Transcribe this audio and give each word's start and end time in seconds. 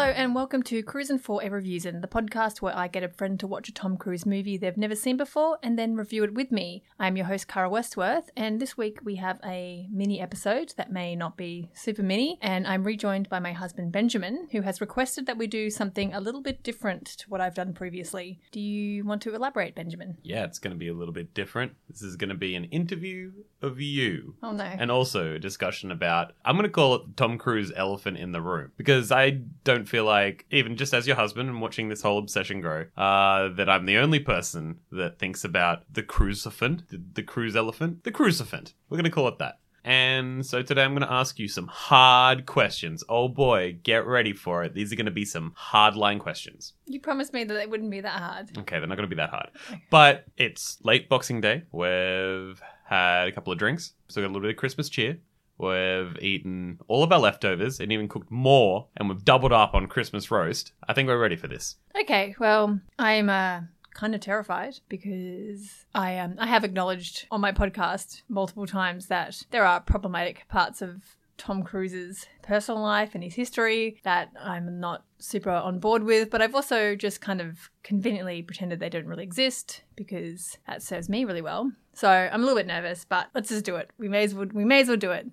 Hello 0.00 0.12
and 0.12 0.34
welcome 0.34 0.62
to 0.62 0.82
Cruisin' 0.82 1.18
for 1.18 1.42
a 1.42 1.50
Reviewsin, 1.50 2.00
the 2.00 2.08
podcast 2.08 2.62
where 2.62 2.74
I 2.74 2.88
get 2.88 3.02
a 3.02 3.08
friend 3.10 3.38
to 3.38 3.46
watch 3.46 3.68
a 3.68 3.72
Tom 3.72 3.98
Cruise 3.98 4.24
movie 4.24 4.56
they've 4.56 4.74
never 4.74 4.94
seen 4.94 5.18
before 5.18 5.58
and 5.62 5.78
then 5.78 5.94
review 5.94 6.24
it 6.24 6.32
with 6.32 6.50
me. 6.50 6.84
I'm 6.98 7.18
your 7.18 7.26
host, 7.26 7.48
Cara 7.48 7.68
Westworth, 7.68 8.30
and 8.34 8.60
this 8.60 8.78
week 8.78 9.00
we 9.04 9.16
have 9.16 9.38
a 9.44 9.86
mini 9.92 10.18
episode 10.18 10.72
that 10.78 10.90
may 10.90 11.14
not 11.14 11.36
be 11.36 11.68
super 11.74 12.02
mini, 12.02 12.38
and 12.40 12.66
I'm 12.66 12.82
rejoined 12.82 13.28
by 13.28 13.40
my 13.40 13.52
husband 13.52 13.92
Benjamin, 13.92 14.48
who 14.52 14.62
has 14.62 14.80
requested 14.80 15.26
that 15.26 15.36
we 15.36 15.46
do 15.46 15.68
something 15.68 16.14
a 16.14 16.20
little 16.20 16.40
bit 16.40 16.62
different 16.62 17.04
to 17.18 17.28
what 17.28 17.42
I've 17.42 17.54
done 17.54 17.74
previously. 17.74 18.40
Do 18.52 18.60
you 18.60 19.04
want 19.04 19.20
to 19.22 19.34
elaborate, 19.34 19.74
Benjamin? 19.74 20.16
Yeah, 20.22 20.44
it's 20.44 20.58
going 20.58 20.72
to 20.72 20.78
be 20.78 20.88
a 20.88 20.94
little 20.94 21.12
bit 21.12 21.34
different. 21.34 21.72
This 21.90 22.00
is 22.00 22.16
going 22.16 22.30
to 22.30 22.34
be 22.34 22.54
an 22.54 22.64
interview 22.64 23.32
of 23.60 23.82
you. 23.82 24.36
Oh 24.42 24.52
no. 24.52 24.64
And 24.64 24.90
also 24.90 25.34
a 25.34 25.38
discussion 25.38 25.90
about, 25.90 26.32
I'm 26.42 26.56
going 26.56 26.62
to 26.62 26.72
call 26.72 26.94
it 26.94 27.02
Tom 27.18 27.36
Cruise 27.36 27.70
elephant 27.76 28.16
in 28.16 28.32
the 28.32 28.40
room. 28.40 28.72
Because 28.78 29.12
I 29.12 29.42
don't 29.62 29.89
feel 29.90 30.04
like, 30.04 30.46
even 30.50 30.76
just 30.76 30.94
as 30.94 31.06
your 31.06 31.16
husband 31.16 31.48
and 31.48 31.60
watching 31.60 31.88
this 31.88 32.02
whole 32.02 32.18
obsession 32.18 32.60
grow, 32.60 32.86
uh, 32.96 33.48
that 33.50 33.68
I'm 33.68 33.86
the 33.86 33.98
only 33.98 34.20
person 34.20 34.78
that 34.92 35.18
thinks 35.18 35.44
about 35.44 35.82
the 35.92 36.02
crucifiant, 36.02 36.88
the, 36.88 37.02
the 37.14 37.22
cruise 37.22 37.56
elephant, 37.56 38.04
the 38.04 38.12
crucifiant. 38.12 38.72
We're 38.88 38.96
going 38.96 39.04
to 39.04 39.10
call 39.10 39.28
it 39.28 39.38
that. 39.38 39.58
And 39.84 40.44
so 40.44 40.62
today 40.62 40.82
I'm 40.82 40.92
going 40.94 41.06
to 41.06 41.12
ask 41.12 41.38
you 41.38 41.48
some 41.48 41.66
hard 41.66 42.46
questions. 42.46 43.02
Oh 43.08 43.28
boy, 43.28 43.78
get 43.82 44.06
ready 44.06 44.32
for 44.32 44.62
it. 44.62 44.74
These 44.74 44.92
are 44.92 44.96
going 44.96 45.06
to 45.06 45.10
be 45.10 45.24
some 45.24 45.52
hard 45.56 45.96
line 45.96 46.18
questions. 46.18 46.74
you 46.86 47.00
promised 47.00 47.32
me 47.32 47.44
that 47.44 47.60
it 47.60 47.70
wouldn't 47.70 47.90
be 47.90 48.00
that 48.00 48.20
hard. 48.20 48.56
Okay, 48.58 48.78
they're 48.78 48.88
not 48.88 48.96
going 48.96 49.08
to 49.08 49.14
be 49.14 49.20
that 49.20 49.30
hard. 49.30 49.48
But 49.90 50.26
it's 50.36 50.78
late 50.82 51.08
Boxing 51.08 51.40
Day. 51.40 51.62
We've 51.72 52.60
had 52.84 53.28
a 53.28 53.32
couple 53.32 53.52
of 53.52 53.58
drinks, 53.58 53.94
so 54.08 54.20
got 54.20 54.26
a 54.26 54.28
little 54.28 54.42
bit 54.42 54.50
of 54.50 54.56
Christmas 54.56 54.88
cheer. 54.88 55.18
We've 55.60 56.16
eaten 56.22 56.78
all 56.88 57.02
of 57.02 57.12
our 57.12 57.18
leftovers 57.18 57.80
and 57.80 57.92
even 57.92 58.08
cooked 58.08 58.30
more, 58.30 58.86
and 58.96 59.08
we've 59.08 59.24
doubled 59.24 59.52
up 59.52 59.74
on 59.74 59.88
Christmas 59.88 60.30
roast. 60.30 60.72
I 60.88 60.94
think 60.94 61.06
we're 61.06 61.20
ready 61.20 61.36
for 61.36 61.48
this. 61.48 61.76
Okay, 62.00 62.34
well, 62.38 62.80
I'm 62.98 63.28
uh, 63.28 63.60
kind 63.94 64.14
of 64.14 64.20
terrified 64.20 64.78
because 64.88 65.84
I 65.94 66.18
um 66.18 66.36
I 66.38 66.46
have 66.46 66.64
acknowledged 66.64 67.26
on 67.30 67.40
my 67.40 67.52
podcast 67.52 68.22
multiple 68.28 68.66
times 68.66 69.08
that 69.08 69.42
there 69.50 69.64
are 69.64 69.80
problematic 69.80 70.46
parts 70.48 70.80
of 70.80 71.02
Tom 71.36 71.62
Cruise's 71.62 72.26
personal 72.42 72.82
life 72.82 73.14
and 73.14 73.24
his 73.24 73.34
history 73.34 73.98
that 74.02 74.30
I'm 74.38 74.78
not 74.78 75.04
super 75.18 75.50
on 75.50 75.78
board 75.78 76.04
with, 76.04 76.28
but 76.30 76.42
I've 76.42 76.54
also 76.54 76.94
just 76.94 77.20
kind 77.22 77.40
of 77.40 77.70
conveniently 77.82 78.42
pretended 78.42 78.78
they 78.78 78.90
don't 78.90 79.06
really 79.06 79.22
exist 79.22 79.82
because 79.96 80.58
that 80.66 80.82
serves 80.82 81.08
me 81.08 81.24
really 81.24 81.40
well. 81.40 81.72
So 81.94 82.10
I'm 82.10 82.42
a 82.42 82.44
little 82.44 82.58
bit 82.58 82.66
nervous, 82.66 83.06
but 83.08 83.28
let's 83.34 83.48
just 83.48 83.64
do 83.64 83.76
it. 83.76 83.90
We 83.98 84.08
may 84.08 84.24
as 84.24 84.34
well 84.34 84.48
we 84.52 84.64
may 84.64 84.80
as 84.80 84.88
well 84.88 84.96
do 84.96 85.12
it. 85.12 85.28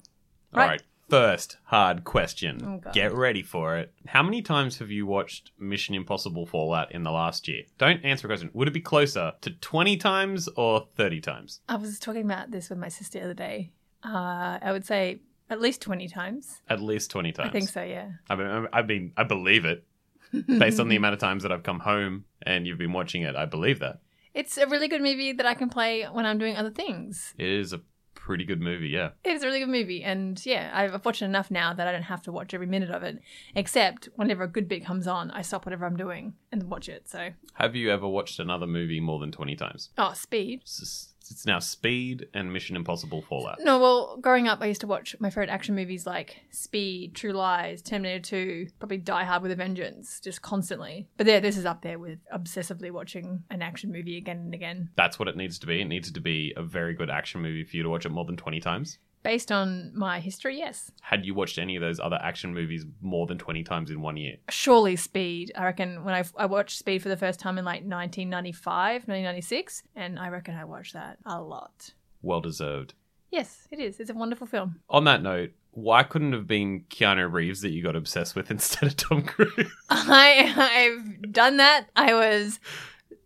All 0.53 0.59
Right. 0.62 0.67
right. 0.67 0.81
First 1.09 1.58
hard 1.66 2.03
question. 2.03 2.81
Oh, 2.86 2.92
Get 2.92 3.14
ready 3.14 3.42
for 3.42 3.78
it. 3.78 3.94
How 4.08 4.22
many 4.22 4.42
times 4.42 4.80
have 4.80 4.92
you 4.92 5.06
watched 5.06 5.52
Mission 5.58 5.95
Impossible 5.95 6.45
Fallout 6.45 6.92
in 6.92 7.03
the 7.03 7.12
last 7.12 7.48
year? 7.48 7.64
Don't 7.78 8.03
answer 8.03 8.28
a 8.28 8.30
question. 8.30 8.50
Would 8.53 8.68
it 8.68 8.73
be 8.73 8.81
closer 8.81 9.31
to 9.40 9.52
20 9.52 9.95
times 9.95 10.50
or 10.58 10.88
30 10.98 11.22
times? 11.22 11.62
I 11.70 11.78
was 11.78 11.98
talking 11.98 12.25
about 12.25 12.52
this 12.52 12.70
with 12.70 12.78
my 12.78 12.90
sister 12.90 13.20
the 13.20 13.25
other 13.25 13.34
day. 13.34 13.72
Uh, 14.03 14.59
I 14.62 14.73
would 14.73 14.86
say 14.86 15.22
at 15.50 15.62
least 15.62 15.81
20 15.81 16.09
times. 16.09 16.62
At 16.70 16.81
least 16.81 17.09
20 17.12 17.31
times. 17.31 17.50
I 17.50 17.52
think 17.53 17.70
so, 17.70 17.84
yeah. 17.84 18.09
I 18.30 18.36
mean, 18.36 18.68
I 18.73 18.81
mean, 18.81 19.14
I 19.16 19.23
believe 19.23 19.64
it. 19.64 19.86
Based 20.59 20.78
on 20.81 20.90
the 20.90 20.98
amount 20.98 21.14
of 21.14 21.20
times 21.22 21.44
that 21.44 21.53
I've 21.53 21.64
come 21.64 21.80
home 21.80 22.25
and 22.42 22.68
you've 22.68 22.78
been 22.78 22.92
watching 22.92 23.22
it, 23.22 23.38
I 23.38 23.45
believe 23.45 23.80
that. 23.80 24.02
It's 24.34 24.58
a 24.58 24.68
really 24.68 24.90
good 24.90 25.02
movie 25.02 25.31
that 25.31 25.45
I 25.45 25.53
can 25.53 25.70
play 25.70 26.03
when 26.03 26.25
I'm 26.25 26.38
doing 26.38 26.58
other 26.58 26.70
things. 26.70 27.34
It 27.38 27.48
is 27.48 27.72
a 27.72 27.80
pretty 28.28 28.44
good 28.44 28.59
movie, 28.59 28.89
yeah. 28.89 29.11
It 29.23 29.31
is 29.31 29.42
a 29.42 29.45
really 29.45 29.59
good 29.61 29.70
movie, 29.70 30.03
and 30.03 30.45
yeah, 30.45 30.70
I've 30.73 31.06
watched 31.06 31.22
it 31.22 31.25
enough 31.25 31.50
now 31.50 31.73
that 31.73 31.88
I 31.88 31.94
don't 31.94 32.02
have 32.03 32.22
to 32.23 32.31
watch 32.34 32.53
every 32.53 32.68
minute 32.68 32.90
of 32.90 33.01
it. 33.01 33.19
Except 33.56 34.09
whenever 34.18 34.44
a 34.44 34.50
good 34.50 34.68
bit 34.68 34.84
comes 34.84 35.07
on, 35.07 35.31
I 35.31 35.41
stop 35.41 35.66
whatever 35.66 35.85
I'm 35.85 35.96
doing 35.96 36.34
and 36.51 36.63
watch 36.63 36.90
it. 36.90 37.07
So, 37.07 37.29
Have 37.53 37.74
you 37.78 37.90
ever 37.90 38.06
watched 38.06 38.40
another 38.40 38.68
movie 38.68 39.00
more 39.00 39.18
than 39.19 39.31
20 39.31 39.56
times? 39.56 39.91
oh, 39.97 40.12
Speed. 40.12 40.59
It's, 40.63 41.13
it's 41.31 41.45
now 41.45 41.59
Speed 41.59 42.27
and 42.33 42.51
Mission 42.51 42.75
Impossible 42.75 43.21
Fallout. 43.21 43.59
No, 43.61 43.79
well, 43.79 44.17
growing 44.21 44.47
up, 44.47 44.61
I 44.61 44.67
used 44.67 44.81
to 44.81 44.88
watch 44.88 45.15
my 45.19 45.29
favorite 45.29 45.49
action 45.49 45.75
movies 45.75 46.05
like 46.05 46.41
Speed, 46.51 47.15
True 47.15 47.33
Lies, 47.33 47.81
Terminator 47.81 48.19
2, 48.19 48.67
probably 48.79 48.97
Die 48.97 49.23
Hard 49.23 49.41
with 49.41 49.51
a 49.51 49.55
Vengeance, 49.55 50.19
just 50.19 50.41
constantly. 50.41 51.07
But 51.17 51.27
yeah, 51.27 51.39
this 51.39 51.57
is 51.57 51.65
up 51.65 51.81
there 51.81 51.99
with 51.99 52.19
obsessively 52.33 52.91
watching 52.91 53.43
an 53.49 53.61
action 53.61 53.91
movie 53.91 54.17
again 54.17 54.38
and 54.38 54.53
again. 54.53 54.89
That's 54.95 55.19
what 55.19 55.27
it 55.27 55.38
needs 55.38 55.59
to 55.59 55.67
be. 55.67 55.81
It 55.81 55.85
needs 55.85 56.11
to 56.11 56.21
be 56.21 56.53
a 56.55 56.63
very 56.63 56.93
good 56.93 57.09
action 57.09 57.41
movie 57.41 57.63
for 57.63 57.77
you 57.77 57.83
to 57.83 57.89
watch 57.89 58.05
it 58.05 58.11
more 58.11 58.25
than 58.25 58.38
20 58.38 58.59
times. 58.59 58.97
Based 59.27 59.51
on 59.51 59.91
my 59.93 60.21
history, 60.21 60.57
yes. 60.57 60.89
Had 61.01 61.25
you 61.25 61.33
watched 61.33 61.57
any 61.57 61.75
of 61.75 61.81
those 61.81 61.99
other 61.99 62.17
action 62.23 62.53
movies 62.53 62.85
more 63.01 63.27
than 63.27 63.38
20 63.38 63.61
times 63.65 63.91
in 63.91 63.99
one 63.99 64.15
year? 64.15 64.38
surely 64.49 64.95
Speed. 64.95 65.51
I 65.53 65.65
reckon 65.65 66.05
when 66.05 66.13
I, 66.13 66.23
I 66.38 66.45
watched 66.45 66.79
Speed 66.79 67.03
for 67.03 67.09
the 67.09 67.17
first 67.17 67.38
time 67.38 67.57
in 67.57 67.65
like 67.65 67.81
1995, 67.81 69.01
1996, 69.01 69.83
and 69.97 70.17
I 70.17 70.29
reckon 70.29 70.55
I 70.55 70.63
watched 70.63 70.93
that 70.93 71.17
a 71.25 71.41
lot. 71.41 71.91
Well 72.21 72.39
deserved. 72.39 72.93
Yes, 73.29 73.67
it 73.69 73.79
is. 73.79 73.99
It's 73.99 74.09
a 74.09 74.13
wonderful 74.13 74.47
film. 74.47 74.79
On 74.89 75.03
that 75.03 75.21
note, 75.21 75.51
why 75.71 76.03
couldn't 76.03 76.33
it 76.33 76.38
have 76.38 76.47
been 76.47 76.85
Keanu 76.89 77.29
Reeves 77.29 77.59
that 77.63 77.71
you 77.71 77.83
got 77.83 77.97
obsessed 77.97 78.33
with 78.33 78.49
instead 78.57 78.88
of 78.88 78.95
Tom 78.95 79.23
Cruise? 79.23 79.73
I 79.89 80.53
I've 80.55 81.33
done 81.33 81.57
that. 81.57 81.88
I 81.97 82.13
was 82.13 82.61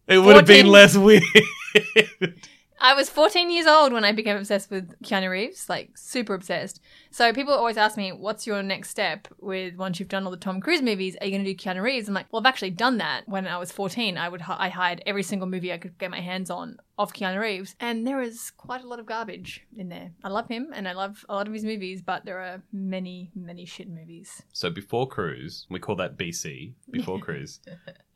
It 0.08 0.18
would 0.18 0.36
have 0.36 0.48
been 0.48 0.66
less 0.66 0.98
weird. 0.98 1.22
I 2.82 2.96
was 2.96 3.10
14 3.10 3.52
years 3.52 3.68
old 3.68 3.94
when 3.94 4.04
I 4.04 4.12
became 4.12 4.36
obsessed 4.36 4.72
with 4.72 5.00
Keanu 5.04 5.30
Reeves, 5.30 5.70
like 5.70 5.98
super 5.98 6.34
obsessed. 6.34 6.82
So 7.14 7.34
people 7.34 7.54
always 7.54 7.76
ask 7.78 7.98
me, 7.98 8.12
"What's 8.14 8.48
your 8.48 8.64
next 8.64 8.90
step 8.90 9.28
with 9.40 9.76
once 9.76 10.00
you've 10.00 10.10
done 10.10 10.24
all 10.26 10.32
the 10.32 10.38
Tom 10.38 10.62
Cruise 10.62 10.82
movies? 10.82 11.18
Are 11.20 11.26
you 11.26 11.32
going 11.32 11.44
to 11.44 11.54
do 11.54 11.58
Keanu 11.58 11.82
Reeves?" 11.82 12.08
I'm 12.08 12.14
like, 12.14 12.32
"Well, 12.32 12.40
I've 12.40 12.46
actually 12.46 12.72
done 12.72 12.98
that. 13.00 13.28
When 13.28 13.48
I 13.48 13.58
was 13.58 13.72
14, 13.72 14.18
I 14.18 14.30
would 14.30 14.42
I 14.48 14.70
hired 14.70 15.04
every 15.06 15.24
single 15.24 15.48
movie 15.48 15.74
I 15.74 15.78
could 15.78 15.98
get 15.98 16.10
my 16.10 16.22
hands 16.22 16.50
on 16.50 16.78
of 16.98 17.14
Keanu 17.14 17.40
Reeves, 17.40 17.76
and 17.80 18.08
there 18.08 18.22
is 18.22 18.52
quite 18.52 18.84
a 18.84 18.88
lot 18.88 19.00
of 19.00 19.06
garbage 19.06 19.66
in 19.76 19.90
there. 19.90 20.12
I 20.24 20.30
love 20.30 20.48
him 20.48 20.72
and 20.74 20.88
I 20.88 20.94
love 20.94 21.26
a 21.28 21.36
lot 21.36 21.48
of 21.48 21.54
his 21.54 21.66
movies, 21.66 22.02
but 22.02 22.26
there 22.26 22.40
are 22.40 22.62
many, 22.72 23.32
many 23.36 23.66
shit 23.66 23.90
movies. 23.90 24.44
so 24.54 24.70
before 24.70 25.08
Cruise, 25.08 25.66
we 25.70 25.80
call 25.80 25.96
that 25.98 26.16
BC. 26.18 26.74
Before 26.92 27.20
Cruise, 27.26 27.60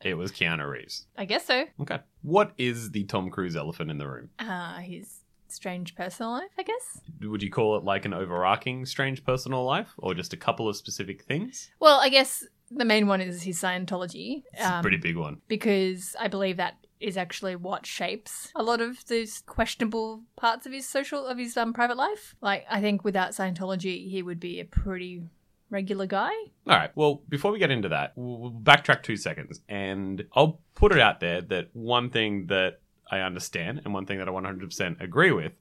it 0.01 0.13
was 0.13 0.31
Keanu 0.31 0.69
Reeves. 0.69 1.07
I 1.17 1.25
guess 1.25 1.45
so. 1.45 1.65
Okay. 1.81 1.99
What 2.21 2.53
is 2.57 2.91
the 2.91 3.03
Tom 3.05 3.29
Cruise 3.29 3.55
elephant 3.55 3.89
in 3.91 3.97
the 3.97 4.07
room? 4.07 4.29
Uh, 4.39 4.77
his 4.77 5.21
strange 5.55 5.95
personal 5.95 6.31
life, 6.31 6.51
I 6.57 6.63
guess. 6.63 7.01
Would 7.21 7.41
you 7.41 7.49
call 7.49 7.77
it 7.77 7.83
like 7.83 8.05
an 8.05 8.13
overarching 8.13 8.85
strange 8.85 9.23
personal 9.23 9.63
life 9.63 9.93
or 9.97 10.13
just 10.13 10.33
a 10.33 10.37
couple 10.37 10.67
of 10.69 10.75
specific 10.75 11.23
things? 11.23 11.71
Well, 11.79 11.99
I 11.99 12.09
guess 12.09 12.43
the 12.71 12.85
main 12.85 13.07
one 13.07 13.21
is 13.21 13.43
his 13.43 13.59
Scientology. 13.59 14.43
It's 14.53 14.61
a 14.61 14.75
um, 14.75 14.81
pretty 14.81 14.97
big 14.97 15.17
one. 15.17 15.41
because 15.47 16.15
I 16.19 16.27
believe 16.27 16.57
that 16.57 16.75
is 16.99 17.17
actually 17.17 17.55
what 17.55 17.85
shapes 17.85 18.51
a 18.55 18.63
lot 18.63 18.81
of 18.81 19.05
those 19.07 19.41
questionable 19.45 20.23
parts 20.37 20.65
of 20.65 20.71
his 20.71 20.87
social 20.87 21.25
of 21.25 21.37
his 21.37 21.57
um, 21.57 21.73
private 21.73 21.97
life. 21.97 22.35
Like 22.41 22.65
I 22.69 22.81
think 22.81 23.03
without 23.03 23.31
Scientology, 23.31 24.09
he 24.09 24.21
would 24.21 24.39
be 24.39 24.59
a 24.59 24.65
pretty 24.65 25.23
regular 25.69 26.05
guy. 26.05 26.31
All 26.67 26.77
right. 26.77 26.91
Well, 26.95 27.21
before 27.27 27.51
we 27.51 27.59
get 27.59 27.71
into 27.71 27.89
that, 27.89 28.13
we'll 28.15 28.51
backtrack 28.51 29.03
two 29.03 29.17
seconds, 29.17 29.61
and 29.67 30.25
I'll 30.33 30.61
put 30.73 30.91
it 30.91 30.99
out 30.99 31.19
there 31.19 31.41
that 31.41 31.69
one 31.73 32.09
thing 32.09 32.47
that 32.47 32.79
I 33.09 33.19
understand 33.19 33.81
and 33.83 33.93
one 33.93 34.05
thing 34.05 34.19
that 34.19 34.27
I 34.27 34.31
100% 34.31 35.01
agree 35.01 35.31
with 35.31 35.53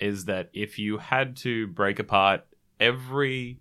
is 0.00 0.26
that 0.26 0.50
if 0.52 0.78
you 0.78 0.98
had 0.98 1.36
to 1.36 1.66
break 1.68 1.98
apart 1.98 2.46
every 2.78 3.60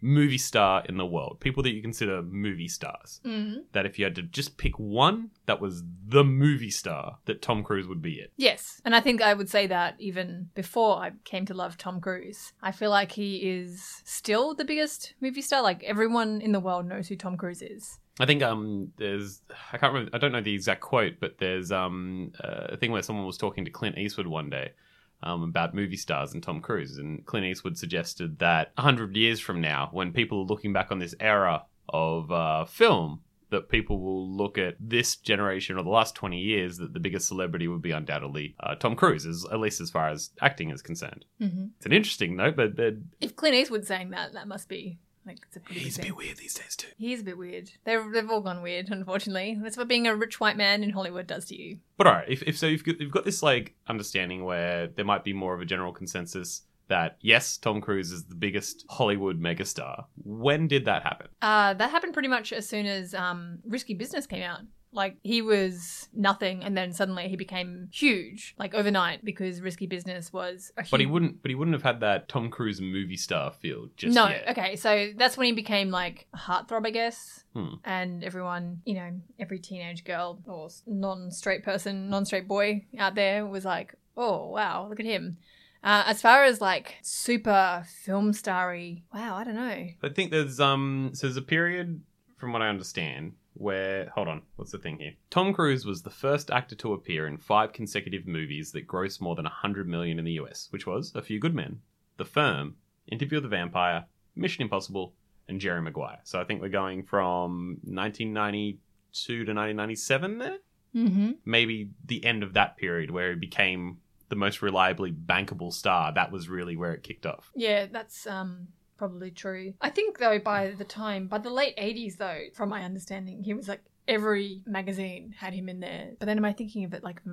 movie 0.00 0.38
star 0.38 0.82
in 0.88 0.96
the 0.96 1.06
world, 1.06 1.38
people 1.40 1.62
that 1.62 1.72
you 1.72 1.82
consider 1.82 2.22
movie 2.22 2.68
stars, 2.68 3.20
Mm-hmm. 3.24 3.60
that 3.72 3.86
if 3.86 3.98
you 3.98 4.04
had 4.04 4.14
to 4.16 4.22
just 4.22 4.56
pick 4.56 4.78
one 4.78 5.30
that 5.46 5.60
was 5.60 5.82
the 6.06 6.24
movie 6.24 6.70
star, 6.70 7.18
that 7.26 7.42
Tom 7.42 7.62
Cruise 7.62 7.86
would 7.86 8.00
be 8.02 8.14
it. 8.14 8.32
Yes, 8.36 8.80
and 8.84 8.94
I 8.94 9.00
think 9.00 9.20
I 9.22 9.34
would 9.34 9.48
say 9.50 9.66
that 9.66 9.94
even 9.98 10.48
before 10.54 10.96
I 10.96 11.12
came 11.24 11.44
to 11.46 11.54
love 11.54 11.76
Tom 11.76 12.00
Cruise. 12.00 12.52
I 12.62 12.72
feel 12.72 12.90
like 12.90 13.12
he 13.12 13.36
is 13.36 14.02
still 14.04 14.54
the 14.54 14.64
biggest 14.64 15.14
movie 15.20 15.42
star. 15.42 15.62
Like 15.62 15.82
everyone 15.84 16.40
in 16.40 16.52
the 16.52 16.60
world 16.60 16.86
knows 16.86 17.08
who 17.08 17.16
Tom 17.16 17.36
Cruise 17.36 17.62
is. 17.62 17.98
I 18.18 18.26
think 18.26 18.42
um 18.42 18.92
there's 18.98 19.40
I 19.72 19.78
can't 19.78 19.92
remember 19.92 20.10
I 20.14 20.18
don't 20.18 20.32
know 20.32 20.40
the 20.42 20.54
exact 20.54 20.80
quote, 20.82 21.14
but 21.20 21.38
there's 21.38 21.72
um 21.72 22.32
a 22.40 22.76
thing 22.76 22.92
where 22.92 23.02
someone 23.02 23.24
was 23.26 23.38
talking 23.38 23.64
to 23.64 23.70
Clint 23.70 23.96
Eastwood 23.98 24.26
one 24.26 24.50
day 24.50 24.72
um 25.22 25.42
about 25.42 25.74
movie 25.74 25.96
stars 25.96 26.32
and 26.34 26.42
Tom 26.42 26.60
Cruise, 26.60 26.98
and 26.98 27.24
Clint 27.26 27.46
Eastwood 27.46 27.76
suggested 27.78 28.38
that 28.38 28.72
hundred 28.78 29.16
years 29.16 29.40
from 29.40 29.60
now, 29.60 29.88
when 29.92 30.12
people 30.12 30.40
are 30.40 30.46
looking 30.46 30.72
back 30.72 30.90
on 30.90 30.98
this 30.98 31.14
era 31.20 31.64
of 31.88 32.30
uh, 32.30 32.64
film, 32.64 33.20
that 33.50 33.68
people 33.68 34.00
will 34.00 34.30
look 34.30 34.58
at 34.58 34.76
this 34.78 35.16
generation 35.16 35.76
or 35.76 35.82
the 35.82 35.90
last 35.90 36.14
twenty 36.14 36.38
years 36.38 36.78
that 36.78 36.92
the 36.92 37.00
biggest 37.00 37.26
celebrity 37.26 37.66
would 37.66 37.82
be 37.82 37.90
undoubtedly 37.90 38.54
uh, 38.60 38.74
Tom 38.76 38.94
Cruise, 38.94 39.26
as, 39.26 39.44
at 39.50 39.60
least 39.60 39.80
as 39.80 39.90
far 39.90 40.08
as 40.08 40.30
acting 40.40 40.70
is 40.70 40.82
concerned. 40.82 41.24
Mm-hmm. 41.40 41.64
It's 41.76 41.86
an 41.86 41.92
interesting 41.92 42.36
note, 42.36 42.56
but, 42.56 42.76
but 42.76 42.94
If 43.20 43.34
Clint 43.34 43.56
Eastwood's 43.56 43.88
saying 43.88 44.10
that, 44.10 44.34
that 44.34 44.46
must 44.46 44.68
be 44.68 44.98
like 45.26 45.38
it's 45.46 45.56
a 45.56 45.60
pretty. 45.60 45.80
he's 45.80 45.98
a 45.98 46.02
bit 46.02 46.16
weird 46.16 46.36
these 46.38 46.54
days 46.54 46.76
too. 46.76 46.88
He's 46.96 47.20
a 47.20 47.24
bit 47.24 47.38
weird. 47.38 47.70
They're, 47.84 48.10
they've 48.10 48.30
all 48.30 48.40
gone 48.40 48.62
weird, 48.62 48.88
unfortunately. 48.90 49.58
That's 49.62 49.76
what 49.76 49.88
being 49.88 50.06
a 50.06 50.14
rich 50.14 50.40
white 50.40 50.56
man 50.56 50.82
in 50.82 50.90
Hollywood 50.90 51.26
does 51.26 51.44
to 51.46 51.56
you. 51.60 51.78
But 51.96 52.06
all 52.06 52.14
right, 52.14 52.28
if, 52.28 52.42
if 52.42 52.58
so, 52.58 52.66
you've 52.66 52.84
got, 52.84 53.00
you've 53.00 53.12
got 53.12 53.24
this 53.24 53.42
like 53.42 53.74
understanding 53.86 54.44
where 54.44 54.86
there 54.88 55.04
might 55.04 55.24
be 55.24 55.32
more 55.32 55.54
of 55.54 55.60
a 55.60 55.66
general 55.66 55.92
consensus 55.92 56.62
that 56.88 57.16
yes, 57.20 57.56
Tom 57.56 57.80
Cruise 57.80 58.12
is 58.12 58.24
the 58.24 58.34
biggest 58.34 58.84
Hollywood 58.90 59.40
megastar. 59.40 60.04
When 60.24 60.68
did 60.68 60.84
that 60.86 61.02
happen? 61.02 61.28
Uh, 61.40 61.74
that 61.74 61.90
happened 61.90 62.12
pretty 62.12 62.28
much 62.28 62.52
as 62.52 62.68
soon 62.68 62.86
as 62.86 63.14
um, 63.14 63.60
Risky 63.64 63.94
Business 63.94 64.26
came 64.26 64.42
out. 64.42 64.60
Like 64.92 65.16
he 65.22 65.40
was 65.40 66.08
nothing, 66.12 66.64
and 66.64 66.76
then 66.76 66.92
suddenly 66.92 67.28
he 67.28 67.36
became 67.36 67.88
huge, 67.92 68.54
like 68.58 68.74
overnight, 68.74 69.24
because 69.24 69.60
Risky 69.60 69.86
Business 69.86 70.32
was 70.32 70.72
a 70.76 70.82
huge. 70.82 70.90
But 70.90 71.00
he 71.00 71.06
wouldn't. 71.06 71.42
But 71.42 71.50
he 71.50 71.54
wouldn't 71.54 71.74
have 71.74 71.84
had 71.84 72.00
that 72.00 72.28
Tom 72.28 72.50
Cruise 72.50 72.80
movie 72.80 73.16
star 73.16 73.52
feel 73.52 73.88
just 73.96 74.14
no, 74.14 74.28
yet. 74.28 74.48
okay, 74.48 74.74
so 74.74 75.10
that's 75.16 75.36
when 75.36 75.46
he 75.46 75.52
became 75.52 75.90
like 75.90 76.26
a 76.34 76.38
heartthrob, 76.38 76.86
I 76.86 76.90
guess. 76.90 77.44
Hmm. 77.54 77.74
And 77.84 78.24
everyone, 78.24 78.82
you 78.84 78.94
know, 78.94 79.10
every 79.38 79.60
teenage 79.60 80.04
girl 80.04 80.40
or 80.46 80.68
non-straight 80.86 81.62
person, 81.62 82.10
non-straight 82.10 82.48
boy 82.48 82.86
out 82.98 83.14
there 83.14 83.46
was 83.46 83.64
like, 83.64 83.94
"Oh 84.16 84.48
wow, 84.48 84.88
look 84.88 84.98
at 84.98 85.06
him." 85.06 85.38
Uh, 85.82 86.04
as 86.06 86.20
far 86.20 86.44
as 86.44 86.60
like 86.60 86.96
super 87.02 87.84
film 88.04 88.32
starry, 88.32 89.04
wow, 89.14 89.36
I 89.36 89.44
don't 89.44 89.54
know. 89.54 89.86
I 90.02 90.08
think 90.14 90.30
there's 90.30 90.60
um. 90.60 91.10
So 91.14 91.26
there's 91.26 91.36
a 91.36 91.42
period, 91.42 92.02
from 92.36 92.52
what 92.52 92.60
I 92.60 92.68
understand, 92.68 93.32
where 93.54 94.10
hold 94.14 94.28
on, 94.28 94.42
what's 94.56 94.72
the 94.72 94.78
thing 94.78 94.98
here? 94.98 95.14
Tom 95.28 95.52
Cruise 95.52 95.84
was 95.84 96.02
the 96.02 96.10
first 96.10 96.50
actor 96.50 96.74
to 96.76 96.92
appear 96.92 97.26
in 97.26 97.36
five 97.36 97.72
consecutive 97.72 98.26
movies 98.26 98.72
that 98.72 98.86
grossed 98.86 99.20
more 99.20 99.34
than 99.34 99.44
hundred 99.44 99.88
million 99.88 100.18
in 100.18 100.24
the 100.24 100.32
US, 100.32 100.68
which 100.70 100.86
was 100.86 101.12
A 101.14 101.22
Few 101.22 101.38
Good 101.38 101.54
Men, 101.54 101.80
The 102.16 102.24
Firm, 102.24 102.76
Interview 103.08 103.36
with 103.36 103.44
the 103.44 103.48
Vampire, 103.48 104.06
Mission 104.36 104.62
Impossible, 104.62 105.14
and 105.48 105.60
Jerry 105.60 105.82
Maguire. 105.82 106.20
So 106.24 106.40
I 106.40 106.44
think 106.44 106.62
we're 106.62 106.68
going 106.68 107.02
from 107.02 107.78
1992 107.84 108.78
to 109.26 109.52
1997 109.52 110.38
there. 110.38 110.58
Mm-hmm. 110.94 111.30
Maybe 111.44 111.90
the 112.04 112.24
end 112.24 112.42
of 112.42 112.54
that 112.54 112.76
period 112.76 113.10
where 113.10 113.30
he 113.30 113.36
became 113.36 113.98
the 114.28 114.36
most 114.36 114.62
reliably 114.62 115.12
bankable 115.12 115.72
star. 115.72 116.12
That 116.12 116.32
was 116.32 116.48
really 116.48 116.76
where 116.76 116.92
it 116.92 117.02
kicked 117.02 117.26
off. 117.26 117.50
Yeah, 117.54 117.86
that's 117.90 118.26
um 118.26 118.68
probably 119.00 119.30
true. 119.30 119.72
I 119.80 119.88
think 119.88 120.18
though 120.18 120.38
by 120.38 120.72
the 120.72 120.84
time 120.84 121.26
by 121.26 121.38
the 121.38 121.48
late 121.48 121.72
eighties 121.78 122.16
though, 122.16 122.42
from 122.52 122.68
my 122.68 122.82
understanding, 122.82 123.42
he 123.42 123.54
was 123.54 123.66
like 123.66 123.80
every 124.06 124.60
magazine 124.66 125.34
had 125.38 125.54
him 125.54 125.70
in 125.70 125.80
there. 125.80 126.10
But 126.18 126.26
then 126.26 126.36
am 126.36 126.44
I 126.44 126.52
thinking 126.52 126.84
of 126.84 126.92
it 126.92 127.02
like 127.02 127.24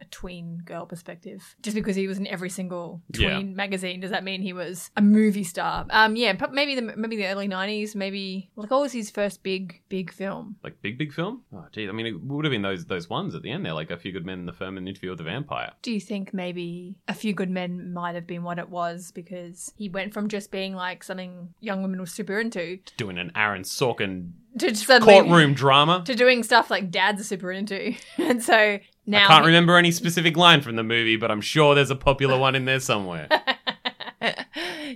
a 0.00 0.04
tween 0.06 0.62
girl 0.64 0.86
perspective? 0.86 1.56
Just 1.62 1.74
because 1.74 1.96
he 1.96 2.06
was 2.06 2.18
in 2.18 2.26
every 2.26 2.50
single 2.50 3.00
tween 3.12 3.28
Yeah. 3.28 3.54
magazine, 3.54 4.00
does 4.00 4.10
that 4.10 4.24
mean 4.24 4.42
he 4.42 4.52
was 4.52 4.90
a 4.96 5.02
movie 5.02 5.44
star? 5.44 5.86
Um, 5.90 6.16
yeah, 6.16 6.32
maybe 6.52 6.74
the 6.74 6.82
maybe 6.96 7.16
the 7.16 7.26
early 7.26 7.48
nineties, 7.48 7.94
maybe 7.96 8.50
like 8.56 8.70
what 8.70 8.80
was 8.82 8.92
his 8.92 9.10
first 9.10 9.42
big 9.42 9.82
big 9.88 10.12
film? 10.12 10.56
Like 10.62 10.80
big, 10.82 10.98
big 10.98 11.12
film. 11.12 11.42
Oh, 11.52 11.64
geez. 11.72 11.88
I 11.88 11.92
mean, 11.92 12.06
it 12.06 12.20
would 12.22 12.44
have 12.44 12.52
been 12.52 12.62
those 12.62 12.84
those 12.86 13.08
ones 13.08 13.34
at 13.34 13.42
the 13.42 13.50
end 13.50 13.64
there, 13.64 13.72
like 13.72 13.90
A 13.90 13.96
Few 13.96 14.12
Good 14.12 14.26
Men 14.26 14.40
in 14.40 14.46
the 14.46 14.52
Firm 14.52 14.76
and 14.76 14.88
Interview 14.88 15.10
with 15.10 15.18
the 15.18 15.24
Vampire. 15.24 15.72
Do 15.82 15.90
you 15.92 16.00
think 16.00 16.34
maybe 16.34 16.96
A 17.08 17.14
Few 17.14 17.32
Good 17.32 17.50
Men 17.50 17.92
might 17.92 18.14
have 18.14 18.26
been 18.26 18.42
what 18.42 18.58
it 18.58 18.68
was 18.68 19.12
because 19.12 19.72
he 19.76 19.88
went 19.88 20.12
from 20.12 20.28
just 20.28 20.50
being 20.50 20.74
like 20.74 21.02
something 21.04 21.54
young 21.60 21.82
women 21.82 21.98
were 22.00 22.06
super 22.06 22.38
into 22.38 22.78
Doing 22.96 23.18
an 23.18 23.32
Aaron 23.34 23.62
Sorkin 23.62 24.32
to 24.58 24.74
suddenly 24.74 25.14
courtroom 25.14 25.52
drama. 25.54 26.02
to 26.06 26.14
doing 26.14 26.42
stuff 26.42 26.70
like 26.70 26.90
dads 26.90 27.20
are 27.20 27.24
super 27.24 27.50
into. 27.52 27.94
And 28.18 28.42
so 28.42 28.78
now 29.06 29.24
I 29.24 29.28
can't 29.28 29.44
he- 29.44 29.48
remember 29.48 29.76
any 29.76 29.90
specific 29.92 30.36
line 30.36 30.60
from 30.60 30.76
the 30.76 30.82
movie, 30.82 31.16
but 31.16 31.30
I'm 31.30 31.40
sure 31.40 31.74
there's 31.74 31.90
a 31.90 31.96
popular 31.96 32.38
one 32.38 32.54
in 32.54 32.64
there 32.64 32.80
somewhere. 32.80 33.28
yeah, 34.20 34.44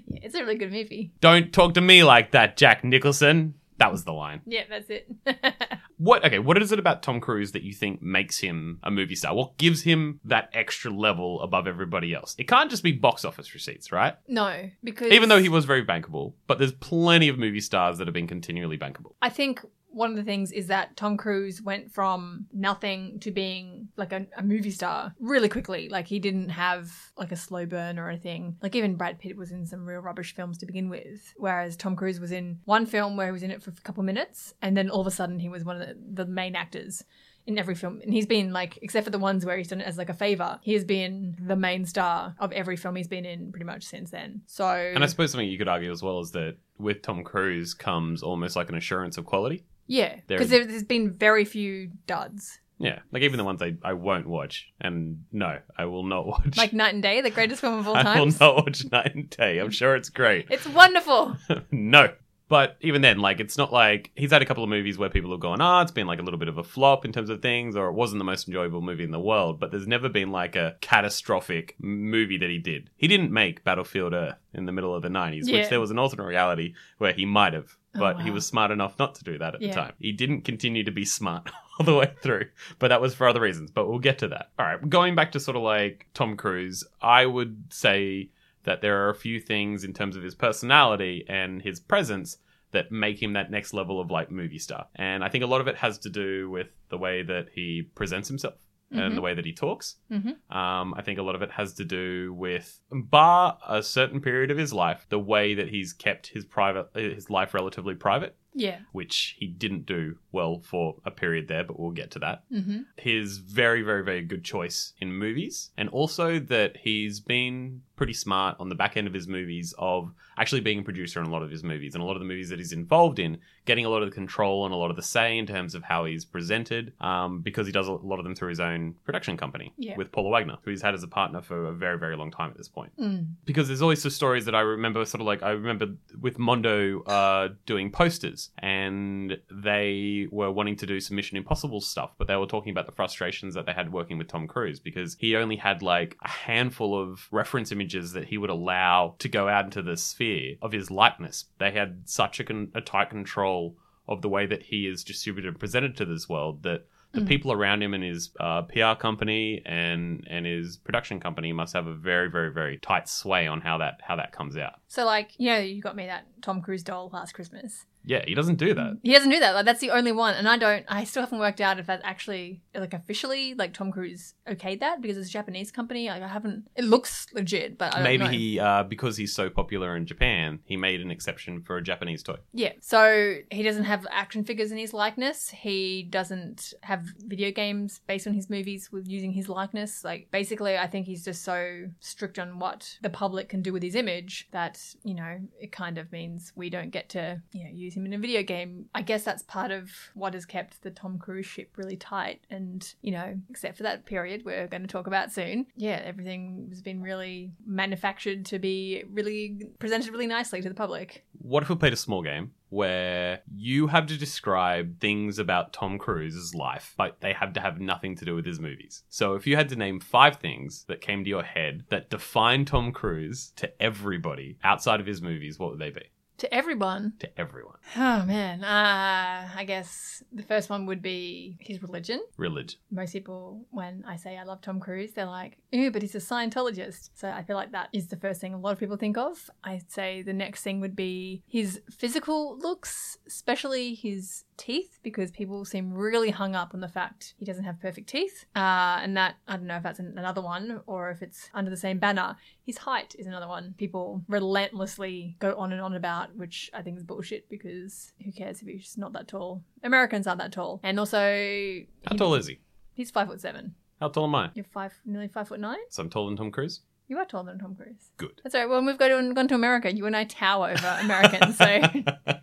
it's 0.07 0.35
a 0.35 0.41
really 0.41 0.57
good 0.59 0.73
movie. 0.73 1.13
Don't 1.21 1.53
talk 1.53 1.75
to 1.75 1.81
me 1.81 2.05
like 2.05 2.33
that, 2.33 2.57
Jack 2.57 2.85
Nicholson. 2.85 3.55
That 3.79 3.91
was 3.93 4.05
the 4.05 4.13
line. 4.13 4.43
Yeah, 4.47 4.65
that's 4.69 4.91
it. 4.91 5.11
What? 6.01 6.25
Okay, 6.25 6.39
what 6.39 6.57
is 6.63 6.73
it 6.73 6.79
about 6.79 7.03
Tom 7.03 7.21
Cruise 7.21 7.53
that 7.53 7.63
you 7.63 7.75
think 7.75 8.01
makes 8.01 8.39
him 8.39 8.79
a 8.83 8.91
movie 8.91 9.15
star? 9.15 9.35
What 9.35 9.59
gives 9.59 9.83
him 9.83 10.19
that 10.25 10.49
extra 10.55 10.91
level 10.91 11.43
above 11.43 11.67
everybody 11.67 12.15
else? 12.15 12.35
It 12.39 12.49
can't 12.49 12.71
just 12.71 12.83
be 12.83 12.93
box 12.93 13.23
office 13.23 13.53
receipts, 13.53 13.93
right? 13.93 14.15
no, 14.27 14.71
because 14.83 15.13
Even 15.13 15.29
though 15.29 15.39
he 15.39 15.51
was 15.51 15.67
very 15.67 15.85
bankable, 15.85 16.33
but 16.47 16.57
there's 16.59 16.73
plenty 16.73 17.29
of 17.29 17.39
movie 17.39 17.61
stars 17.61 17.99
that 17.99 18.07
have 18.07 18.15
been 18.15 18.27
continually 18.27 18.79
bankable. 18.79 19.13
I 19.21 19.29
think 19.29 19.61
one 19.93 20.11
of 20.11 20.17
the 20.17 20.23
things 20.23 20.53
is 20.53 20.69
that 20.69 20.97
Tom 20.97 21.17
Cruise 21.17 21.61
went 21.61 21.93
from 21.93 22.47
nothing 22.53 23.19
to 23.21 23.31
being 23.31 23.89
like 23.97 24.13
a, 24.13 24.27
a 24.37 24.43
movie 24.43 24.71
star 24.71 25.15
really 25.19 25.49
quickly. 25.49 25.89
Like 25.89 26.07
he 26.07 26.19
didn't 26.19 26.51
have 26.51 26.91
like 27.17 27.33
a 27.33 27.37
slow 27.37 27.67
burn 27.67 27.99
or 27.99 28.09
anything. 28.09 28.57
Like 28.63 28.75
even 28.77 28.97
Brad 28.97 29.19
Pitt 29.19 29.37
was 29.37 29.51
in 29.51 29.67
some 29.67 29.85
real 29.85 30.01
rubbish 30.01 30.35
films 30.35 30.59
to 30.59 30.67
begin 30.67 30.89
with, 30.89 31.35
whereas 31.37 31.77
Tom 31.77 31.97
Cruise 31.97 32.21
was 32.21 32.33
in 32.33 32.61
one 32.65 32.87
film 32.87 33.17
where 33.17 33.27
he 33.27 33.33
was 33.33 33.43
in 33.43 33.51
it 33.51 33.63
for 33.63 33.71
a 33.71 33.75
couple 33.83 34.03
minutes, 34.03 34.55
and 34.63 34.77
then 34.77 34.91
all 34.91 35.01
of 35.01 35.07
a 35.07 35.11
sudden 35.11 35.39
he 35.39 35.49
was 35.49 35.65
one 35.65 35.81
of 35.81 35.87
the, 35.87 36.25
the 36.25 36.27
main 36.27 36.55
actors. 36.55 37.05
In 37.47 37.59
every 37.59 37.75
film, 37.75 38.01
and 38.03 38.13
he's 38.13 38.27
been 38.27 38.53
like, 38.53 38.79
except 38.83 39.07
for 39.07 39.11
the 39.11 39.19
ones 39.19 39.47
where 39.47 39.57
he's 39.57 39.69
done 39.69 39.81
it 39.81 39.87
as 39.87 39.97
like 39.97 40.11
a 40.11 40.15
favor, 40.15 40.61
he 40.63 40.75
has 40.75 40.85
been 40.85 41.35
the 41.41 41.57
main 41.57 41.87
star 41.87 42.37
of 42.39 42.53
every 42.53 42.77
film 42.77 42.95
he's 42.95 43.09
been 43.09 43.25
in 43.25 43.51
pretty 43.51 43.65
much 43.65 43.85
since 43.85 44.11
then. 44.11 44.43
So, 44.47 44.67
And 44.69 45.03
I 45.03 45.07
suppose 45.07 45.33
something 45.33 45.49
you 45.49 45.57
could 45.57 45.67
argue 45.67 45.91
as 45.91 46.03
well 46.03 46.21
is 46.21 46.31
that 46.33 46.59
with 46.79 47.01
Tom 47.01 47.25
Cruise 47.25 47.73
comes 47.73 48.23
almost 48.23 48.57
like 48.57 48.69
an 48.69 48.77
assurance 48.77 49.17
of 49.17 49.25
quality. 49.25 49.65
Yeah, 49.91 50.21
because 50.29 50.51
there, 50.51 50.65
there's 50.65 50.85
been 50.85 51.13
very 51.13 51.45
few 51.45 51.91
duds. 52.07 52.61
Yeah, 52.79 53.01
like 53.13 53.23
even 53.25 53.39
the 53.39 53.45
ones 53.45 53.61
I, 53.61 53.75
I 53.83 53.93
won't 53.93 54.29
watch, 54.29 54.73
and 54.81 55.25
no, 55.33 55.59
I 55.77 55.85
will 55.87 56.05
not 56.05 56.27
watch. 56.27 56.57
Like 56.57 56.73
Night 56.73 56.95
and 56.95 57.03
Day, 57.03 57.21
the 57.21 57.29
greatest 57.29 57.61
film 57.61 57.79
of 57.81 57.89
all 57.89 57.95
time. 57.95 58.07
I 58.07 58.21
will 58.21 58.27
not 58.41 58.57
watch 58.57 58.85
Night 58.91 59.15
and 59.17 59.29
Day. 59.29 59.59
I'm 59.59 59.71
sure 59.71 59.97
it's 59.97 60.09
great. 60.09 60.47
It's 60.49 60.67
wonderful. 60.67 61.37
no. 61.73 62.13
But 62.49 62.79
even 62.81 63.01
then, 63.01 63.19
like, 63.21 63.39
it's 63.39 63.57
not 63.57 63.73
like 63.73 64.11
he's 64.17 64.33
had 64.33 64.43
a 64.43 64.45
couple 64.45 64.65
of 64.65 64.71
movies 64.71 64.99
where 64.99 65.09
people 65.09 65.31
have 65.31 65.39
gone, 65.39 65.61
ah, 65.61 65.83
it's 65.83 65.93
been 65.93 66.09
like 66.09 66.19
a 66.19 66.23
little 66.23 66.39
bit 66.39 66.49
of 66.49 66.59
a 66.59 66.65
flop 66.65 67.05
in 67.05 67.13
terms 67.13 67.31
of 67.31 67.41
things, 67.43 67.77
or 67.77 67.87
it 67.89 67.93
wasn't 67.93 68.19
the 68.19 68.25
most 68.25 68.49
enjoyable 68.49 68.81
movie 68.81 69.05
in 69.05 69.13
the 69.13 69.21
world. 69.21 69.61
But 69.61 69.71
there's 69.71 69.87
never 69.87 70.09
been 70.09 70.33
like 70.33 70.57
a 70.57 70.75
catastrophic 70.81 71.77
movie 71.79 72.39
that 72.39 72.51
he 72.51 72.59
did. 72.59 72.91
He 72.97 73.07
didn't 73.07 73.31
make 73.31 73.63
Battlefield 73.63 74.15
Earth 74.15 74.35
in 74.53 74.65
the 74.67 74.73
middle 74.73 74.95
of 74.95 75.03
the 75.03 75.09
90s, 75.09 75.43
Yeah. 75.45 75.61
which 75.61 75.69
there 75.69 75.79
was 75.81 75.91
an 75.93 75.99
alternate 76.01 76.25
reality 76.25 76.75
where 76.99 77.13
he 77.13 77.25
might 77.25 77.53
have. 77.53 77.77
Oh, 77.95 77.99
But 77.99 78.21
he 78.23 78.31
was 78.31 78.47
smart 78.47 78.71
enough 78.71 78.99
not 78.99 79.17
to 79.17 79.25
do 79.25 79.39
that 79.39 79.55
at 79.57 79.63
Yeah. 79.63 79.69
the 79.69 79.75
time. 79.75 79.93
He 79.99 80.13
didn't 80.13 80.43
continue 80.43 80.85
to 80.85 80.91
be 80.93 81.05
smart 81.05 81.51
all 81.79 81.87
the 81.87 81.95
way 81.95 82.13
through, 82.23 82.47
but 82.79 82.89
that 82.89 83.01
was 83.01 83.15
for 83.15 83.27
other 83.29 83.41
reasons. 83.41 83.71
But 83.71 83.89
we'll 83.89 83.99
get 83.99 84.19
to 84.19 84.29
that. 84.29 84.51
All 84.59 84.67
right, 84.67 84.89
going 84.89 85.15
back 85.17 85.33
to 85.33 85.41
sort 85.41 85.57
of 85.57 85.63
like 85.63 86.07
Tom 86.15 86.37
Cruise, 86.37 86.85
I 87.03 87.27
would 87.27 87.65
say 87.71 88.31
that 88.65 88.81
there 88.83 89.05
are 89.05 89.11
a 89.11 89.15
few 89.15 89.41
things 89.41 89.83
in 89.85 89.93
terms 89.93 90.15
of 90.17 90.23
his 90.23 90.35
personality 90.35 91.25
and 91.29 91.63
his 91.63 91.81
presence 91.81 92.39
that 92.73 92.93
make 92.93 93.21
him 93.21 93.33
that 93.33 93.51
next 93.51 93.73
level 93.75 94.01
of 94.01 94.11
like 94.11 94.31
movie 94.31 94.59
star. 94.59 94.87
And 94.95 95.25
I 95.25 95.29
think 95.29 95.43
a 95.43 95.47
lot 95.49 95.61
of 95.61 95.67
it 95.67 95.77
has 95.77 95.99
to 96.01 96.11
do 96.11 96.49
with 96.49 96.69
the 96.91 96.99
way 96.99 97.23
that 97.23 97.49
he 97.53 97.83
presents 97.97 98.29
himself 98.29 98.55
and 98.91 99.13
Mhm. 99.13 99.15
the 99.15 99.21
way 99.21 99.35
that 99.35 99.45
he 99.45 99.53
talks. 99.53 99.97
Mhm. 100.11 100.37
Um, 100.55 100.95
I 100.95 101.03
think 101.03 101.19
a 101.19 101.23
lot 101.23 101.35
of 101.35 101.43
it 101.43 101.53
has 101.53 101.75
to 101.75 101.85
do 101.85 102.33
with, 102.35 102.81
bar 102.91 103.59
a 103.69 103.83
certain 103.83 104.21
period 104.21 104.51
of 104.51 104.59
his 104.59 104.73
life, 104.73 105.07
the 105.09 105.19
way 105.19 105.55
that 105.55 105.69
he's 105.69 105.93
kept 105.93 106.29
his 106.29 106.45
private, 106.45 106.89
his 106.95 107.31
life 107.31 107.55
relatively 107.55 107.95
private, 107.95 108.37
Yeah. 108.53 108.81
which 108.93 109.37
he 109.39 109.47
didn't 109.47 109.87
do 109.87 110.19
well 110.33 110.59
for 110.61 110.97
a 111.05 111.11
period 111.13 111.47
there, 111.47 111.63
but 111.63 111.79
we'll 111.79 111.93
get 111.93 112.11
to 112.13 112.19
that 112.21 112.45
hmm 112.51 112.81
his 112.97 113.39
very, 113.39 113.83
very, 113.83 114.05
very 114.05 114.23
good 114.23 114.45
choice 114.45 114.93
in 114.99 115.13
movies, 115.13 115.71
and 115.77 115.89
also 115.89 116.39
that 116.39 116.79
he's 116.79 117.21
been 117.21 117.83
pretty 118.01 118.15
smart 118.15 118.57
on 118.59 118.71
the 118.71 118.75
back 118.75 118.97
end 118.97 119.07
of 119.07 119.13
his 119.13 119.29
movies 119.29 119.75
of 119.79 120.11
actually 120.39 120.63
being 120.63 120.79
a 120.79 120.83
producer 120.83 121.21
in 121.21 121.27
a 121.27 121.31
lot 121.31 121.43
of 121.43 121.51
his 121.51 121.63
movies 121.63 121.95
and 121.95 122.03
a 122.03 122.07
lot 122.07 122.15
of 122.17 122.19
the 122.21 122.25
movies 122.25 122.49
that 122.49 122.59
he's 122.59 122.73
involved 122.73 123.19
in, 123.19 123.37
getting 123.67 123.85
a 123.85 123.91
lot 123.91 124.03
of 124.03 124.09
the 124.09 124.15
control 124.15 124.65
and 124.65 124.73
a 124.73 124.77
lot 124.79 124.89
of 124.89 124.97
the 124.97 125.03
say 125.03 125.37
in 125.37 125.47
terms 125.47 125.75
of 125.75 125.83
how 125.83 126.07
he's 126.07 126.25
presented, 126.25 126.95
um, 127.03 127.43
because 127.43 127.67
he 127.67 127.73
does 127.75 127.89
a 127.89 127.93
lot 127.93 128.19
of 128.19 128.25
them 128.25 128.35
through 128.35 128.49
his 128.49 128.59
own 128.59 128.95
production 129.05 129.37
company 129.37 129.75
Yeah. 129.77 129.99
with 129.99 130.11
Paula 130.13 130.31
Wagner, 130.31 130.57
who 130.63 130.71
he's 130.71 130.81
had 130.81 130.95
as 130.95 131.03
a 131.03 131.09
partner 131.09 131.43
for 131.43 131.67
a 131.67 131.75
very, 131.75 131.99
very 131.99 132.17
long 132.17 132.31
time 132.31 132.51
at 132.51 132.57
this 132.57 132.69
point 132.69 132.91
Mm. 132.99 133.27
because 133.45 133.69
there's 133.69 133.83
always 133.83 134.01
some 134.01 134.11
stories 134.11 134.47
that 134.47 134.55
I 134.55 134.61
remember 134.63 135.05
sort 135.05 135.21
of 135.21 135.27
like 135.27 135.43
I 135.43 135.51
remember 135.51 135.89
with 136.19 136.39
Mondo 136.39 137.03
uh, 137.03 137.51
doing 137.67 137.91
posters 137.93 138.49
and 138.61 139.37
they 139.51 140.27
were 140.31 140.51
wanting 140.51 140.77
to 140.77 140.87
do 140.87 141.01
some 141.01 141.17
Mission 141.17 141.37
Impossible 141.37 141.83
stuff, 141.83 142.13
but 142.17 142.29
they 142.29 142.37
were 142.37 142.47
talking 142.47 142.71
about 142.71 142.87
the 142.87 142.93
frustrations 142.93 143.53
that 143.57 143.67
they 143.67 143.73
had 143.75 143.93
working 143.93 144.17
with 144.17 144.29
Tom 144.29 144.47
Cruise 144.49 144.81
because 144.81 145.19
he 145.21 145.37
only 145.37 145.57
had 145.57 145.83
like 145.83 146.17
a 146.23 146.29
handful 146.29 146.99
of 146.99 147.29
reference 147.31 147.71
images 147.73 147.90
that 148.13 148.27
he 148.29 148.39
would 148.39 148.51
allow 148.51 149.15
to 149.19 149.29
go 149.29 149.49
out 149.49 149.65
into 149.67 149.83
the 149.83 149.97
sphere 149.97 150.57
of 150.63 150.73
his 150.73 150.91
likeness. 150.91 151.47
They 151.59 151.71
had 151.73 152.03
such 152.09 152.41
a, 152.41 152.45
con- 152.45 152.71
a 152.75 152.81
tight 152.81 153.11
control 153.11 153.77
of 154.09 154.23
the 154.23 154.29
way 154.29 154.47
that 154.47 154.63
he 154.65 154.87
is 154.87 155.05
distributed 155.05 155.49
and 155.49 155.59
presented 155.59 155.97
to 155.97 156.05
this 156.05 156.29
world 156.29 156.63
that 156.65 156.87
the 157.13 157.21
Mm. 157.23 157.27
people 157.27 157.51
around 157.51 157.83
him 157.83 157.93
and 157.93 158.05
his 158.05 158.31
uh, 158.39 158.63
PR 158.63 158.95
company 158.97 159.63
and 159.67 160.25
and 160.31 160.47
his 160.47 160.77
production 160.77 161.19
company 161.19 161.53
must 161.53 161.73
have 161.73 161.89
a 161.89 161.95
very 161.95 162.31
very 162.31 162.53
very 162.53 162.79
tight 162.79 163.09
sway 163.09 163.49
on 163.49 163.61
how 163.61 163.79
that 163.79 164.01
how 164.01 164.15
that 164.15 164.31
comes 164.31 164.57
out. 164.57 164.75
So 164.87 165.05
like, 165.05 165.33
you 165.37 165.51
know, 165.51 165.59
you 165.59 165.83
got 165.83 165.97
me 165.97 166.07
that 166.07 166.25
Tom 166.43 166.63
Cruise 166.63 166.83
doll 166.83 167.11
last 167.13 167.33
Christmas. 167.33 167.87
Yeah, 168.05 168.25
he 168.27 168.35
doesn't 168.35 168.57
do 168.57 168.73
that. 168.75 168.99
He 169.03 169.13
doesn't 169.13 169.31
do 169.31 169.41
that. 169.41 169.55
Like 169.55 169.67
that's 169.67 169.81
the 169.81 169.91
only 169.91 170.13
one, 170.13 170.35
and 170.35 170.49
I 170.49 170.57
don't. 170.57 170.85
I 170.89 171.05
still 171.05 171.23
haven't 171.23 171.39
worked 171.39 171.61
out 171.61 171.79
if 171.79 171.87
that's 171.87 172.03
actually 172.05 172.63
like 172.75 172.95
officially 172.95 173.55
like 173.55 173.75
Tom 173.75 173.93
Cruise 173.93 174.35
okayed 174.49 174.81
that 174.81 175.03
because 175.03 175.19
it's 175.19 175.29
a 175.29 175.33
Japanese 175.33 175.71
company. 175.71 176.09
Like 176.09 176.23
I 176.23 176.29
haven't. 176.29 176.69
It 176.77 176.85
looks 176.85 177.27
legit, 177.35 177.77
but 177.77 177.93
I 177.93 177.97
don't 177.99 178.05
Maybe 178.05 178.25
know. 178.25 178.31
he, 178.31 178.61
uh, 178.61 178.83
because 178.85 179.17
he's 179.19 179.35
so 179.35 179.51
popular 179.51 179.97
in 179.97 180.07
Japan, 180.07 180.61
he 180.65 180.77
made 180.77 181.03
an 181.03 181.11
exception 181.11 181.63
for 181.63 181.77
a 181.77 181.83
Japanese 181.83 182.23
toy. 182.23 182.37
Yeah. 182.55 182.73
So 182.81 183.37
he 183.51 183.63
doesn't 183.63 183.85
have 183.85 184.07
action 184.11 184.45
figures 184.45 184.73
in 184.73 184.79
his 184.79 184.95
likeness. 184.95 185.51
He 185.51 186.03
doesn't 186.03 186.73
have 186.83 187.05
video 187.19 187.51
games 187.51 188.01
based 188.07 188.27
on 188.27 188.33
his 188.33 188.49
movies 188.49 188.91
with 188.91 189.09
using 189.09 189.33
his 189.33 189.49
likeness. 189.49 190.05
Like 190.05 190.29
basically, 190.31 190.79
I 190.79 190.87
think 190.87 191.07
he's 191.07 191.25
just 191.25 191.43
so 191.43 191.89
strict 192.01 192.39
on 192.39 192.59
what 192.59 192.97
the 193.03 193.11
public 193.11 193.51
can 193.51 193.61
do 193.61 193.75
with 193.75 193.83
his 193.83 193.95
image 193.95 194.49
that 194.53 194.81
you 195.05 195.15
know 195.15 195.39
it 195.61 195.71
kind 195.71 195.99
of 195.99 196.11
means 196.13 196.30
we 196.55 196.71
don't 196.71 196.91
get 196.91 197.09
to 197.11 197.41
you 197.53 197.65
know 197.65 197.71
use 197.71 197.95
him 197.95 198.07
in 198.07 198.13
a 198.13 198.19
video 198.19 198.43
game. 198.43 198.87
I 198.95 199.03
guess 199.03 199.25
that's 199.25 199.43
part 199.43 199.71
of 199.71 199.91
what 200.15 200.35
has 200.35 200.47
kept 200.47 200.83
the 200.83 200.91
Tom 200.91 201.19
Cruise 201.19 201.47
ship 201.47 201.71
really 201.77 201.97
tight. 201.97 202.41
And 202.51 202.93
you 203.03 203.13
know, 203.13 203.39
except 203.49 203.77
for 203.77 203.83
that 203.85 204.07
period 204.07 204.45
we're 204.45 204.67
going 204.69 204.83
to 204.83 204.89
talk 204.89 205.07
about 205.07 205.33
soon, 205.33 205.67
yeah, 205.77 206.01
everything 206.05 206.67
has 206.71 206.83
been 206.83 207.03
really 207.03 207.53
manufactured 207.67 208.45
to 208.47 208.59
be 208.59 209.05
really 209.11 209.67
presented 209.79 210.13
really 210.13 210.27
nicely 210.27 210.61
to 210.61 210.69
the 210.69 210.75
public. 210.75 211.25
What 211.39 211.63
if 211.63 211.69
we 211.69 211.77
played 211.77 211.93
a 211.93 211.97
small 211.97 212.23
game 212.23 212.53
where 212.69 213.41
you 213.53 213.89
have 213.89 214.07
to 214.07 214.17
describe 214.17 215.01
things 215.01 215.39
about 215.39 215.73
Tom 215.73 215.99
Cruise's 215.99 216.55
life, 216.55 216.95
but 216.97 217.21
they 217.21 217.33
have 217.33 217.53
to 217.55 217.61
have 217.61 217.81
nothing 217.81 218.15
to 218.17 218.25
do 218.25 218.35
with 218.35 218.47
his 218.47 218.61
movies? 218.61 219.03
So 219.09 219.35
if 219.35 219.47
you 219.47 219.57
had 219.57 219.69
to 219.71 219.77
name 219.77 220.01
five 220.01 220.37
things 220.37 220.85
that 220.89 221.01
came 221.01 221.25
to 221.25 221.31
your 221.31 221.43
head 221.43 221.85
that 221.89 222.11
define 222.11 222.65
Tom 222.65 222.93
Cruise 222.93 223.53
to 223.57 223.83
everybody 223.83 224.59
outside 224.63 225.01
of 225.01 225.07
his 225.07 225.21
movies, 225.21 225.59
what 225.59 225.71
would 225.71 225.81
they 225.81 225.91
be? 225.91 226.11
To 226.41 226.55
everyone, 226.55 227.13
To 227.19 227.29
everyone. 227.39 227.77
Oh 227.97 228.25
man, 228.25 228.65
uh, 228.65 229.51
I 229.55 229.65
guess 229.67 230.23
the 230.33 230.43
first 230.43 230.71
one 230.71 230.87
would 230.87 231.03
be 231.03 231.59
his 231.61 231.83
religion. 231.83 232.19
Religion. 232.39 232.79
Most 232.91 233.13
people, 233.13 233.67
when 233.71 234.05
I 234.09 234.17
say 234.17 234.39
I 234.39 234.45
love 234.45 234.63
Tom 234.63 234.81
Cruise, 234.81 235.13
they're 235.13 235.27
like, 235.27 235.59
"Ew," 235.71 235.91
but 235.91 236.01
he's 236.01 236.15
a 236.15 236.19
Scientologist. 236.19 237.11
So 237.13 237.29
I 237.29 237.43
feel 237.43 237.57
like 237.57 237.73
that 237.73 237.91
is 237.93 238.09
the 238.09 238.17
first 238.17 238.41
thing 238.41 238.55
a 238.55 238.59
lot 238.59 238.73
of 238.73 238.79
people 238.79 238.97
think 238.97 239.19
of. 239.19 239.51
I'd 239.65 239.91
say 239.91 240.23
the 240.23 240.33
next 240.33 240.63
thing 240.63 240.81
would 240.81 240.97
be 240.97 241.43
his 241.47 241.83
physical 241.91 242.57
looks, 242.59 243.19
especially 243.27 243.95
his 243.95 244.45
teeth, 244.61 244.99
because 245.03 245.31
people 245.31 245.65
seem 245.65 245.93
really 245.93 246.31
hung 246.31 246.55
up 246.55 246.75
on 246.75 246.81
the 246.81 246.89
fact 246.89 247.35
he 247.39 247.45
doesn't 247.45 247.65
have 247.65 247.81
perfect 247.81 248.09
teeth. 248.09 248.45
Uh, 248.55 249.01
and 249.03 249.17
that 249.17 249.37
I 249.49 249.57
don't 249.57 249.67
know 249.67 249.77
if 249.77 249.83
that's 249.83 249.99
an- 249.99 250.15
another 250.17 250.43
one 250.43 250.83
or 250.87 251.11
if 251.11 251.23
it's 251.23 251.49
under 251.55 251.71
the 251.71 251.77
same 251.77 251.99
banner. 251.99 252.37
His 252.65 252.79
height 252.79 253.17
is 253.19 253.27
another 253.27 253.49
one. 253.49 253.75
People 253.79 254.23
relentlessly 254.29 255.37
go 255.39 255.55
on 255.57 255.73
and 255.73 255.81
on 255.81 255.95
about, 255.95 256.37
which 256.37 256.71
I 256.75 256.83
think 256.83 256.99
is 256.99 257.03
bullshit 257.05 257.49
because 257.49 258.13
who 258.25 258.31
cares 258.33 258.61
if 258.63 258.69
he's 258.69 258.97
not 258.99 259.13
that 259.15 259.27
tall? 259.29 259.63
Americans 259.83 260.27
aren't 260.27 260.41
that 260.41 260.53
tall. 260.53 260.81
And 260.83 260.99
also, 261.01 261.19
How 261.19 262.13
he- 262.13 262.19
tall 262.19 262.35
is 262.35 262.47
he? 262.47 262.61
He's 262.93 263.11
five 263.11 263.29
foot 263.29 263.41
seven. 263.41 263.75
How 263.99 264.09
tall 264.09 264.25
am 264.25 264.35
I? 264.35 264.51
You're 264.55 264.65
five, 264.65 264.93
nearly 265.05 265.29
five 265.29 265.49
foot 265.49 265.61
nine. 265.61 265.79
So 265.89 266.03
I'm 266.03 266.11
taller 266.11 266.31
than 266.31 266.37
Tom 266.37 266.51
Cruise? 266.51 266.81
You 267.09 267.19
are 267.19 267.25
taller 267.25 267.47
than 267.51 267.59
Tom 267.59 267.75
Cruise. 267.75 268.13
Good. 268.19 268.41
That's 268.43 268.55
all 268.55 268.61
right. 268.61 268.71
Well, 268.71 268.85
we've 268.85 268.97
gone 268.97 269.29
to, 269.29 269.35
gone 269.35 269.49
to 269.49 269.55
America. 269.55 269.93
You 269.95 270.07
and 270.07 270.17
I 270.17 270.25
tower 270.25 270.71
over 270.71 270.99
Americans, 271.01 271.57
so 271.59 271.81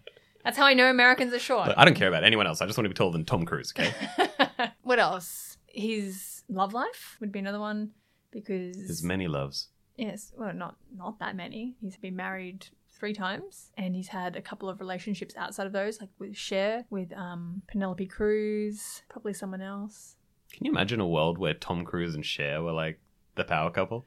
that's 0.47 0.57
how 0.57 0.65
I 0.65 0.73
know 0.73 0.89
Americans 0.89 1.33
are 1.33 1.39
short. 1.39 1.67
Look, 1.67 1.77
I 1.77 1.83
don't 1.83 1.93
care 1.93 2.07
about 2.07 2.23
anyone 2.23 2.47
else. 2.47 2.61
I 2.61 2.65
just 2.65 2.77
want 2.77 2.85
to 2.85 2.89
be 2.89 2.93
taller 2.95 3.11
than 3.11 3.25
Tom 3.25 3.43
Cruise, 3.45 3.73
okay? 3.77 3.91
what 4.81 4.97
else? 4.97 5.57
His 5.67 6.43
love 6.47 6.73
life 6.73 7.17
would 7.19 7.33
be 7.33 7.39
another 7.39 7.59
one 7.59 7.91
because 8.31 8.77
His 8.77 9.03
many 9.03 9.27
loves. 9.27 9.67
yes, 9.97 10.31
well, 10.37 10.53
not 10.53 10.77
not 10.95 11.19
that 11.19 11.35
many. 11.35 11.75
He's 11.81 11.97
been 11.97 12.15
married 12.15 12.67
three 12.97 13.13
times, 13.13 13.71
and 13.77 13.93
he's 13.93 14.07
had 14.07 14.37
a 14.37 14.41
couple 14.41 14.69
of 14.69 14.79
relationships 14.79 15.35
outside 15.35 15.67
of 15.67 15.73
those, 15.73 15.99
like 15.99 16.11
with 16.17 16.37
Cher, 16.37 16.85
with 16.89 17.11
um, 17.11 17.61
Penelope 17.67 18.07
Cruz, 18.07 19.03
probably 19.09 19.33
someone 19.33 19.61
else. 19.61 20.15
Can 20.53 20.65
you 20.65 20.71
imagine 20.71 21.01
a 21.01 21.07
world 21.07 21.37
where 21.37 21.55
Tom 21.55 21.83
Cruise 21.83 22.15
and 22.15 22.25
Cher 22.25 22.63
were 22.63 22.71
like 22.71 23.01
the 23.35 23.43
power 23.43 23.69
couple? 23.69 24.05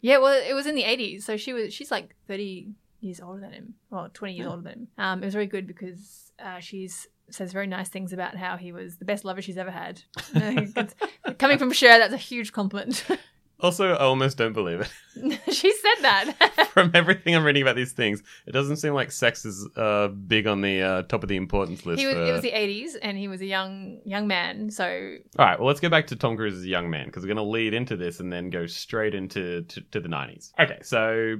Yeah, 0.00 0.18
well, 0.18 0.32
it 0.32 0.54
was 0.54 0.66
in 0.66 0.74
the 0.74 0.84
eighties, 0.84 1.26
so 1.26 1.36
she 1.36 1.52
was 1.52 1.74
she's 1.74 1.90
like 1.90 2.16
thirty 2.26 2.70
years 3.02 3.20
older 3.20 3.40
than 3.40 3.52
him, 3.52 3.74
well, 3.90 4.08
twenty 4.12 4.34
years 4.34 4.44
Yeah. 4.44 4.50
older 4.50 4.62
than 4.62 4.72
him. 4.72 4.88
Um, 4.98 5.22
it 5.22 5.26
was 5.26 5.34
very 5.34 5.46
good 5.46 5.66
because 5.66 6.32
uh, 6.38 6.60
she's 6.60 7.08
says 7.30 7.52
very 7.52 7.66
nice 7.66 7.88
things 7.88 8.12
about 8.12 8.36
how 8.36 8.56
he 8.56 8.72
was 8.72 8.96
the 8.96 9.04
best 9.04 9.24
lover 9.24 9.40
she's 9.40 9.56
ever 9.56 9.70
had. 9.70 10.02
Coming 11.38 11.58
from 11.58 11.72
Cher, 11.72 11.98
that's 11.98 12.12
a 12.12 12.18
huge 12.18 12.52
compliment. 12.52 13.04
Also, 13.62 13.92
I 13.92 13.98
almost 13.98 14.36
don't 14.36 14.54
believe 14.54 14.80
it. 14.80 15.40
she 15.54 15.72
said 15.72 16.02
that. 16.02 16.68
From 16.72 16.90
everything 16.94 17.36
I'm 17.36 17.44
reading 17.44 17.62
about 17.62 17.76
these 17.76 17.92
things, 17.92 18.20
it 18.44 18.50
doesn't 18.50 18.78
seem 18.78 18.92
like 18.92 19.12
sex 19.12 19.44
is 19.44 19.68
uh, 19.76 20.08
big 20.08 20.48
on 20.48 20.62
the 20.62 20.82
uh, 20.82 21.02
top 21.02 21.22
of 21.22 21.28
the 21.28 21.36
importance 21.36 21.86
list. 21.86 22.00
he 22.00 22.06
was, 22.06 22.16
for... 22.16 22.24
it 22.24 22.32
was 22.32 22.42
the 22.42 22.50
eighties, 22.50 22.96
and 22.96 23.16
he 23.16 23.28
was 23.28 23.40
a 23.40 23.46
young 23.46 24.00
young 24.04 24.26
man. 24.26 24.68
So 24.72 25.16
All 25.38 25.46
right, 25.46 25.60
well, 25.60 25.68
let's 25.68 25.78
go 25.78 25.88
back 25.88 26.08
to 26.08 26.16
Tom 26.16 26.36
Cruise 26.36 26.54
as 26.54 26.64
a 26.64 26.68
young 26.68 26.90
man 26.90 27.06
because 27.06 27.22
we're 27.22 27.32
going 27.32 27.36
to 27.36 27.44
lead 27.44 27.72
into 27.72 27.96
this 27.96 28.18
and 28.18 28.32
then 28.32 28.50
go 28.50 28.66
straight 28.66 29.14
into 29.14 29.62
to, 29.62 29.80
to 29.80 30.00
the 30.00 30.08
90s. 30.08 30.50
Okay, 30.58 30.80
so 30.82 31.36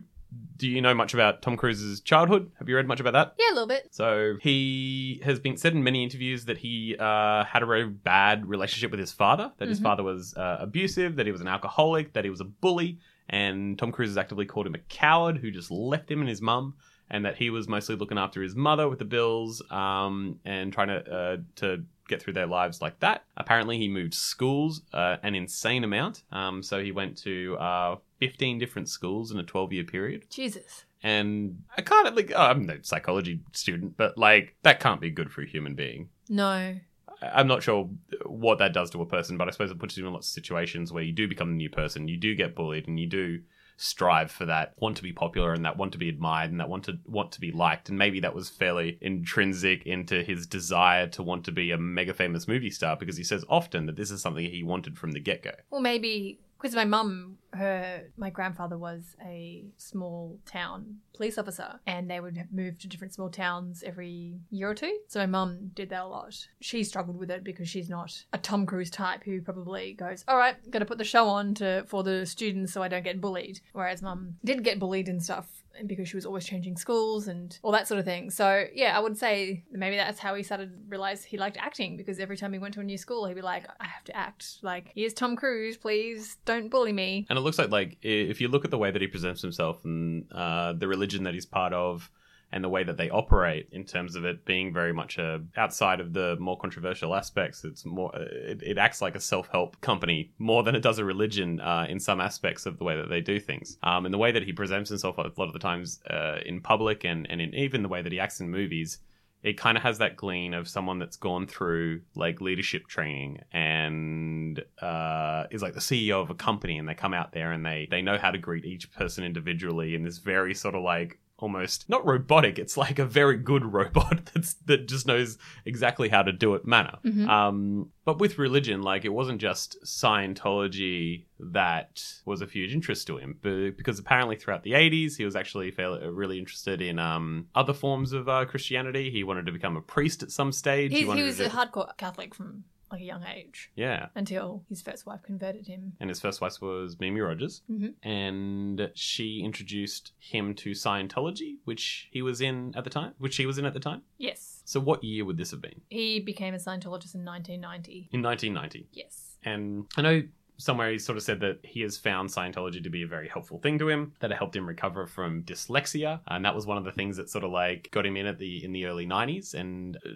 do 0.57 0.69
you 0.69 0.81
know 0.81 0.95
much 0.95 1.13
about 1.13 1.43
Tom 1.43 1.57
Cruise's 1.57 2.01
childhood? 2.01 2.51
Have 2.59 2.69
you 2.69 2.77
read 2.77 2.87
much 2.87 3.01
about 3.01 3.13
that? 3.15 3.35
yeah, 3.39 3.53
a 3.53 3.55
little 3.55 3.67
bit. 3.67 3.89
So 3.91 4.35
he 4.41 5.21
has 5.25 5.41
been 5.41 5.57
said 5.57 5.73
in 5.73 5.83
many 5.83 6.03
interviews 6.05 6.45
that 6.45 6.59
he 6.59 6.97
uh, 6.99 7.45
had 7.45 7.63
a 7.63 7.67
very 7.67 7.89
bad 7.89 8.47
relationship 8.47 8.91
with 8.93 9.01
his 9.01 9.11
father. 9.13 9.51
That 9.59 9.69
his 9.69 9.81
Mhm. 9.81 9.83
father 9.85 10.03
was 10.05 10.35
uh, 10.37 10.59
abusive. 10.61 11.17
That 11.17 11.27
he 11.27 11.33
was 11.33 11.41
an 11.41 11.49
alcoholic. 11.49 12.13
That 12.13 12.25
he 12.25 12.31
was 12.31 12.41
a 12.41 12.45
bully. 12.45 12.99
And 13.29 13.79
Tom 13.79 13.91
Cruise 13.93 14.11
has 14.11 14.19
actively 14.19 14.47
called 14.47 14.67
him 14.67 14.75
a 14.75 14.79
coward 14.79 15.39
who 15.39 15.51
just 15.51 15.71
left 15.71 16.11
him 16.11 16.21
and 16.21 16.29
his 16.29 16.41
mum. 16.41 16.75
And 17.11 17.25
that 17.25 17.37
he 17.37 17.51
was 17.51 17.67
mostly 17.69 17.97
looking 17.97 18.17
after 18.19 18.41
his 18.43 18.55
mother 18.55 18.89
with 18.89 18.99
the 19.01 19.05
bills 19.05 19.63
um, 19.71 20.39
and 20.45 20.73
trying 20.73 20.89
to 20.89 21.13
uh, 21.13 21.37
to 21.57 21.85
get 22.13 22.23
through 22.23 22.35
their 22.35 22.47
lives 22.47 22.83
like 22.83 22.99
that. 23.01 23.25
Apparently, 23.37 23.79
he 23.79 23.89
moved 23.89 24.15
schools 24.15 24.83
uh, 24.93 25.17
an 25.23 25.35
insane 25.35 25.85
amount. 25.85 26.23
Um, 26.31 26.63
so 26.63 26.83
he 26.83 26.93
went 26.93 27.17
to 27.19 27.57
uh, 27.59 27.97
15 28.21 28.59
different 28.59 28.89
schools 28.89 29.31
in 29.33 29.39
a 29.39 29.43
12 29.43 29.73
year 29.73 29.85
period 29.85 30.27
Jesus. 30.31 30.85
and 31.03 31.63
I 31.77 31.83
can't 31.83 32.15
like 32.15 32.33
oh, 32.35 32.43
I'm 32.43 32.67
no 32.67 32.79
psychology 32.83 33.41
student, 33.53 33.97
but 33.97 34.17
like 34.19 34.57
that 34.63 34.81
can't 34.81 35.01
be 35.01 35.11
good 35.11 35.31
for 35.33 35.43
a 35.43 35.47
human 35.47 35.75
being. 35.75 36.11
No. 36.29 36.77
I'm 37.23 37.47
not 37.47 37.63
sure 37.63 37.89
what 38.27 38.59
that 38.59 38.73
does 38.73 38.91
to 38.91 39.01
a 39.01 39.07
person, 39.07 39.37
but 39.37 39.47
I 39.47 39.53
suppose 39.53 39.71
it 39.71 39.79
puts 39.79 39.97
you 39.97 40.07
in 40.07 40.13
lots 40.13 40.27
of 40.27 40.33
situations 40.33 40.93
where 40.93 41.05
you 41.05 41.13
do 41.13 41.29
become 41.29 41.51
a 41.51 41.55
new 41.55 41.71
person, 41.71 42.09
you 42.09 42.17
do 42.17 42.35
get 42.35 42.57
bullied, 42.57 42.89
and 42.89 42.99
you 42.99 43.07
do 43.07 43.41
strive 43.77 44.31
for 44.31 44.47
that 44.47 44.75
want 44.79 44.97
to 44.97 45.03
be 45.03 45.13
popular 45.13 45.53
and 45.53 45.65
that 45.65 45.77
want 45.77 45.93
to 45.93 45.99
be 45.99 46.09
admired 46.09 46.51
and 46.51 46.61
that 46.61 46.69
want 46.69 46.85
to 46.85 46.99
want 47.07 47.33
to 47.33 47.41
be 47.41 47.53
liked. 47.53 47.89
And 47.89 47.99
maybe 47.99 48.21
that 48.21 48.35
was 48.35 48.49
fairly 48.49 48.99
intrinsic 49.01 49.87
into 49.87 50.23
his 50.23 50.47
desire 50.47 51.07
to 51.09 51.23
want 51.23 51.45
to 51.47 51.53
be 51.53 51.71
a 51.71 51.79
mega 51.79 52.15
famous 52.15 52.47
movie 52.47 52.71
star 52.71 52.97
because 52.97 53.17
he 53.17 53.25
says 53.25 53.45
often 53.49 53.87
that 53.87 53.97
this 53.97 54.11
is 54.11 54.23
something 54.23 54.45
he 54.45 54.63
wanted 54.63 54.99
from 54.99 55.13
the 55.13 55.21
get-go. 55.21 55.53
Well, 55.71 55.81
maybe 55.81 56.39
because 56.59 56.75
my 56.75 56.85
mum, 56.85 57.39
her, 57.53 58.05
my 58.17 58.31
grandfather 58.31 58.79
was 58.79 59.17
a 59.25 59.65
small 59.77 60.39
town 60.47 60.97
police 61.15 61.39
officer, 61.39 61.81
and 61.87 62.11
they 62.11 62.21
would 62.21 62.49
move 62.53 62.79
to 62.79 62.89
different 62.89 63.15
small 63.15 63.31
towns 63.31 63.83
every 63.85 64.41
year 64.51 64.71
or 64.71 64.75
two. 64.75 64.99
So 65.09 65.21
my 65.21 65.27
mum 65.27 65.71
did 65.75 65.91
that 65.91 66.03
a 66.03 66.07
lot. 66.07 66.47
She 66.61 66.85
struggled 66.85 67.19
with 67.19 67.31
it 67.31 67.45
because 67.45 67.69
she's 67.69 67.89
not 67.89 68.25
a 68.33 68.39
Tom 68.39 68.67
Cruise 68.67 68.91
type 68.91 69.25
who 69.25 69.41
probably 69.41 69.93
goes, 69.93 70.25
"All 70.29 70.39
right, 70.39 70.57
got 70.71 70.81
to 70.81 70.87
put 70.87 70.99
the 70.99 71.05
show 71.05 71.29
on 71.29 71.55
to 71.55 71.85
for 71.87 72.03
the 72.03 72.27
students 72.27 72.73
so 72.73 72.83
I 72.83 72.89
don't 72.89 73.05
get 73.05 73.21
bullied." 73.21 73.61
Whereas 73.73 74.03
mum 74.03 74.37
did 74.45 74.65
get 74.65 74.79
bullied 74.79 75.09
and 75.09 75.23
stuff 75.23 75.63
because 75.87 76.09
she 76.09 76.17
was 76.17 76.27
always 76.27 76.45
changing 76.45 76.77
schools 76.77 77.29
and 77.29 77.59
all 77.63 77.73
that 77.73 77.89
sort 77.89 77.99
of 77.99 78.05
thing. 78.05 78.31
So 78.31 78.65
yeah, 78.75 78.97
I 78.97 79.01
would 79.01 79.17
say 79.17 79.65
maybe 79.71 79.97
that's 79.97 80.19
how 80.19 80.35
he 80.35 80.43
started 80.43 80.71
to 80.71 80.79
realize 80.89 81.25
he 81.25 81.39
liked 81.39 81.57
acting 81.57 81.97
because 81.97 82.19
every 82.19 82.37
time 82.37 82.53
he 82.53 82.59
went 82.59 82.75
to 82.75 82.81
a 82.81 82.85
new 82.85 82.99
school, 82.99 83.27
he'd 83.27 83.35
be 83.35 83.43
like, 83.43 83.65
"I 83.81 83.87
have 83.87 84.05
to 84.05 84.17
act. 84.17 84.59
Like 84.63 84.91
here's 84.95 85.15
Tom 85.15 85.37
Cruise. 85.37 85.77
Please 85.77 86.37
don't 86.45 86.69
bully 86.69 86.93
me." 86.93 87.27
And 87.29 87.39
looks 87.43 87.59
like 87.59 87.71
like 87.71 87.99
if 88.03 88.41
you 88.41 88.49
look 88.49 88.65
at 88.65 88.71
the 88.71 88.79
way 88.79 88.91
that 88.91 89.01
he 89.01 89.09
presents 89.09 89.43
himself 89.43 89.85
and 89.85 90.31
uh, 90.33 90.73
the 90.73 90.89
religion 90.89 91.25
that 91.25 91.35
he's 91.35 91.47
part 91.47 91.73
of, 91.73 92.11
and 92.53 92.63
the 92.63 92.69
way 92.69 92.85
that 92.85 92.99
they 92.99 93.09
operate 93.09 93.69
in 93.73 93.85
terms 93.85 94.15
of 94.15 94.25
it 94.25 94.45
being 94.45 94.73
very 94.73 94.93
much 94.93 95.17
a 95.17 95.43
outside 95.57 96.01
of 96.01 96.13
the 96.13 96.37
more 96.39 96.59
controversial 96.59 97.15
aspects, 97.15 97.65
it's 97.65 97.85
more 97.85 98.15
it, 98.15 98.63
it 98.63 98.79
acts 98.79 99.01
like 99.01 99.15
a 99.15 99.21
self 99.21 99.49
help 99.49 99.81
company 99.81 100.31
more 100.39 100.63
than 100.63 100.75
it 100.75 100.83
does 100.83 100.99
a 100.99 101.05
religion 101.05 101.61
uh, 101.61 101.87
in 101.89 101.99
some 101.99 102.21
aspects 102.21 102.67
of 102.67 102.79
the 102.79 102.85
way 102.85 102.95
that 102.95 103.09
they 103.09 103.21
do 103.21 103.41
things. 103.41 103.79
Um, 103.83 104.05
and 104.05 104.13
the 104.13 104.19
way 104.19 104.33
that 104.33 104.45
he 104.45 104.53
presents 104.53 104.91
himself 104.91 105.17
a 105.19 105.33
lot 105.37 105.47
of 105.47 105.55
the 105.55 105.59
times 105.59 106.01
uh, 106.11 106.39
in 106.45 106.61
public 106.61 107.05
and 107.05 107.27
and 107.31 107.41
in 107.41 107.55
even 107.55 107.83
the 107.83 107.89
way 107.89 108.03
that 108.03 108.13
he 108.13 108.21
acts 108.21 108.41
in 108.41 108.51
movies 108.51 108.99
it 109.43 109.59
kind 109.59 109.77
of 109.77 109.83
has 109.83 109.99
that 109.99 110.17
glean 110.17 110.55
of 110.55 110.69
someone 110.69 110.99
that's 110.99 111.17
gone 111.17 111.47
through 111.47 112.01
like 112.15 112.41
leadership 112.41 112.87
training 112.87 113.41
and 113.53 114.63
uh, 114.81 115.45
is 115.51 115.63
like 115.63 115.75
the 115.75 115.81
CEO 115.81 116.23
of 116.23 116.31
a 116.31 116.35
company, 116.35 116.79
and 116.79 116.89
they 116.89 116.95
come 116.95 117.13
out 117.13 117.33
there 117.33 117.53
and 117.53 117.67
they 117.67 117.89
they 117.91 118.03
know 118.03 118.19
how 118.19 118.31
to 118.31 118.39
greet 118.39 118.65
each 118.65 118.93
person 118.93 119.25
individually 119.25 119.95
in 119.95 120.05
this 120.05 120.19
very 120.19 120.55
sort 120.55 120.75
of 120.75 120.83
like 120.83 121.19
almost 121.43 121.89
not 121.89 122.07
robotic. 122.07 122.59
It's 122.59 122.77
like 122.77 122.99
a 122.99 123.05
very 123.05 123.37
good 123.37 123.65
robot 123.65 124.27
that's 124.35 124.55
that 124.67 124.89
just 124.89 125.07
knows 125.07 125.39
exactly 125.67 126.09
how 126.09 126.23
to 126.23 126.33
do 126.33 126.55
it 126.55 126.65
manner. 126.67 126.99
Mhm. 127.05 127.29
Um, 127.29 127.91
but 128.05 128.19
with 128.19 128.39
religion, 128.39 128.83
like 128.83 129.05
it 129.05 129.13
wasn't 129.13 129.41
just 129.41 129.77
Scientology 129.85 131.25
that 131.39 132.03
was 132.25 132.41
of 132.41 132.53
huge 132.53 132.73
interest 132.73 133.07
to 133.09 133.19
him, 133.19 133.39
but 133.43 133.77
because 133.77 133.99
apparently 133.99 134.37
throughout 134.37 134.63
the 134.63 134.73
80s 134.73 135.17
he 135.17 135.25
was 135.25 135.35
actually 135.37 135.71
fairly, 135.73 136.07
really 136.09 136.39
interested 136.39 136.81
in 136.81 136.99
um, 136.99 137.49
other 137.55 137.73
forms 137.73 138.13
of 138.13 138.29
uh, 138.29 138.45
Christianity. 138.45 139.11
He 139.11 139.25
wanted 139.25 139.47
to 139.47 139.53
become 139.53 139.77
a 139.77 139.83
priest 139.83 140.23
at 140.23 140.31
some 140.31 140.53
stage. 140.53 140.93
He, 140.93 141.01
he 141.01 141.05
wanted 141.05 141.25
was 141.25 141.39
to 141.39 141.47
a 141.47 141.51
hardcore 141.51 141.97
Catholic 141.97 142.35
from 142.35 142.65
like 142.93 143.01
a 143.01 143.05
young 143.05 143.25
age 143.25 143.71
yeah. 143.75 144.07
until 144.15 144.63
his 144.69 144.83
first 144.83 145.07
wife 145.07 145.23
converted 145.23 145.67
him. 145.67 145.95
And 145.99 146.09
his 146.09 146.21
first 146.21 146.41
wife 146.41 146.61
was 146.61 147.01
Mimi 147.01 147.21
Rogers. 147.21 147.63
Mhm. 147.71 147.95
And 148.03 148.91
she 148.95 149.43
introduced 149.43 150.13
him 150.19 150.55
to 150.57 150.71
Scientology, 150.71 151.57
which 151.65 152.09
he 152.13 152.23
was 152.23 152.41
in 152.41 152.75
at 152.77 152.85
the 152.85 152.91
time, 152.91 153.15
which 153.19 153.37
he 153.37 153.47
was 153.47 153.59
in 153.59 153.65
at 153.65 153.73
the 153.73 153.81
time. 153.81 154.03
Yes. 154.19 154.63
So 154.65 154.79
what 154.79 155.03
year 155.03 155.25
would 155.25 155.39
this 155.39 155.51
have 155.51 155.61
been? 155.61 155.81
He 155.89 156.21
became 156.21 156.55
a 156.55 156.59
Scientologist 156.59 157.15
in 157.15 157.25
1990. 157.25 158.11
In 158.13 158.23
1990. 158.23 158.89
Yes. 158.93 159.37
And 159.45 159.87
I 159.97 160.03
know 160.03 160.23
somewhere 160.57 160.91
he 160.91 160.99
sort 160.99 161.19
of 161.19 161.25
said 161.25 161.41
that 161.41 161.59
he 161.63 161.81
has 161.81 161.97
found 161.97 162.29
Scientology 162.29 162.83
to 162.83 162.91
be 162.91 163.03
a 163.03 163.07
very 163.07 163.29
helpful 163.29 163.59
thing 163.59 163.79
to 163.79 163.89
him, 163.89 164.13
that 164.21 164.31
it 164.31 164.39
helped 164.39 164.57
him 164.57 164.67
recover 164.67 165.07
from 165.07 165.43
dyslexia. 165.43 166.21
And 166.27 166.45
that 166.45 166.55
was 166.55 166.67
one 166.67 166.79
of 166.79 166.85
the 166.85 166.93
things 166.93 167.17
that 167.17 167.29
sort 167.29 167.45
of 167.45 167.51
like 167.51 167.89
got 167.91 168.07
him 168.07 168.17
in 168.17 168.27
at 168.27 168.39
the 168.39 168.65
in 168.65 168.73
the 168.73 168.87
early 168.87 169.07
90s 169.07 169.55
and 169.55 169.97
uh, 169.97 170.11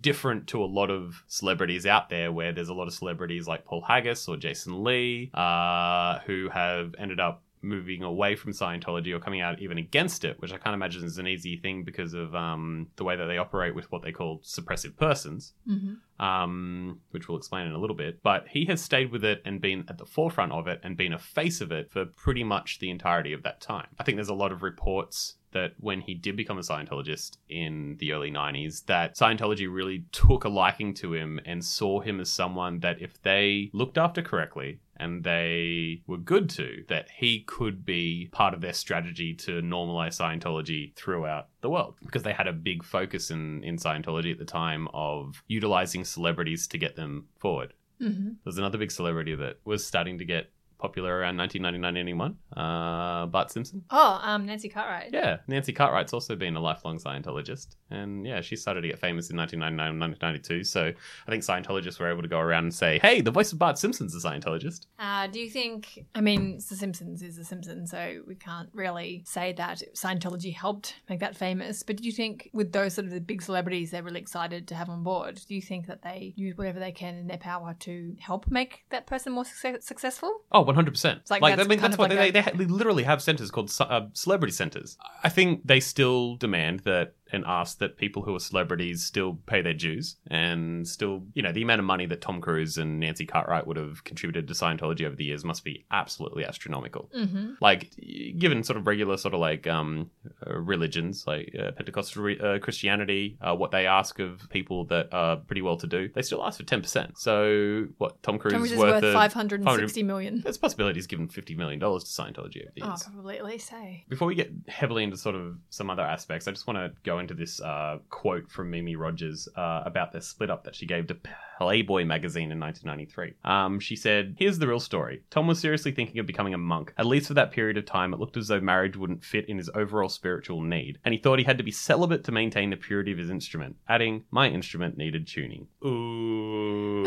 different 0.00 0.48
to 0.48 0.62
a 0.62 0.66
lot 0.66 0.90
of 0.90 1.22
celebrities 1.28 1.86
out 1.86 2.08
there 2.08 2.32
where 2.32 2.52
there's 2.52 2.68
a 2.68 2.74
lot 2.74 2.88
of 2.88 2.94
celebrities 2.94 3.46
like 3.46 3.64
Paul 3.64 3.82
Haggis 3.82 4.28
or 4.28 4.36
Jason 4.36 4.82
Lee 4.82 5.30
uh, 5.34 6.18
who 6.26 6.48
have 6.48 6.94
ended 6.98 7.20
up 7.20 7.42
moving 7.62 8.02
away 8.02 8.36
from 8.36 8.52
Scientology 8.52 9.14
or 9.14 9.20
coming 9.20 9.40
out 9.40 9.60
even 9.60 9.78
against 9.78 10.24
it, 10.24 10.40
which 10.40 10.52
I 10.52 10.58
can't 10.58 10.74
imagine 10.74 11.04
is 11.04 11.18
an 11.18 11.26
easy 11.26 11.56
thing 11.56 11.84
because 11.84 12.14
of 12.14 12.34
um, 12.34 12.88
the 12.96 13.04
way 13.04 13.16
that 13.16 13.26
they 13.26 13.38
operate 13.38 13.74
with 13.74 13.90
what 13.90 14.02
they 14.02 14.12
call 14.12 14.40
suppressive 14.40 14.96
persons 14.96 15.54
hmm 15.66 15.94
um, 16.22 17.00
which 17.10 17.28
we'll 17.28 17.36
explain 17.36 17.66
in 17.66 17.72
a 17.72 17.78
little 17.78 17.96
bit. 17.96 18.22
But 18.22 18.46
he 18.48 18.64
has 18.66 18.80
stayed 18.80 19.10
with 19.10 19.24
it 19.24 19.42
and 19.44 19.60
been 19.60 19.84
at 19.88 19.98
the 19.98 20.06
forefront 20.06 20.52
of 20.52 20.68
it 20.68 20.80
and 20.84 20.96
been 20.96 21.12
a 21.12 21.18
face 21.18 21.60
of 21.60 21.72
it 21.72 21.90
for 21.90 22.06
pretty 22.06 22.44
much 22.44 22.78
the 22.78 22.90
entirety 22.90 23.32
of 23.32 23.42
that 23.42 23.60
time. 23.60 23.88
I 23.98 24.04
think 24.04 24.16
there's 24.16 24.28
a 24.28 24.34
lot 24.34 24.52
of 24.52 24.62
reports 24.62 25.34
that 25.52 25.74
when 25.78 26.00
he 26.00 26.14
did 26.14 26.36
become 26.36 26.58
a 26.58 26.62
Scientologist 26.62 27.36
in 27.48 27.96
the 27.98 28.12
early 28.12 28.30
90s, 28.30 28.84
that 28.86 29.16
Scientology 29.16 29.72
really 29.72 30.04
took 30.12 30.44
a 30.44 30.48
liking 30.48 30.94
to 30.94 31.14
him 31.14 31.40
and 31.44 31.64
saw 31.64 32.00
him 32.00 32.20
as 32.20 32.30
someone 32.30 32.80
that 32.80 33.00
if 33.00 33.20
they 33.22 33.70
looked 33.72 33.98
after 33.98 34.22
correctly 34.22 34.80
and 34.96 35.24
they 35.24 36.02
were 36.06 36.16
good 36.16 36.48
to, 36.50 36.84
that 36.88 37.08
he 37.16 37.40
could 37.40 37.84
be 37.84 38.28
part 38.32 38.54
of 38.54 38.60
their 38.60 38.72
strategy 38.72 39.34
to 39.34 39.62
normalize 39.62 40.20
Scientology 40.20 40.94
throughout 40.94 41.48
the 41.60 41.70
world. 41.70 41.96
Because 42.04 42.22
they 42.22 42.32
had 42.32 42.46
a 42.46 42.52
big 42.52 42.84
focus 42.84 43.30
in, 43.30 43.64
in 43.64 43.76
Scientology 43.76 44.30
at 44.30 44.38
the 44.38 44.44
time 44.44 44.88
of 44.94 45.42
utilizing 45.48 46.04
celebrities 46.04 46.66
to 46.68 46.78
get 46.78 46.96
them 46.96 47.26
forward. 47.38 47.72
hmm 47.98 48.30
There's 48.44 48.58
another 48.58 48.78
big 48.78 48.90
celebrity 48.90 49.34
that 49.34 49.58
was 49.64 49.84
starting 49.84 50.18
to 50.18 50.24
get 50.24 50.50
popular 50.82 51.16
around 51.16 51.36
1999 51.36 51.94
91, 51.94 52.36
uh, 52.56 53.26
Bart 53.26 53.50
Simpson. 53.50 53.84
Oh, 53.90 54.18
um, 54.22 54.46
Nancy 54.46 54.68
Cartwright. 54.68 55.10
Yeah, 55.12 55.38
Nancy 55.46 55.72
Cartwright's 55.72 56.12
also 56.12 56.34
been 56.34 56.56
a 56.56 56.60
lifelong 56.60 56.98
Scientologist. 56.98 57.76
And 57.90 58.26
yeah, 58.26 58.40
she 58.40 58.56
started 58.56 58.80
to 58.82 58.88
get 58.88 58.98
famous 58.98 59.30
in 59.30 59.36
1999 59.36 60.00
1992. 60.00 60.64
So 60.64 60.92
I 61.26 61.30
think 61.30 61.44
Scientologists 61.44 62.00
were 62.00 62.10
able 62.10 62.22
to 62.22 62.28
go 62.28 62.40
around 62.40 62.64
and 62.64 62.74
say, 62.74 62.98
hey, 62.98 63.20
the 63.20 63.30
voice 63.30 63.52
of 63.52 63.58
Bart 63.58 63.78
Simpson's 63.78 64.14
a 64.14 64.28
Scientologist. 64.28 64.86
Uh, 64.98 65.28
do 65.28 65.38
you 65.38 65.48
think? 65.48 66.04
I 66.14 66.20
mean, 66.20 66.54
it's 66.56 66.68
The 66.68 66.76
Simpsons 66.76 67.22
is 67.22 67.36
The 67.36 67.44
Simpsons, 67.44 67.90
so 67.90 68.22
we 68.26 68.34
can't 68.34 68.68
really 68.72 69.22
say 69.24 69.52
that 69.52 69.82
Scientology 69.94 70.52
helped 70.52 70.96
make 71.08 71.20
that 71.20 71.36
famous. 71.36 71.84
But 71.84 71.96
do 71.96 72.04
you 72.04 72.12
think, 72.12 72.50
with 72.52 72.72
those 72.72 72.94
sort 72.94 73.06
of 73.06 73.12
the 73.12 73.20
big 73.20 73.42
celebrities, 73.42 73.90
they're 73.92 74.02
really 74.02 74.20
excited 74.20 74.66
to 74.68 74.74
have 74.74 74.88
on 74.88 75.04
board? 75.04 75.40
Do 75.46 75.54
you 75.54 75.62
think 75.62 75.86
that 75.86 76.02
they 76.02 76.32
use 76.36 76.56
whatever 76.56 76.80
they 76.80 76.92
can 76.92 77.16
in 77.16 77.28
their 77.28 77.38
power 77.38 77.76
to 77.80 78.16
help 78.18 78.50
make 78.50 78.84
that 78.90 79.06
person 79.06 79.32
more 79.32 79.44
success- 79.44 79.86
successful? 79.86 80.42
Oh, 80.50 80.64
100%. 80.72 81.30
Like 81.30 81.42
like, 81.42 81.56
that's 81.56 81.66
I 81.66 81.68
mean, 81.68 81.80
that's 81.80 81.98
what 81.98 82.10
like 82.10 82.32
they, 82.32 82.40
a- 82.40 82.42
they, 82.42 82.50
they 82.56 82.64
literally 82.66 83.02
have 83.04 83.22
centers 83.22 83.50
called 83.50 83.72
uh, 83.80 84.02
celebrity 84.12 84.52
centers. 84.52 84.96
I 85.22 85.28
think 85.28 85.66
they 85.66 85.80
still 85.80 86.36
demand 86.36 86.80
that 86.80 87.14
and 87.32 87.44
ask 87.46 87.78
that 87.78 87.96
people 87.96 88.22
who 88.22 88.34
are 88.34 88.40
celebrities 88.40 89.02
still 89.02 89.38
pay 89.46 89.62
their 89.62 89.72
dues 89.72 90.16
and 90.26 90.86
still, 90.86 91.22
you 91.34 91.42
know, 91.42 91.50
the 91.52 91.62
amount 91.62 91.78
of 91.80 91.84
money 91.86 92.06
that 92.06 92.20
Tom 92.20 92.40
Cruise 92.40 92.76
and 92.76 93.00
Nancy 93.00 93.24
Cartwright 93.26 93.66
would 93.66 93.76
have 93.78 94.04
contributed 94.04 94.46
to 94.48 94.54
Scientology 94.54 95.06
over 95.06 95.16
the 95.16 95.24
years 95.24 95.44
must 95.44 95.64
be 95.64 95.84
absolutely 95.90 96.44
astronomical. 96.44 97.10
Mm-hmm. 97.16 97.54
Like, 97.60 97.94
given 98.38 98.62
sort 98.62 98.76
of 98.76 98.86
regular 98.86 99.16
sort 99.16 99.34
of 99.34 99.40
like 99.40 99.66
um, 99.66 100.10
uh, 100.46 100.54
religions, 100.58 101.24
like 101.26 101.54
uh, 101.58 101.72
Pentecostal 101.72 102.22
re- 102.22 102.38
uh, 102.38 102.58
Christianity, 102.58 103.38
uh, 103.40 103.54
what 103.54 103.70
they 103.70 103.86
ask 103.86 104.18
of 104.18 104.48
people 104.50 104.84
that 104.86 105.08
are 105.12 105.36
pretty 105.36 105.62
well 105.62 105.76
to 105.78 105.86
do, 105.86 106.08
they 106.14 106.22
still 106.22 106.44
ask 106.44 106.58
for 106.58 106.64
10%. 106.64 107.16
So, 107.16 107.86
what, 107.98 108.22
Tom 108.22 108.38
Cruise, 108.38 108.52
Tom 108.52 108.60
Cruise 108.60 108.72
is 108.72 108.78
worth 108.78 109.02
a- 109.02 109.12
560 109.12 110.02
million. 110.02 110.42
there's 110.42 110.58
possibilities 110.58 111.06
given 111.06 111.28
$50 111.28 111.56
million 111.56 111.80
to 111.80 111.86
Scientology 111.86 112.62
over 112.62 112.72
the 112.74 112.82
Oh, 112.82 112.94
probably 113.12 113.38
at 113.38 113.44
least, 113.44 113.70
hey. 113.70 114.04
Before 114.08 114.28
we 114.28 114.34
get 114.34 114.52
heavily 114.68 115.04
into 115.04 115.16
sort 115.16 115.34
of 115.34 115.56
some 115.70 115.88
other 115.88 116.02
aspects, 116.02 116.46
I 116.46 116.50
just 116.50 116.66
want 116.66 116.78
to 116.78 116.92
go 117.04 117.18
into 117.22 117.34
this 117.34 117.60
uh, 117.60 117.98
quote 118.10 118.50
from 118.50 118.70
Mimi 118.70 118.96
Rogers 118.96 119.48
uh, 119.56 119.82
about 119.86 120.12
the 120.12 120.20
split 120.20 120.50
up 120.50 120.64
that 120.64 120.74
she 120.74 120.84
gave 120.84 121.06
to 121.06 121.16
Playboy 121.58 122.04
magazine 122.04 122.52
in 122.52 122.60
1993. 122.60 123.34
Um, 123.50 123.80
she 123.80 123.96
said, 123.96 124.36
Here's 124.38 124.58
the 124.58 124.68
real 124.68 124.80
story. 124.80 125.22
Tom 125.30 125.46
was 125.46 125.58
seriously 125.58 125.92
thinking 125.92 126.18
of 126.18 126.26
becoming 126.26 126.54
a 126.54 126.58
monk. 126.58 126.92
At 126.98 127.06
least 127.06 127.28
for 127.28 127.34
that 127.34 127.52
period 127.52 127.78
of 127.78 127.86
time, 127.86 128.12
it 128.12 128.20
looked 128.20 128.36
as 128.36 128.48
though 128.48 128.60
marriage 128.60 128.96
wouldn't 128.96 129.24
fit 129.24 129.48
in 129.48 129.56
his 129.56 129.70
overall 129.74 130.08
spiritual 130.08 130.60
need, 130.60 130.98
and 131.04 131.14
he 131.14 131.20
thought 131.20 131.38
he 131.38 131.44
had 131.44 131.58
to 131.58 131.64
be 131.64 131.70
celibate 131.70 132.24
to 132.24 132.32
maintain 132.32 132.70
the 132.70 132.76
purity 132.76 133.12
of 133.12 133.18
his 133.18 133.30
instrument, 133.30 133.76
adding, 133.88 134.24
My 134.30 134.48
instrument 134.48 134.98
needed 134.98 135.26
tuning. 135.26 135.68
Ooh. 135.84 137.02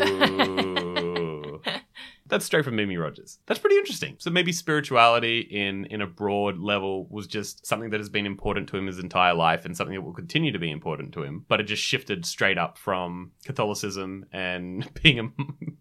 That's 2.28 2.44
straight 2.44 2.64
from 2.64 2.76
Mimi 2.76 2.96
Rogers. 2.96 3.38
That's 3.46 3.60
pretty 3.60 3.76
interesting. 3.76 4.16
So 4.18 4.30
maybe 4.30 4.52
spirituality 4.52 5.40
in 5.40 5.86
in 5.86 6.00
a 6.00 6.06
broad 6.06 6.58
level 6.58 7.06
was 7.10 7.26
just 7.26 7.66
something 7.66 7.90
that 7.90 8.00
has 8.00 8.08
been 8.08 8.26
important 8.26 8.68
to 8.70 8.76
him 8.76 8.86
his 8.86 8.98
entire 8.98 9.34
life 9.34 9.64
and 9.64 9.76
something 9.76 9.94
that 9.94 10.02
will 10.02 10.12
continue 10.12 10.52
to 10.52 10.58
be 10.58 10.70
important 10.70 11.12
to 11.14 11.22
him, 11.22 11.44
but 11.48 11.60
it 11.60 11.64
just 11.64 11.82
shifted 11.82 12.26
straight 12.26 12.58
up 12.58 12.78
from 12.78 13.32
Catholicism 13.44 14.26
and 14.32 14.88
being 15.02 15.18
a 15.18 15.28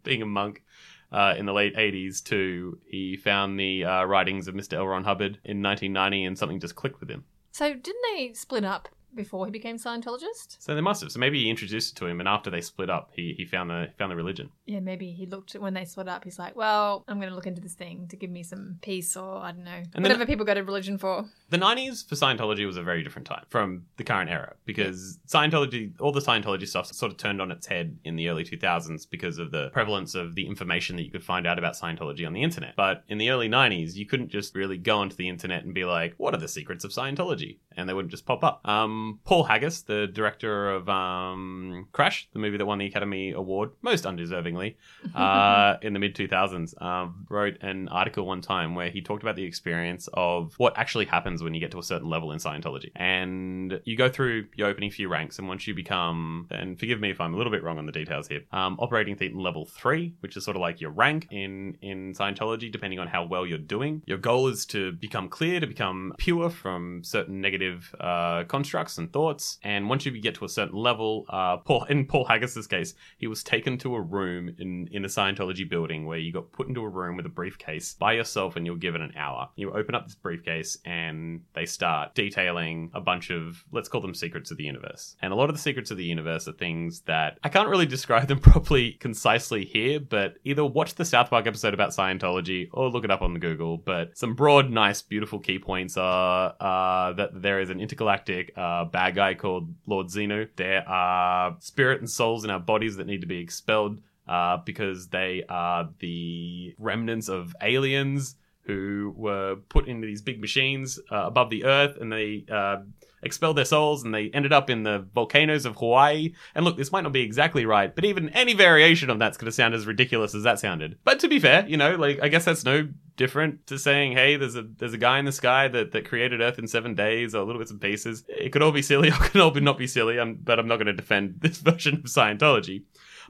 being 0.04 0.22
a 0.22 0.26
monk 0.26 0.64
uh, 1.12 1.34
in 1.38 1.46
the 1.46 1.54
late 1.54 1.76
80s 1.76 2.24
to 2.26 2.78
he 2.86 3.16
found 3.16 3.60
the 3.60 3.86
uh, 3.86 4.04
writings 4.04 4.48
of 4.48 4.56
Mr. 4.56 4.74
L. 4.74 4.88
Ron 4.88 5.04
Hubbard 5.04 5.40
in 5.44 5.62
1990 5.62 6.26
and 6.26 6.38
something 6.38 6.60
just 6.60 6.76
clicked 6.76 7.00
with 7.00 7.10
him. 7.10 7.24
So, 7.52 7.74
didn't 7.74 8.02
they 8.14 8.34
split 8.34 8.66
up 8.66 8.90
before 9.16 9.46
he 9.46 9.52
became 9.52 9.78
Scientologist? 9.78 10.58
So 10.60 10.76
they 10.76 10.82
must 10.82 11.02
have. 11.02 11.12
So 11.12 11.20
maybe 11.20 11.44
he 11.44 11.50
introduced 11.50 11.94
it 11.96 12.00
to 12.00 12.06
him, 12.08 12.20
and 12.20 12.28
after 12.30 12.50
they 12.50 12.62
split 12.62 12.90
up, 12.90 13.12
he, 13.16 13.34
he 13.38 13.46
found 13.46 13.70
the 13.70 13.90
found 13.98 14.12
the 14.12 14.16
religion. 14.16 14.50
Yeah, 14.66 14.80
maybe 14.80 15.12
he 15.12 15.26
looked 15.26 15.54
when 15.54 15.74
they 15.74 15.86
split 15.86 16.08
up. 16.08 16.24
He's 16.24 16.40
like, 16.40 16.56
"Well, 16.56 17.04
I'm 17.08 17.18
going 17.20 17.30
to 17.30 17.36
look 17.36 17.48
into 17.48 17.62
this 17.62 17.74
thing 17.74 18.08
to 18.10 18.16
give 18.16 18.30
me 18.30 18.44
some 18.44 18.80
peace, 18.82 19.16
or 19.16 19.38
I 19.38 19.52
don't 19.52 19.64
know, 19.64 19.84
then- 19.94 20.04
whatever 20.04 20.26
people 20.26 20.46
go 20.46 20.54
to 20.54 20.64
religion 20.64 20.98
for." 20.98 21.26
The 21.50 21.58
90s 21.58 22.08
for 22.08 22.16
Scientology 22.16 22.66
was 22.66 22.76
a 22.76 22.84
very 22.84 23.04
different 23.04 23.28
time 23.28 23.46
from 23.50 23.86
the 23.98 24.04
current 24.04 24.30
era 24.32 24.56
because 24.66 25.20
Scientology, 25.28 25.94
all 26.00 26.12
the 26.12 26.20
Scientology 26.20 26.68
stuff 26.68 26.88
sort 26.88 27.12
of 27.12 27.18
turned 27.18 27.40
on 27.42 27.52
its 27.52 27.68
head 27.68 27.98
in 28.04 28.16
the 28.16 28.30
early 28.30 28.44
2000s 28.44 29.08
because 29.10 29.38
of 29.38 29.52
the 29.52 29.70
prevalence 29.70 30.16
of 30.16 30.34
the 30.36 30.46
information 30.48 30.96
that 30.96 31.04
you 31.04 31.12
could 31.12 31.24
find 31.24 31.46
out 31.46 31.60
about 31.60 31.76
Scientology 31.76 32.26
on 32.26 32.34
the 32.34 32.42
internet. 32.42 32.76
But 32.76 33.04
in 33.08 33.20
the 33.20 33.30
early 33.30 33.48
90s, 33.48 33.94
you 33.96 34.06
couldn't 34.08 34.30
just 34.30 34.56
really 34.56 34.78
go 34.78 34.98
onto 34.98 35.16
the 35.16 35.30
internet 35.30 35.64
and 35.64 35.74
be 35.74 35.86
like, 35.86 36.16
what 36.18 36.34
are 36.34 36.40
the 36.40 36.48
secrets 36.48 36.84
of 36.84 36.92
Scientology? 36.92 37.60
And 37.78 37.88
they 37.88 37.94
wouldn't 37.94 38.12
just 38.12 38.26
pop 38.26 38.44
up. 38.44 38.68
Um, 38.68 39.05
Paul 39.24 39.44
Haggis, 39.44 39.84
the 39.84 40.08
director 40.08 40.72
of 40.72 40.90
um, 40.90 41.88
Crash, 41.92 42.28
the 42.34 42.40
movie 42.40 42.58
that 42.58 42.66
won 42.66 42.78
the 42.78 42.86
Academy 42.86 43.32
Award, 43.32 43.72
most 43.82 44.06
undeservingly, 44.06 44.76
uh, 45.16 45.76
in 45.82 45.94
the 45.94 46.00
mid 46.00 46.16
2000s, 46.16 46.82
um, 46.82 47.26
wrote 47.30 47.62
an 47.62 47.88
article 47.90 48.26
one 48.26 48.42
time 48.42 48.76
where 48.76 48.90
he 48.90 49.02
talked 49.02 49.24
about 49.24 49.36
the 49.36 49.44
experience 49.44 50.10
of 50.14 50.54
what 50.58 50.78
actually 50.78 51.06
happens 51.06 51.44
when 51.44 51.54
you 51.54 51.60
get 51.60 51.72
to 51.72 51.80
a 51.80 51.84
certain 51.84 52.10
level 52.10 52.32
in 52.32 52.40
Scientology. 52.40 52.92
And 52.96 53.80
you 53.86 53.96
go 53.96 54.10
through 54.10 54.48
your 54.56 54.68
opening 54.68 54.92
few 54.92 55.10
ranks, 55.10 55.40
and 55.40 55.48
once 55.48 55.68
you 55.68 55.74
become, 55.74 56.48
and 56.52 56.80
forgive 56.80 57.00
me 57.00 57.12
if 57.12 57.22
I'm 57.22 57.34
a 57.34 57.38
little 57.38 57.52
bit 57.52 57.64
wrong 57.64 57.78
on 57.78 57.86
the 57.86 57.92
details 57.92 58.28
here, 58.28 58.42
um, 58.52 58.78
operating 58.80 59.16
thetan 59.16 59.42
level 59.42 59.66
three, 59.66 60.14
which 60.22 60.38
is 60.38 60.44
sort 60.44 60.58
of 60.58 60.62
like 60.62 60.82
your 60.82 60.92
rank 60.92 61.28
in, 61.32 61.78
in 61.82 62.14
Scientology, 62.14 62.72
depending 62.72 63.00
on 63.00 63.08
how 63.08 63.26
well 63.26 63.46
you're 63.46 63.58
doing. 63.58 64.02
Your 64.06 64.18
goal 64.18 64.48
is 64.48 64.66
to 64.68 64.92
become 64.94 65.30
clear, 65.30 65.60
to 65.60 65.68
become 65.68 66.14
pure 66.18 66.50
from 66.50 67.04
certain 67.04 67.42
negative 67.42 67.94
uh, 68.00 68.44
constructs 68.46 68.95
and 68.98 69.12
thoughts. 69.12 69.60
And 69.64 69.90
once 69.90 70.06
you 70.06 70.12
get 70.20 70.36
to 70.36 70.46
a 70.46 70.50
certain 70.50 70.78
level, 70.78 71.26
uh, 71.30 71.58
Paul 71.58 71.84
in 71.86 72.06
Paul 72.06 72.26
Haggis's 72.26 72.68
case, 72.68 72.94
he 73.18 73.28
was 73.28 73.44
taken 73.44 73.78
to 73.80 73.96
a 73.96 74.02
room 74.02 74.56
in 74.60 74.88
in 74.92 75.06
a 75.06 75.08
Scientology 75.08 75.68
building 75.68 76.06
where 76.06 76.18
you 76.18 76.32
got 76.32 76.52
put 76.52 76.68
into 76.68 76.82
a 76.82 76.90
room 76.90 77.16
with 77.18 77.26
a 77.26 77.30
briefcase 77.30 77.94
by 77.94 78.14
yourself, 78.14 78.56
and 78.56 78.66
you're 78.66 78.78
given 78.78 79.02
an 79.02 79.14
hour. 79.16 79.50
You 79.56 79.72
open 79.72 79.96
up 79.96 80.06
this 80.06 80.16
briefcase, 80.16 80.78
and 80.86 81.42
they 81.54 81.66
start 81.66 82.16
detailing 82.16 82.92
a 82.94 83.02
bunch 83.02 83.30
of 83.30 83.64
let's 83.72 83.90
call 83.90 84.02
them 84.02 84.14
secrets 84.14 84.52
of 84.52 84.58
the 84.58 84.64
universe. 84.64 85.16
And 85.22 85.32
a 85.32 85.36
lot 85.36 85.50
of 85.50 85.56
the 85.56 85.62
secrets 85.62 85.92
of 85.92 85.98
the 85.98 86.04
universe 86.04 86.48
are 86.48 86.54
things 86.54 87.02
that 87.02 87.40
I 87.44 87.50
can't 87.50 87.70
really 87.70 87.86
describe 87.96 88.28
them 88.28 88.40
properly, 88.40 88.94
concisely 88.94 89.66
here, 89.66 90.00
but 90.00 90.36
either 90.44 90.66
watch 90.66 90.96
the 90.96 91.06
South 91.06 91.30
Park 91.30 91.48
episode 91.48 91.74
about 91.74 91.92
Scientology 91.92 92.70
or 92.72 92.90
look 92.90 93.04
it 93.04 93.12
up 93.12 93.22
on 93.22 93.34
the 93.34 93.40
Google. 93.40 93.78
But 93.78 94.18
some 94.18 94.36
broad, 94.36 94.70
nice, 94.70 95.02
beautiful 95.02 95.40
key 95.40 95.60
points 95.60 95.98
are 95.98 96.56
uh, 96.60 97.14
that 97.14 97.42
there 97.42 97.60
is 97.60 97.70
an 97.70 97.80
intergalactic 97.80 98.52
uh, 98.56 98.85
bad 98.86 99.16
guy 99.16 99.34
called 99.34 99.74
Lord 99.86 100.08
Xenu. 100.08 100.50
There 100.56 100.88
are 100.88 101.58
spirit 101.60 102.00
and 102.00 102.10
souls 102.10 102.44
in 102.44 102.50
our 102.50 102.60
bodies 102.60 102.98
that 102.98 103.08
need 103.08 103.22
to 103.22 103.28
be 103.28 103.40
expelled 103.40 104.02
uh, 104.28 104.58
because 104.66 105.08
they 105.08 105.44
are 105.50 105.90
the 106.00 106.76
remnants 106.78 107.30
of 107.30 107.56
aliens 107.62 108.36
who 108.62 109.14
were 109.16 109.58
put 109.70 109.88
into 109.88 110.08
these 110.08 110.22
big 110.22 110.42
machines 110.42 111.00
uh, 111.12 111.26
above 111.28 111.50
the 111.50 111.66
earth 111.66 111.98
and 112.00 112.12
they 112.12 112.46
uh, 112.52 112.78
expelled 113.26 113.58
their 113.58 113.66
souls 113.66 114.04
and 114.04 114.14
they 114.14 114.30
ended 114.30 114.54
up 114.54 114.70
in 114.70 114.84
the 114.84 115.06
volcanoes 115.14 115.66
of 115.66 115.76
Hawaii. 115.76 116.34
And 116.54 116.64
look, 116.64 116.78
this 116.78 116.92
might 116.92 117.02
not 117.02 117.12
be 117.12 117.22
exactly 117.22 117.66
right, 117.66 117.94
but 117.94 118.06
even 118.06 118.30
any 118.30 118.54
variation 118.54 119.10
of 119.10 119.20
that's 119.20 119.38
going 119.38 119.48
to 119.48 119.52
sound 119.52 119.74
as 119.74 119.88
ridiculous 119.88 120.36
as 120.36 120.44
that 120.44 120.60
sounded. 120.60 120.98
But 121.04 121.20
to 121.20 121.28
be 121.28 121.40
fair, 121.40 121.68
you 121.68 121.76
know, 121.76 121.96
like 121.96 122.20
I 122.22 122.30
guess 122.30 122.46
that's 122.46 122.64
no 122.64 122.88
different 123.18 123.66
to 123.68 123.80
saying, 123.80 124.12
hey, 124.14 124.38
there's 124.38 124.56
a 124.56 124.64
there's 124.78 124.94
a 124.94 124.98
guy 124.98 125.20
in 125.20 125.26
the 125.26 125.32
sky 125.32 125.68
that, 125.70 125.92
that 125.92 126.08
created 126.08 126.42
Earth 126.42 126.60
in 126.60 126.68
seven 126.68 126.96
days 126.96 127.34
or 127.34 127.44
little 127.44 127.60
bits 127.60 127.72
and 127.72 127.82
pieces. 127.82 128.24
It 128.28 128.52
could 128.52 128.62
all 128.62 128.72
be 128.72 128.82
silly 128.82 129.10
or 129.12 129.16
it 129.16 129.32
could 129.32 129.42
all 129.42 129.52
be 129.52 129.62
not 129.62 129.78
be 129.78 129.88
silly, 129.88 130.20
I'm, 130.20 130.36
but 130.36 130.60
I'm 130.60 130.68
not 130.68 130.78
going 130.78 130.88
to 130.88 130.94
defend 130.94 131.38
this 131.40 131.58
version 131.62 131.96
of 131.96 132.04
Scientology. 132.04 132.84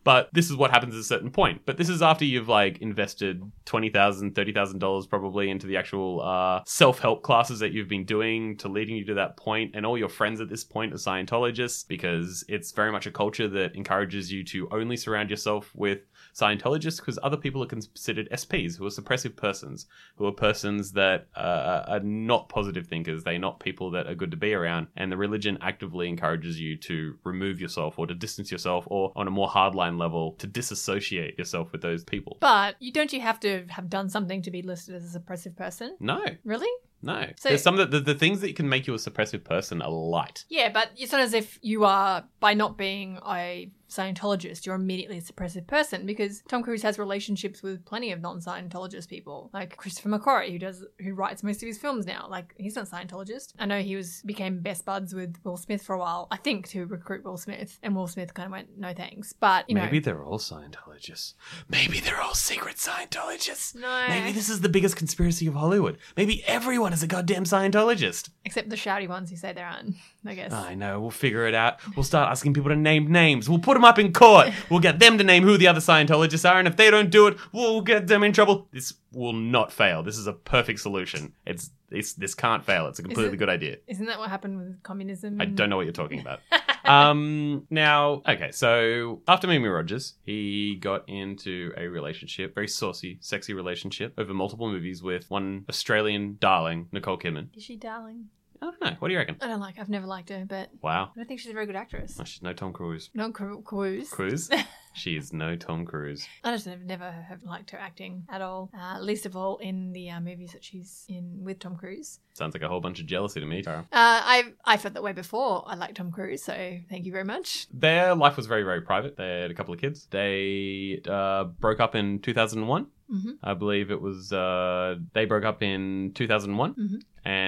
But 0.06 0.30
this 0.34 0.52
is 0.52 0.56
what 0.56 0.70
happens 0.70 0.94
at 0.94 1.02
a 1.02 1.04
certain 1.04 1.32
point. 1.32 1.64
But 1.66 1.78
this 1.78 1.90
is 1.90 2.04
after 2.04 2.24
you've 2.24 2.48
like 2.48 2.78
invested 2.78 3.42
twenty 3.66 3.90
thousand, 3.90 4.36
thirty 4.36 4.54
thousand 4.54 4.80
dollars 4.80 5.08
probably 5.08 5.50
into 5.50 5.66
the 5.66 5.76
actual 5.76 6.22
uh, 6.22 6.62
self 6.66 7.00
help 7.00 7.24
classes 7.24 7.60
that 7.60 7.74
you've 7.74 7.90
been 7.90 8.06
doing 8.06 8.56
to 8.58 8.70
leading 8.70 8.96
you 8.96 9.06
to 9.06 9.16
that 9.16 9.36
point, 9.36 9.72
and 9.74 9.84
all 9.84 9.98
your 9.98 10.08
friends 10.08 10.40
at 10.40 10.48
this 10.48 10.64
point 10.64 10.94
are 10.94 10.98
Scientologists 10.98 11.86
because 11.88 12.46
it's 12.48 12.72
very 12.72 12.92
much 12.92 13.08
a 13.08 13.12
culture 13.12 13.48
that 13.48 13.76
encourages 13.76 14.32
you 14.32 14.44
to 14.46 14.70
only 14.72 14.96
surround 14.96 15.32
yourself 15.32 15.72
with 15.76 16.02
Scientologists 16.36 16.98
because 16.98 17.18
other 17.24 17.38
people 17.38 17.64
are 17.64 17.68
considered 17.68 18.28
SPs, 18.32 18.78
who 18.78 18.86
are 18.86 18.90
suppressive 18.90 19.36
persons, 19.38 19.86
who 20.18 20.26
are 20.26 20.32
persons 20.34 20.92
that 20.92 21.28
uh, 21.36 21.84
are 21.88 22.00
not 22.02 22.50
positive 22.50 22.88
thinkers. 22.88 23.24
They're 23.24 23.40
not 23.40 23.60
people 23.60 23.90
that 23.92 24.08
are 24.08 24.16
good 24.16 24.32
to 24.32 24.38
be 24.38 24.54
around. 24.54 24.88
And 24.98 25.12
the 25.12 25.18
religion 25.18 25.58
actively 25.62 26.10
encourages 26.10 26.60
you 26.60 26.76
to 26.78 27.18
remove 27.24 27.62
yourself 27.62 27.98
or 27.98 28.06
to 28.08 28.14
distance 28.14 28.52
yourself 28.52 28.86
or 28.88 29.14
on 29.16 29.28
a 29.28 29.32
more 29.32 29.48
hardline 29.48 29.98
level 29.98 30.34
to 30.40 30.48
disassociate 30.48 31.38
yourself 31.38 31.72
with 31.72 31.82
those 31.82 32.04
people. 32.04 32.38
But 32.42 32.76
you 32.80 32.92
don't 32.92 33.14
you 33.14 33.22
have 33.22 33.40
to 33.42 33.66
have 33.70 33.90
done 33.90 34.10
something 34.10 34.42
to 34.42 34.52
be 34.52 34.62
listed 34.62 34.96
as 34.96 35.16
a 35.16 35.20
suppressive 35.20 35.56
person? 35.56 35.96
No, 36.02 36.22
Really? 36.44 36.68
no. 37.02 37.28
So- 37.38 37.50
There's 37.50 37.62
some 37.62 37.80
of 37.80 37.92
the, 37.92 38.00
the, 38.00 38.14
the 38.14 38.20
things 38.20 38.42
that 38.42 38.56
can 38.58 38.68
make 38.68 38.88
you 38.88 38.94
a 38.94 38.98
suppressive 38.98 39.44
person 39.46 39.82
are 39.82 39.90
light. 39.90 40.44
Yeah, 40.50 40.70
but 40.74 40.90
it's 40.98 41.12
not 41.14 41.22
as 41.22 41.34
if 41.34 41.60
you 41.62 41.86
are 41.86 42.26
by 42.42 42.54
not 42.56 42.78
being 42.78 43.20
a 43.26 43.72
Scientologist, 43.90 44.66
you're 44.66 44.76
immediately 44.76 45.18
a 45.18 45.22
suppressive 45.22 45.68
person 45.68 46.06
because 46.06 46.42
Tom 46.48 46.64
Cruise 46.64 46.82
has 46.84 46.98
relationships 47.00 47.62
with 47.62 47.86
plenty 47.86 48.12
of 48.12 48.22
non-Scientologist 48.22 49.08
people, 49.08 49.50
like 49.54 49.78
Christopher 49.78 50.10
McQuarrie, 50.10 50.52
who 50.52 50.60
does 50.60 50.86
who 51.00 51.14
writes 51.14 51.44
most 51.44 51.62
of 51.64 51.68
his 51.68 51.78
films 51.78 52.06
now. 52.06 52.28
Like 52.30 52.54
he's 52.58 52.76
not 52.76 52.88
a 52.88 52.92
Scientologist. 52.92 53.54
I 53.60 53.66
know 53.66 53.80
he 53.82 53.96
was 53.96 54.22
became 54.24 54.60
best 54.62 54.86
buds 54.86 55.14
with 55.14 55.36
Will 55.44 55.58
Smith 55.58 55.84
for 55.84 55.94
a 55.96 56.00
while, 56.00 56.28
I 56.32 56.38
think, 56.38 56.68
to 56.70 56.86
recruit 56.86 57.24
Will 57.24 57.38
Smith, 57.38 57.80
and 57.84 57.96
Will 57.96 58.08
Smith 58.08 58.34
kind 58.34 58.48
of 58.48 58.52
went 58.52 58.78
no 58.78 58.94
thanks. 58.94 59.34
But 59.34 59.70
you 59.70 59.76
know, 59.76 59.84
Maybe 59.84 60.00
they're 60.00 60.24
all 60.24 60.40
Scientologists. 60.40 61.34
Maybe 61.70 62.00
they're 62.00 62.22
all 62.22 62.34
secret 62.36 62.78
Scientologists. 62.78 63.76
no, 63.76 64.06
Maybe 64.10 64.32
this 64.32 64.50
is 64.50 64.62
the 64.62 64.70
biggest 64.70 64.96
conspiracy 64.96 65.48
of 65.48 65.54
Hollywood. 65.56 65.98
Maybe 66.18 66.44
everyone 66.46 66.94
is 66.94 67.04
a 67.04 67.08
goddamn 67.08 67.44
Scientologist. 67.44 68.30
except 68.44 68.70
the 68.70 68.76
shouty 68.76 69.08
ones 69.08 69.30
who 69.30 69.36
say 69.36 69.54
they're 69.54 69.66
aren't. 69.66 69.96
I 70.26 70.36
guess. 70.36 70.52
I 70.52 70.76
know. 70.76 71.00
We'll 71.00 71.12
figure 71.12 71.48
it 71.48 71.54
out. 71.54 71.80
We'll 71.96 72.04
start 72.04 72.32
asking 72.32 72.54
people 72.54 72.70
to 72.70 72.76
name 72.76 73.12
names. 73.12 73.50
We'll 73.50 73.60
put 73.60 73.76
them 73.76 73.84
up 73.84 74.00
in 74.00 74.14
court. 74.14 74.52
We'll 74.70 74.80
get 74.80 75.00
them 75.00 75.18
to 75.20 75.24
name 75.24 75.44
who 75.44 75.58
the 75.58 75.68
other 75.68 75.80
Scientologists 75.80 76.50
are, 76.50 76.58
and 76.58 76.68
if 76.68 76.76
they 76.76 76.90
don't 76.90 77.12
do 77.12 77.28
it, 77.28 77.38
we'll 77.52 77.82
get 77.82 78.08
them 78.08 78.24
in 78.24 78.34
trouble. 78.34 78.68
This 78.72 78.94
will 79.14 79.34
not 79.34 79.72
fail. 79.72 80.02
This 80.02 80.18
is 80.18 80.28
a 80.28 80.34
perfect 80.34 80.80
solution. 80.80 81.34
It's, 81.46 81.70
it's 81.92 82.14
this 82.14 82.34
can't 82.34 82.66
fail. 82.66 82.88
It's 82.88 83.00
a 83.00 83.04
completely 83.04 83.34
it? 83.34 83.38
good 83.38 83.50
idea. 83.50 83.78
Isn't 83.88 84.08
that 84.08 84.18
what 84.18 84.30
happened 84.30 84.58
with 84.58 84.82
communism? 84.84 85.40
I 85.40 85.46
don't 85.46 85.70
know 85.70 85.78
what 85.78 85.86
you're 85.86 85.94
talking 85.94 86.20
about. 86.20 86.40
um, 86.86 87.68
now, 87.70 88.24
okay, 88.28 88.52
so 88.52 89.22
after 89.28 89.48
Mimi 89.48 89.68
Rogers, 89.68 90.16
he 90.24 90.76
got 90.76 91.08
into 91.08 91.72
a 91.78 91.88
relationship, 91.88 92.56
very 92.56 92.68
saucy, 92.68 93.18
sexy 93.22 93.54
relationship 93.54 94.14
over 94.18 94.34
multiple 94.34 94.70
movies 94.70 95.04
with 95.04 95.30
one 95.30 95.66
Australian 95.70 96.38
darling, 96.40 96.88
Nicole 96.92 97.18
Kidman. 97.18 97.50
Is 97.56 97.64
she 97.64 97.76
darling? 97.76 98.30
I 98.62 98.66
don't 98.66 98.82
know. 98.82 98.96
What 99.00 99.08
do 99.10 99.14
you 99.14 99.20
reckon? 99.20 99.38
I 99.42 99.48
don't 99.48 99.60
like. 99.60 99.78
I've 99.80 99.90
never 99.90 100.08
liked 100.08 100.30
her, 100.30 100.46
but 100.48 100.70
Wow. 100.82 101.12
I 101.16 101.20
don't 101.20 101.28
think 101.28 101.40
she's 101.40 101.52
a 101.52 101.54
very 101.54 101.66
good 101.66 101.76
actress. 101.76 102.20
She's 102.26 102.42
no 102.42 102.54
Tom 102.54 102.74
Cruise. 102.74 103.10
Not 103.14 103.34
Cru- 103.34 103.62
Cruise. 103.62 104.10
Cruise? 104.10 104.50
she 104.94 105.18
is 105.18 105.34
no 105.34 105.56
Tom 105.56 105.86
Cruise. 105.86 106.26
I 106.44 106.52
just 106.52 106.66
have 106.66 106.82
never 106.84 107.12
have 107.12 107.44
liked 107.44 107.72
her 107.72 107.78
acting 107.78 108.24
at 108.30 108.42
all. 108.42 108.70
Uh, 108.78 109.00
least 109.00 109.26
of 109.26 109.36
all 109.36 109.58
in 109.58 109.92
the 109.94 110.10
uh, 110.10 110.20
movies 110.22 110.54
that 110.54 110.64
she's 110.64 111.06
in 111.10 111.40
with 111.44 111.60
Tom 111.60 111.76
Cruise. 111.76 112.20
Sounds 112.34 112.54
like 112.56 112.64
a 112.64 112.68
whole 112.68 112.82
bunch 112.82 113.00
of 113.00 113.06
jealousy 113.06 113.40
to 113.40 113.46
me, 113.46 113.62
Tara. 113.62 113.80
Uh, 113.80 113.86
I 113.92 114.44
I 114.64 114.78
felt 114.78 114.94
that 114.94 115.04
way 115.04 115.14
before. 115.14 115.64
I 115.68 115.76
liked 115.76 115.96
Tom 115.98 116.12
Cruise, 116.12 116.44
so 116.44 116.54
thank 116.90 117.06
you 117.06 117.12
very 117.12 117.24
much. 117.26 117.68
Their 117.74 118.16
life 118.16 118.38
was 118.38 118.46
very, 118.46 118.64
very 118.64 118.82
private. 118.82 119.16
They 119.18 119.42
had 119.42 119.52
a 119.52 119.54
couple 119.54 119.74
of 119.74 119.80
kids. 119.82 120.08
They 120.12 121.02
uh, 121.08 121.46
broke 121.46 121.80
up 121.80 121.96
in 121.96 122.20
2001. 122.20 122.88
hmm 123.10 123.32
I 123.44 123.54
believe 123.54 123.92
it 123.92 124.02
was, 124.02 124.34
uh, 124.34 124.96
they 125.14 125.26
broke 125.26 125.46
up 125.46 125.62
in 125.62 126.12
2001. 126.16 126.74
Mhm. 126.74 127.02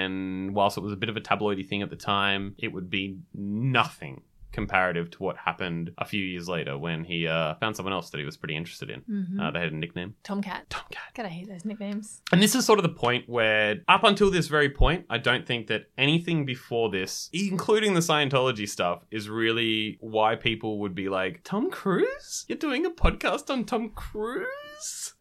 And 0.08 0.56
whilst 0.56 0.78
it 0.78 0.82
was 0.82 0.94
a 0.94 0.98
bit 0.98 1.10
of 1.10 1.18
a 1.18 1.22
tabloidy 1.22 1.68
thing 1.68 1.82
at 1.82 1.90
the 1.90 1.96
time, 1.96 2.56
it 2.58 2.70
would 2.74 2.90
be 2.90 3.18
nothing 3.34 4.22
comparative 4.54 5.12
to 5.12 5.22
what 5.22 5.38
happened 5.38 5.92
a 6.00 6.06
few 6.06 6.24
years 6.24 6.48
later 6.50 6.78
when 6.78 7.04
he 7.04 7.28
uh, 7.28 7.54
found 7.56 7.76
someone 7.76 7.94
else 7.94 8.10
that 8.10 8.18
he 8.18 8.26
was 8.26 8.38
pretty 8.38 8.56
interested 8.56 8.90
in. 8.90 9.02
hmm 9.02 9.40
Uh, 9.40 9.52
they 9.52 9.60
had 9.60 9.72
a 9.72 9.76
nickname, 9.76 10.16
TomKat. 10.24 10.62
TomKat. 10.70 11.14
God, 11.16 11.26
I 11.26 11.30
hate 11.30 11.48
those 11.50 11.66
nicknames. 11.66 12.22
And 12.32 12.42
this 12.42 12.56
is 12.56 12.66
sort 12.66 12.80
of 12.80 12.84
the 12.84 12.98
point 13.08 13.28
where, 13.28 13.82
up 13.88 14.04
until 14.04 14.32
this 14.32 14.48
very 14.48 14.70
point, 14.70 15.06
I 15.10 15.18
don't 15.20 15.46
think 15.46 15.68
that 15.68 15.82
anything 15.98 16.46
before 16.46 16.90
this, 16.90 17.30
including 17.34 17.94
the 17.94 18.00
Scientology 18.00 18.68
stuff, 18.68 19.04
is 19.12 19.30
really 19.30 19.98
why 20.00 20.36
people 20.36 20.80
would 20.80 20.96
be 20.96 21.08
like, 21.10 21.42
Tom 21.44 21.70
Cruise? 21.70 22.46
You're 22.48 22.58
doing 22.58 22.84
a 22.86 22.90
podcast 22.90 23.52
on 23.52 23.66
Tom 23.66 23.90
Cruise? 23.90 24.48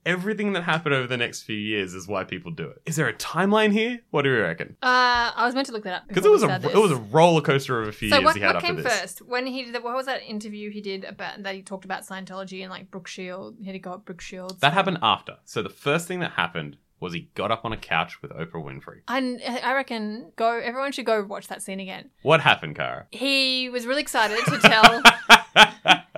Everything 0.04 0.52
that 0.52 0.62
happened 0.62 0.94
over 0.94 1.06
the 1.06 1.16
next 1.16 1.42
few 1.42 1.56
years 1.56 1.94
is 1.94 2.06
why 2.06 2.22
people 2.24 2.50
do 2.52 2.68
it. 2.68 2.80
Is 2.86 2.96
there 2.96 3.08
a 3.08 3.12
timeline 3.14 3.72
here? 3.72 4.00
What 4.10 4.22
do 4.22 4.30
you 4.30 4.40
reckon? 4.40 4.76
Uh, 4.82 5.32
I 5.34 5.44
was 5.44 5.54
meant 5.54 5.66
to 5.66 5.72
look 5.72 5.84
that 5.84 5.94
up 5.94 6.08
Because 6.08 6.24
it 6.24 6.30
was 6.30 6.42
a 6.42 6.46
started 6.46 6.70
it 6.70 6.78
was 6.78 6.92
a 6.92 6.96
roller 6.96 7.40
coaster 7.40 7.80
of 7.82 7.88
a 7.88 7.92
few 7.92 8.08
So 8.10 8.16
years 8.16 8.24
what, 8.24 8.36
he 8.36 8.40
had 8.42 8.48
what 8.48 8.56
after 8.56 8.66
came 8.66 8.76
this. 8.76 9.00
first? 9.00 9.18
When 9.22 9.46
he 9.46 9.64
did 9.64 9.74
the, 9.74 9.80
what 9.80 9.94
was 9.94 10.06
that 10.06 10.22
interview 10.22 10.70
he 10.70 10.80
did 10.80 11.04
about 11.04 11.42
that 11.42 11.54
he 11.54 11.62
talked 11.62 11.84
about 11.84 12.06
Scientology 12.06 12.62
and 12.62 12.70
like 12.70 12.90
Brooke 12.90 13.08
Shield? 13.08 13.56
He 13.58 13.66
had 13.66 13.72
to 13.72 13.78
go 13.78 13.94
at 13.94 14.04
Brooke 14.04 14.20
Shields. 14.20 14.60
That 14.60 14.72
happened 14.72 14.98
after. 15.02 15.36
So 15.44 15.62
the 15.62 15.68
first 15.70 16.06
thing 16.06 16.20
that 16.20 16.32
happened 16.32 16.76
was 17.00 17.12
he 17.12 17.28
got 17.34 17.50
up 17.50 17.64
on 17.64 17.72
a 17.72 17.76
couch 17.76 18.22
with 18.22 18.30
Oprah 18.30 18.52
Winfrey. 18.64 19.00
And 19.08 19.40
I 19.44 19.74
reckon 19.74 20.32
go. 20.36 20.48
Everyone 20.58 20.92
should 20.92 21.04
go 21.06 21.22
watch 21.24 21.48
that 21.48 21.62
scene 21.62 21.80
again. 21.80 22.10
What 22.22 22.40
happened, 22.40 22.76
Kara? 22.76 23.06
He 23.10 23.68
was 23.68 23.86
really 23.86 24.00
excited 24.02 24.38
to 24.46 24.58
tell. 24.58 25.02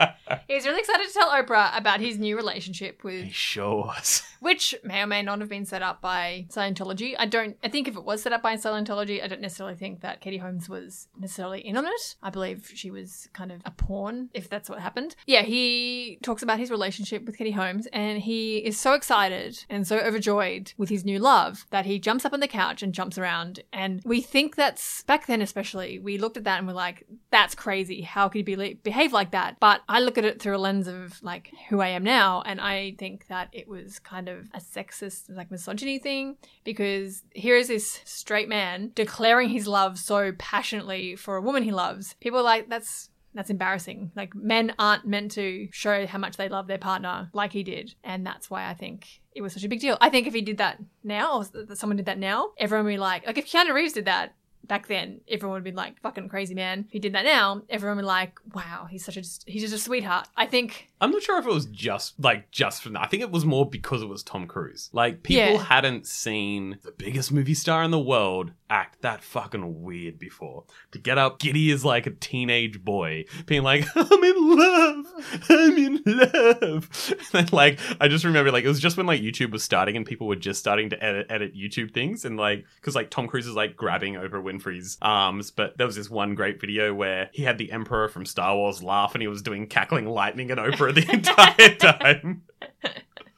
he 0.48 0.54
was 0.54 0.66
really 0.66 0.80
excited 0.80 1.06
to 1.06 1.12
tell 1.12 1.30
Oprah 1.30 1.76
about 1.76 2.00
his 2.00 2.18
new 2.18 2.36
relationship 2.36 3.04
with. 3.04 3.24
he 3.24 3.30
sure 3.30 3.76
was. 3.76 4.22
which 4.40 4.74
may 4.84 5.02
or 5.02 5.06
may 5.06 5.22
not 5.22 5.40
have 5.40 5.48
been 5.48 5.64
set 5.64 5.82
up 5.82 6.00
by 6.00 6.46
Scientology. 6.50 7.14
I 7.18 7.26
don't. 7.26 7.56
I 7.62 7.68
think 7.68 7.88
if 7.88 7.96
it 7.96 8.04
was 8.04 8.22
set 8.22 8.32
up 8.32 8.42
by 8.42 8.56
Scientology, 8.56 9.22
I 9.22 9.26
don't 9.26 9.40
necessarily 9.40 9.76
think 9.76 10.00
that 10.00 10.20
Katie 10.20 10.38
Holmes 10.38 10.68
was 10.68 11.08
necessarily 11.18 11.60
in 11.60 11.76
on 11.76 11.86
it. 11.86 12.16
I 12.22 12.30
believe 12.30 12.70
she 12.74 12.90
was 12.90 13.28
kind 13.32 13.52
of 13.52 13.60
a 13.64 13.70
pawn, 13.70 14.30
if 14.34 14.48
that's 14.48 14.68
what 14.68 14.80
happened. 14.80 15.16
Yeah, 15.26 15.42
he 15.42 16.18
talks 16.22 16.42
about 16.42 16.58
his 16.58 16.70
relationship 16.70 17.24
with 17.24 17.36
Katie 17.36 17.50
Holmes, 17.52 17.86
and 17.92 18.20
he 18.20 18.58
is 18.58 18.78
so 18.78 18.94
excited 18.94 19.64
and 19.68 19.86
so 19.86 19.98
overjoyed 19.98 20.72
with 20.76 20.88
his 20.88 21.04
new 21.04 21.18
love 21.18 21.66
that 21.70 21.86
he 21.86 21.98
jumps 21.98 22.24
up 22.24 22.32
on 22.32 22.40
the 22.40 22.48
couch 22.48 22.82
and 22.82 22.92
jumps 22.92 23.18
around. 23.18 23.60
And 23.72 24.02
we 24.04 24.20
think 24.20 24.56
that's 24.56 25.02
back 25.04 25.26
then, 25.26 25.42
especially, 25.42 25.98
we 25.98 26.18
looked 26.18 26.36
at 26.36 26.44
that 26.44 26.58
and 26.58 26.66
we're 26.66 26.74
like, 26.74 27.04
"That's 27.30 27.54
crazy. 27.54 28.02
How 28.02 28.28
could 28.28 28.46
he 28.46 28.54
be, 28.54 28.74
behave 28.74 29.12
like 29.12 29.32
that?" 29.32 29.58
But 29.60 29.82
I 29.88 30.00
look 30.00 30.17
at 30.18 30.24
it 30.24 30.40
through 30.40 30.56
a 30.56 30.58
lens 30.58 30.86
of 30.86 31.22
like 31.22 31.50
who 31.68 31.80
I 31.80 31.88
am 31.88 32.04
now, 32.04 32.42
and 32.44 32.60
I 32.60 32.94
think 32.98 33.28
that 33.28 33.48
it 33.52 33.68
was 33.68 33.98
kind 33.98 34.28
of 34.28 34.48
a 34.52 34.58
sexist, 34.58 35.24
like 35.34 35.50
misogyny 35.50 35.98
thing 35.98 36.36
because 36.64 37.22
here 37.32 37.56
is 37.56 37.68
this 37.68 38.00
straight 38.04 38.48
man 38.48 38.92
declaring 38.94 39.48
his 39.48 39.66
love 39.66 39.98
so 39.98 40.32
passionately 40.38 41.16
for 41.16 41.36
a 41.36 41.42
woman 41.42 41.62
he 41.62 41.70
loves. 41.70 42.14
People 42.20 42.40
are 42.40 42.44
like 42.44 42.68
that's 42.68 43.10
that's 43.34 43.50
embarrassing. 43.50 44.10
Like 44.16 44.34
men 44.34 44.74
aren't 44.78 45.06
meant 45.06 45.32
to 45.32 45.68
show 45.70 46.06
how 46.06 46.18
much 46.18 46.36
they 46.36 46.48
love 46.48 46.66
their 46.66 46.78
partner 46.78 47.30
like 47.32 47.52
he 47.52 47.62
did, 47.62 47.94
and 48.02 48.26
that's 48.26 48.50
why 48.50 48.68
I 48.68 48.74
think 48.74 49.06
it 49.34 49.42
was 49.42 49.52
such 49.52 49.64
a 49.64 49.68
big 49.68 49.80
deal. 49.80 49.96
I 50.00 50.10
think 50.10 50.26
if 50.26 50.34
he 50.34 50.40
did 50.40 50.58
that 50.58 50.78
now, 51.04 51.38
or 51.38 51.76
someone 51.76 51.96
did 51.96 52.06
that 52.06 52.18
now, 52.18 52.50
everyone 52.58 52.86
would 52.86 52.92
be 52.92 52.98
like, 52.98 53.26
like 53.26 53.38
if 53.38 53.46
Keanu 53.46 53.72
Reeves 53.72 53.92
did 53.92 54.06
that 54.06 54.34
back 54.68 54.86
then, 54.86 55.20
everyone 55.28 55.54
would 55.56 55.64
be 55.64 55.72
like, 55.72 56.00
fucking 56.00 56.28
crazy 56.28 56.54
man. 56.54 56.86
He 56.90 56.98
did 56.98 57.14
that 57.14 57.24
now, 57.24 57.62
everyone 57.68 57.96
would 57.96 58.02
be 58.02 58.06
like, 58.06 58.38
wow, 58.54 58.86
he's 58.90 59.04
such 59.04 59.16
a, 59.16 59.20
he's 59.50 59.62
just 59.62 59.74
a 59.74 59.78
sweetheart. 59.78 60.28
I 60.36 60.46
think, 60.46 60.88
I'm 61.00 61.10
not 61.10 61.22
sure 61.22 61.38
if 61.38 61.46
it 61.46 61.52
was 61.52 61.66
just 61.66 62.18
like 62.20 62.50
just 62.50 62.82
from 62.82 62.92
that. 62.94 63.02
I 63.02 63.06
think 63.06 63.22
it 63.22 63.30
was 63.30 63.44
more 63.44 63.68
because 63.68 64.02
it 64.02 64.08
was 64.08 64.22
Tom 64.22 64.46
Cruise. 64.46 64.90
Like 64.92 65.22
people 65.22 65.54
Yeah. 65.54 65.62
hadn't 65.64 66.06
seen 66.06 66.78
the 66.82 66.92
biggest 66.92 67.32
movie 67.32 67.54
star 67.54 67.82
in 67.82 67.90
the 67.90 67.98
world 68.00 68.52
act 68.70 69.00
that 69.00 69.22
fucking 69.22 69.82
weird 69.82 70.18
before. 70.18 70.64
To 70.92 70.98
get 70.98 71.16
up 71.16 71.38
giddy 71.38 71.70
as 71.70 71.84
like 71.84 72.06
a 72.06 72.10
teenage 72.10 72.84
boy, 72.84 73.24
being 73.46 73.62
like, 73.62 73.86
"I'm 73.94 74.24
in 74.24 74.58
love, 74.58 75.06
I'm 75.48 75.78
in 75.78 76.02
love," 76.04 77.14
and 77.32 77.46
then 77.46 77.48
like 77.52 77.78
I 78.00 78.08
just 78.08 78.24
remember 78.24 78.50
like 78.50 78.64
it 78.64 78.68
was 78.68 78.80
just 78.80 78.96
when 78.96 79.06
like 79.06 79.20
YouTube 79.22 79.52
was 79.52 79.62
starting 79.62 79.96
and 79.96 80.04
people 80.04 80.26
were 80.26 80.36
just 80.36 80.58
starting 80.60 80.90
to 80.90 81.02
edit 81.02 81.26
edit 81.30 81.54
YouTube 81.56 81.94
things 81.94 82.24
and 82.24 82.36
like 82.36 82.64
because 82.76 82.94
like 82.94 83.10
Tom 83.10 83.26
Cruise 83.28 83.46
is 83.46 83.54
like 83.54 83.76
grabbing 83.76 84.14
Oprah 84.14 84.42
Winfrey's 84.58 84.98
arms, 85.02 85.50
but 85.50 85.76
there 85.78 85.86
was 85.86 85.96
this 85.96 86.10
one 86.10 86.34
great 86.34 86.60
video 86.60 86.92
where 86.94 87.30
he 87.32 87.42
had 87.44 87.58
the 87.58 87.72
Emperor 87.72 88.08
from 88.08 88.26
Star 88.26 88.54
Wars 88.56 88.82
laugh 88.82 89.14
and 89.14 89.22
he 89.22 89.28
was 89.28 89.42
doing 89.42 89.66
cackling 89.66 90.06
lightning 90.06 90.50
at 90.50 90.58
Oprah 90.58 90.94
the 90.94 91.10
entire 91.12 91.74
time. 91.76 92.42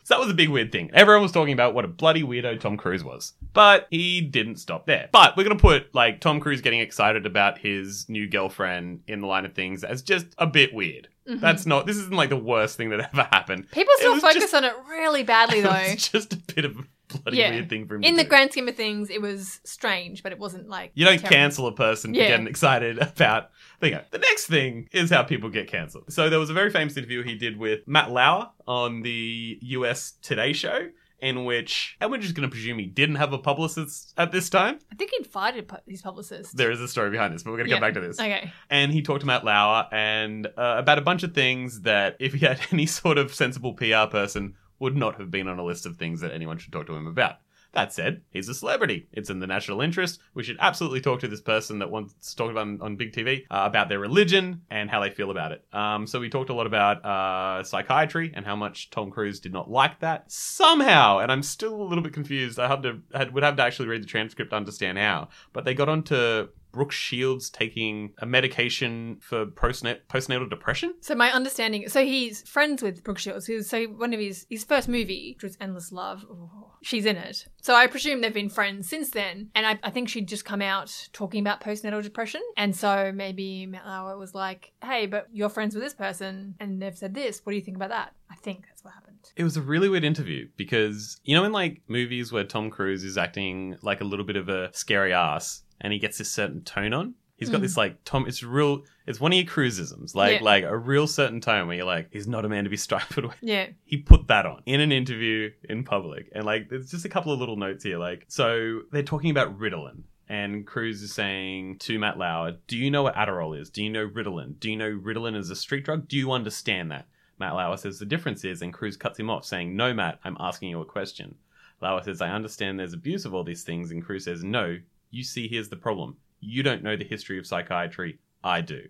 So 0.03 0.17
that 0.17 0.23
was 0.23 0.31
a 0.31 0.35
big 0.35 0.49
weird 0.49 0.73
thing. 0.73 0.91
Everyone 0.93 1.23
was 1.23 1.31
talking 1.31 1.53
about 1.53 1.73
what 1.73 1.85
a 1.85 1.89
bloody 1.89 2.25
weirdo 2.25 2.59
Tom 2.59 2.77
Cruise 2.77 3.05
was. 3.05 3.35
But 3.53 3.87
he 3.93 4.21
didn't 4.21 4.57
stop 4.57 4.85
there. 4.85 5.09
But 5.13 5.37
we're 5.37 5.45
going 5.45 5.57
to 5.57 5.63
put 5.63 5.95
like 5.95 6.21
Tom 6.21 6.41
Cruise 6.41 6.61
getting 6.63 6.81
excited 6.81 7.27
about 7.27 7.59
his 7.59 8.09
new 8.09 8.27
girlfriend 8.29 9.03
in 9.07 9.21
the 9.21 9.29
line 9.29 9.45
of 9.45 9.53
things 9.55 9.85
as 9.85 10.03
just 10.03 10.27
a 10.39 10.49
bit 10.49 10.75
weird. 10.75 11.07
Mhm. 11.29 11.39
That's 11.39 11.65
not, 11.65 11.87
this 11.87 11.97
isn't 11.97 12.13
like 12.17 12.31
the 12.31 12.37
worst 12.37 12.77
thing 12.77 12.91
that 12.91 13.09
ever 13.15 13.29
happened. 13.31 13.71
people 13.71 13.93
still 13.99 14.19
focus 14.19 14.35
just- 14.43 14.55
on 14.55 14.65
it 14.65 14.73
really 14.89 15.23
badly 15.23 15.61
though. 15.61 15.71
It's 15.75 16.09
just 16.09 16.33
a 16.33 16.37
bit 16.39 16.65
of 16.65 16.77
bloody 17.19 17.39
Yeah. 17.39 17.51
weird 17.51 17.69
thing 17.69 17.87
for 17.87 17.97
him 17.97 18.03
In 18.05 18.17
the 18.17 18.23
do. 18.25 18.29
grand 18.29 18.53
scheme 18.53 18.69
of 18.69 18.77
things, 18.77 19.11
it 19.11 19.21
was 19.21 19.61
strange, 19.65 20.23
but 20.23 20.33
it 20.33 20.39
wasn't 20.39 20.69
like 20.69 20.93
You 20.95 21.05
don't 21.05 21.19
terrible. 21.19 21.37
cancel 21.37 21.67
a 21.67 21.73
person 21.75 22.15
Yeah. 22.15 22.23
for 22.25 22.29
getting 22.29 22.47
excited 22.47 22.99
about. 22.99 23.51
There 23.81 23.91
you 23.91 23.97
go. 23.97 24.03
The 24.11 24.19
next 24.19 24.47
thing 24.47 24.89
is 24.93 25.11
how 25.11 25.23
people 25.23 25.49
get 25.51 25.69
cancelled. 25.69 26.13
So 26.13 26.29
there 26.31 26.39
was 26.39 26.51
a 26.51 26.55
very 26.55 26.71
famous 26.71 26.97
interview 26.97 27.23
he 27.23 27.35
did 27.35 27.57
with 27.59 27.81
Matt 27.87 28.11
Lauer 28.11 28.51
on 28.67 29.03
the 29.03 29.59
US 29.63 30.13
Today 30.23 30.53
Show, 30.53 30.89
in 31.23 31.45
which, 31.45 31.97
and 32.01 32.11
we're 32.11 32.17
just 32.19 32.35
going 32.35 32.49
to 32.49 32.51
presume 32.51 32.79
he 32.79 32.87
didn't 32.87 33.17
have 33.17 33.33
a 33.35 33.39
publicist 33.39 34.15
at 34.17 34.33
this 34.33 34.49
time. 34.49 34.79
I 34.91 34.95
think 34.95 35.11
he'd 35.11 35.27
fired 35.27 35.69
pu- 35.69 35.77
his 35.87 36.01
publicist. 36.01 36.57
There 36.57 36.71
is 36.71 36.81
a 36.81 36.89
story 36.89 37.11
behind 37.11 37.35
this, 37.35 37.43
but 37.43 37.51
we're 37.51 37.59
going 37.59 37.69
to 37.69 37.75
Yeah. 37.75 37.77
get 37.77 37.83
back 37.83 37.95
to 37.95 38.01
this. 38.01 38.19
Okay. 38.19 38.51
And 38.71 38.91
he 38.93 39.03
talked 39.03 39.21
to 39.21 39.27
Matt 39.27 39.45
Lauer 39.45 39.87
and 39.93 40.47
uh, 40.47 40.77
about 40.79 40.97
a 40.97 41.03
bunch 41.03 41.23
of 41.23 41.35
things 41.35 41.83
that, 41.83 42.17
if 42.21 42.33
he 42.33 42.47
had 42.47 42.59
any 42.73 42.87
sort 42.87 43.19
of 43.19 43.35
sensible 43.35 43.75
PR 43.75 44.07
person, 44.11 44.55
would 44.81 44.97
not 44.97 45.19
have 45.21 45.31
been 45.31 45.47
on 45.47 45.59
a 45.59 45.65
list 45.65 45.87
of 45.87 45.97
things 45.97 46.21
that 46.21 46.33
anyone 46.33 46.59
should 46.59 46.73
talk 46.73 46.87
to 46.87 46.97
him 46.97 47.07
about. 47.07 47.37
That 47.73 47.93
said, 47.93 48.23
he's 48.31 48.49
a 48.49 48.55
celebrity. 48.55 49.07
It's 49.13 49.31
in 49.31 49.39
the 49.39 49.47
national 49.47 49.81
interest. 49.81 50.19
We 50.35 50.43
should 50.43 50.57
absolutely 50.59 51.01
talk 51.01 51.21
to 51.21 51.29
this 51.29 51.41
person 51.41 51.79
that 51.79 51.91
wants 51.91 52.31
to 52.31 52.37
talk 52.37 52.51
about 52.51 52.63
on, 52.63 52.81
on 52.83 52.97
big 52.97 53.13
TV 53.13 53.43
uh, 53.49 53.63
about 53.65 53.89
their 53.89 54.01
religion 54.01 54.63
and 54.71 54.91
how 54.91 55.01
they 55.01 55.11
feel 55.11 55.31
about 55.31 55.53
it. 55.53 55.65
Um, 55.73 56.07
so 56.07 56.19
we 56.19 56.29
talked 56.29 56.51
a 56.51 56.55
lot 56.55 56.67
about 56.67 57.05
uh, 57.05 57.63
psychiatry 57.63 58.33
and 58.35 58.45
how 58.45 58.57
much 58.57 58.91
Tom 58.91 59.13
Cruise 59.13 59.39
did 59.39 59.53
not 59.53 59.71
like 59.71 60.01
that 60.01 60.31
somehow. 60.33 61.19
And 61.19 61.31
I'm 61.31 61.45
still 61.45 61.81
a 61.81 61.85
little 61.85 62.03
bit 62.03 62.13
confused. 62.13 62.59
I 62.59 62.67
had 62.67 62.83
to 62.83 63.01
had, 63.15 63.33
would 63.35 63.45
have 63.45 63.57
to 63.57 63.63
actually 63.63 63.89
read 63.89 64.03
the 64.03 64.07
transcript 64.07 64.51
to 64.51 64.57
understand 64.57 64.99
how. 64.99 65.29
But 65.53 65.65
they 65.65 65.75
got 65.75 65.89
onto 65.89 66.49
Brooke 66.73 66.93
Shields 66.93 67.51
taking 67.51 68.13
a 68.19 68.27
medication 68.27 69.19
for 69.21 69.47
postnat- 69.47 70.01
postnatal 70.09 70.49
depression. 70.49 70.95
So 71.01 71.15
my 71.15 71.31
understanding, 71.33 71.89
so 71.89 72.05
he's 72.05 72.43
friends 72.49 72.83
with 72.83 73.03
Brooke 73.03 73.19
Shields. 73.19 73.47
Who's 73.47 73.69
so 73.69 73.85
one 73.85 74.13
of 74.13 74.21
his 74.21 74.47
his 74.49 74.65
first 74.65 74.89
movie, 74.89 75.35
which 75.37 75.43
was 75.45 75.57
Endless 75.61 75.93
Love. 75.93 76.25
oh, 76.31 76.73
she's 76.83 77.07
in 77.07 77.17
it. 77.17 77.47
So 77.63 77.75
I 77.75 77.87
presume 77.87 78.21
they've 78.21 78.33
been 78.33 78.49
friends 78.49 78.89
since 78.89 79.11
then. 79.11 79.51
And 79.55 79.67
I, 79.67 79.79
I 79.83 79.91
think 79.91 80.09
she'd 80.09 80.29
just 80.29 80.45
come 80.45 80.63
out 80.63 81.09
talking 81.13 81.41
about 81.41 81.61
postnatal 81.61 82.03
depression. 82.03 82.43
And 82.57 82.75
so 82.75 83.13
maybe 83.15 83.67
Matt 83.67 83.85
was 84.19 84.35
like, 84.35 84.73
"Hey, 84.83 85.07
but 85.07 85.29
you're 85.33 85.49
friends 85.49 85.75
with 85.75 85.85
this 85.85 85.95
person, 85.95 86.55
and 86.61 86.81
they've 86.81 86.97
said 86.97 87.15
this. 87.15 87.41
What 87.45 87.53
do 87.53 87.57
you 87.57 87.65
think 87.65 87.77
about 87.77 87.91
that?" 87.91 88.13
I 88.31 88.37
think 88.37 88.67
that's 88.69 88.85
what 88.85 88.95
happened. 88.95 89.19
It 89.37 89.45
was 89.45 89.57
a 89.57 89.63
really 89.63 89.89
weird 89.89 90.05
interview 90.05 90.49
because 90.57 91.21
you 91.25 91.35
know 91.35 91.45
in 91.45 91.53
like 91.53 91.83
movies 91.89 92.33
where 92.33 92.45
Tom 92.45 92.71
Cruise 92.71 93.05
is 93.05 93.19
acting 93.19 93.77
like 93.83 94.01
a 94.01 94.05
little 94.05 94.25
bit 94.25 94.37
of 94.37 94.49
a 94.49 94.71
scary 94.73 95.13
ass 95.13 95.63
and 95.81 95.93
he 95.93 95.99
gets 95.99 96.19
this 96.19 96.31
certain 96.31 96.63
tone 96.63 96.93
on. 96.93 97.15
He's 97.37 97.49
got 97.49 97.59
Mm. 97.61 97.63
this 97.63 97.77
like 97.79 98.05
Tom. 98.05 98.27
It's 98.29 98.43
real. 98.43 98.85
It's 99.07 99.19
one 99.19 99.33
of 99.33 99.39
your 99.39 99.47
cruisisms, 99.47 100.15
like 100.15 100.41
Yeah. 100.41 100.45
like 100.45 100.65
a 100.65 100.77
real 100.77 101.07
certain 101.07 101.41
tone 101.41 101.67
where 101.69 101.77
you're 101.79 101.87
like, 101.87 102.09
he's 102.13 102.29
not 102.29 102.45
a 102.45 102.49
man 102.51 102.65
to 102.65 102.71
be 102.71 102.77
stifled 102.87 103.27
with. 103.27 103.37
Yeah. 103.41 103.69
He 103.85 103.97
put 103.97 104.27
that 104.29 104.45
on 104.45 104.63
in 104.67 104.81
an 104.81 104.93
interview 104.93 105.51
in 105.69 105.85
public, 105.85 106.29
and 106.35 106.45
like 106.45 106.69
there's 106.69 106.91
just 106.91 107.05
a 107.07 107.09
couple 107.09 107.33
of 107.33 107.41
little 107.41 107.57
notes 107.57 107.83
here. 107.83 107.99
Like 107.99 108.27
so, 108.29 108.83
they're 108.93 109.03
talking 109.03 109.31
about 109.31 109.59
Ritalin. 109.59 110.03
And 110.29 110.65
Cruise 110.65 111.03
is 111.03 111.13
saying 111.13 111.79
to 111.81 111.99
Matt 111.99 112.17
Lauer, 112.17 112.53
Do 112.69 112.77
you 112.77 112.89
know 112.91 113.03
what 113.03 113.17
Adderall 113.17 113.59
is? 113.59 113.69
Do 113.69 113.83
you 113.83 113.91
know 113.91 114.07
Ritalin? 114.07 114.61
Do 114.61 114.71
you 114.71 114.77
know 114.77 114.91
Ritalin 114.97 115.35
is 115.35 115.51
a 115.51 115.57
street 115.57 115.85
drug? 115.85 116.07
Do 116.07 116.17
you 116.17 116.31
understand 116.31 116.91
that? 116.93 117.09
Matt 117.41 117.55
Lauer 117.55 117.77
says 117.79 117.99
the 117.99 118.05
difference 118.07 118.45
is, 118.45 118.63
and 118.63 118.73
Cruise 118.73 118.97
cuts 118.97 119.19
him 119.19 119.29
off, 119.31 119.45
saying, 119.45 119.75
No, 119.75 119.93
Matt, 119.95 120.21
I'm 120.25 120.37
asking 120.39 120.69
you 120.71 120.81
a 120.83 120.85
question. 120.85 121.35
Lauer 121.81 122.03
says, 122.05 122.21
I 122.21 122.29
understand 122.31 122.79
there's 122.79 122.93
abuse 122.93 123.25
of 123.25 123.35
all 123.35 123.43
these 123.43 123.65
things, 123.65 123.91
and 123.91 124.05
Cruise 124.05 124.25
says, 124.27 124.45
No, 124.45 124.79
you 125.11 125.25
see, 125.25 125.49
here's 125.49 125.69
the 125.69 125.77
problem. 125.77 126.17
You 126.41 126.63
don't 126.63 126.83
know 126.83 126.97
the 126.97 127.05
history 127.05 127.39
of 127.39 127.47
psychiatry. 127.47 128.19
I 128.43 128.63
do. 128.63 128.89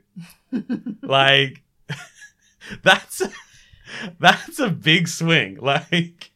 like, 1.02 1.62
that's 2.82 3.22
that's 4.20 4.58
a 4.58 4.70
big 4.70 5.08
swing. 5.08 5.58
Like, 5.60 6.30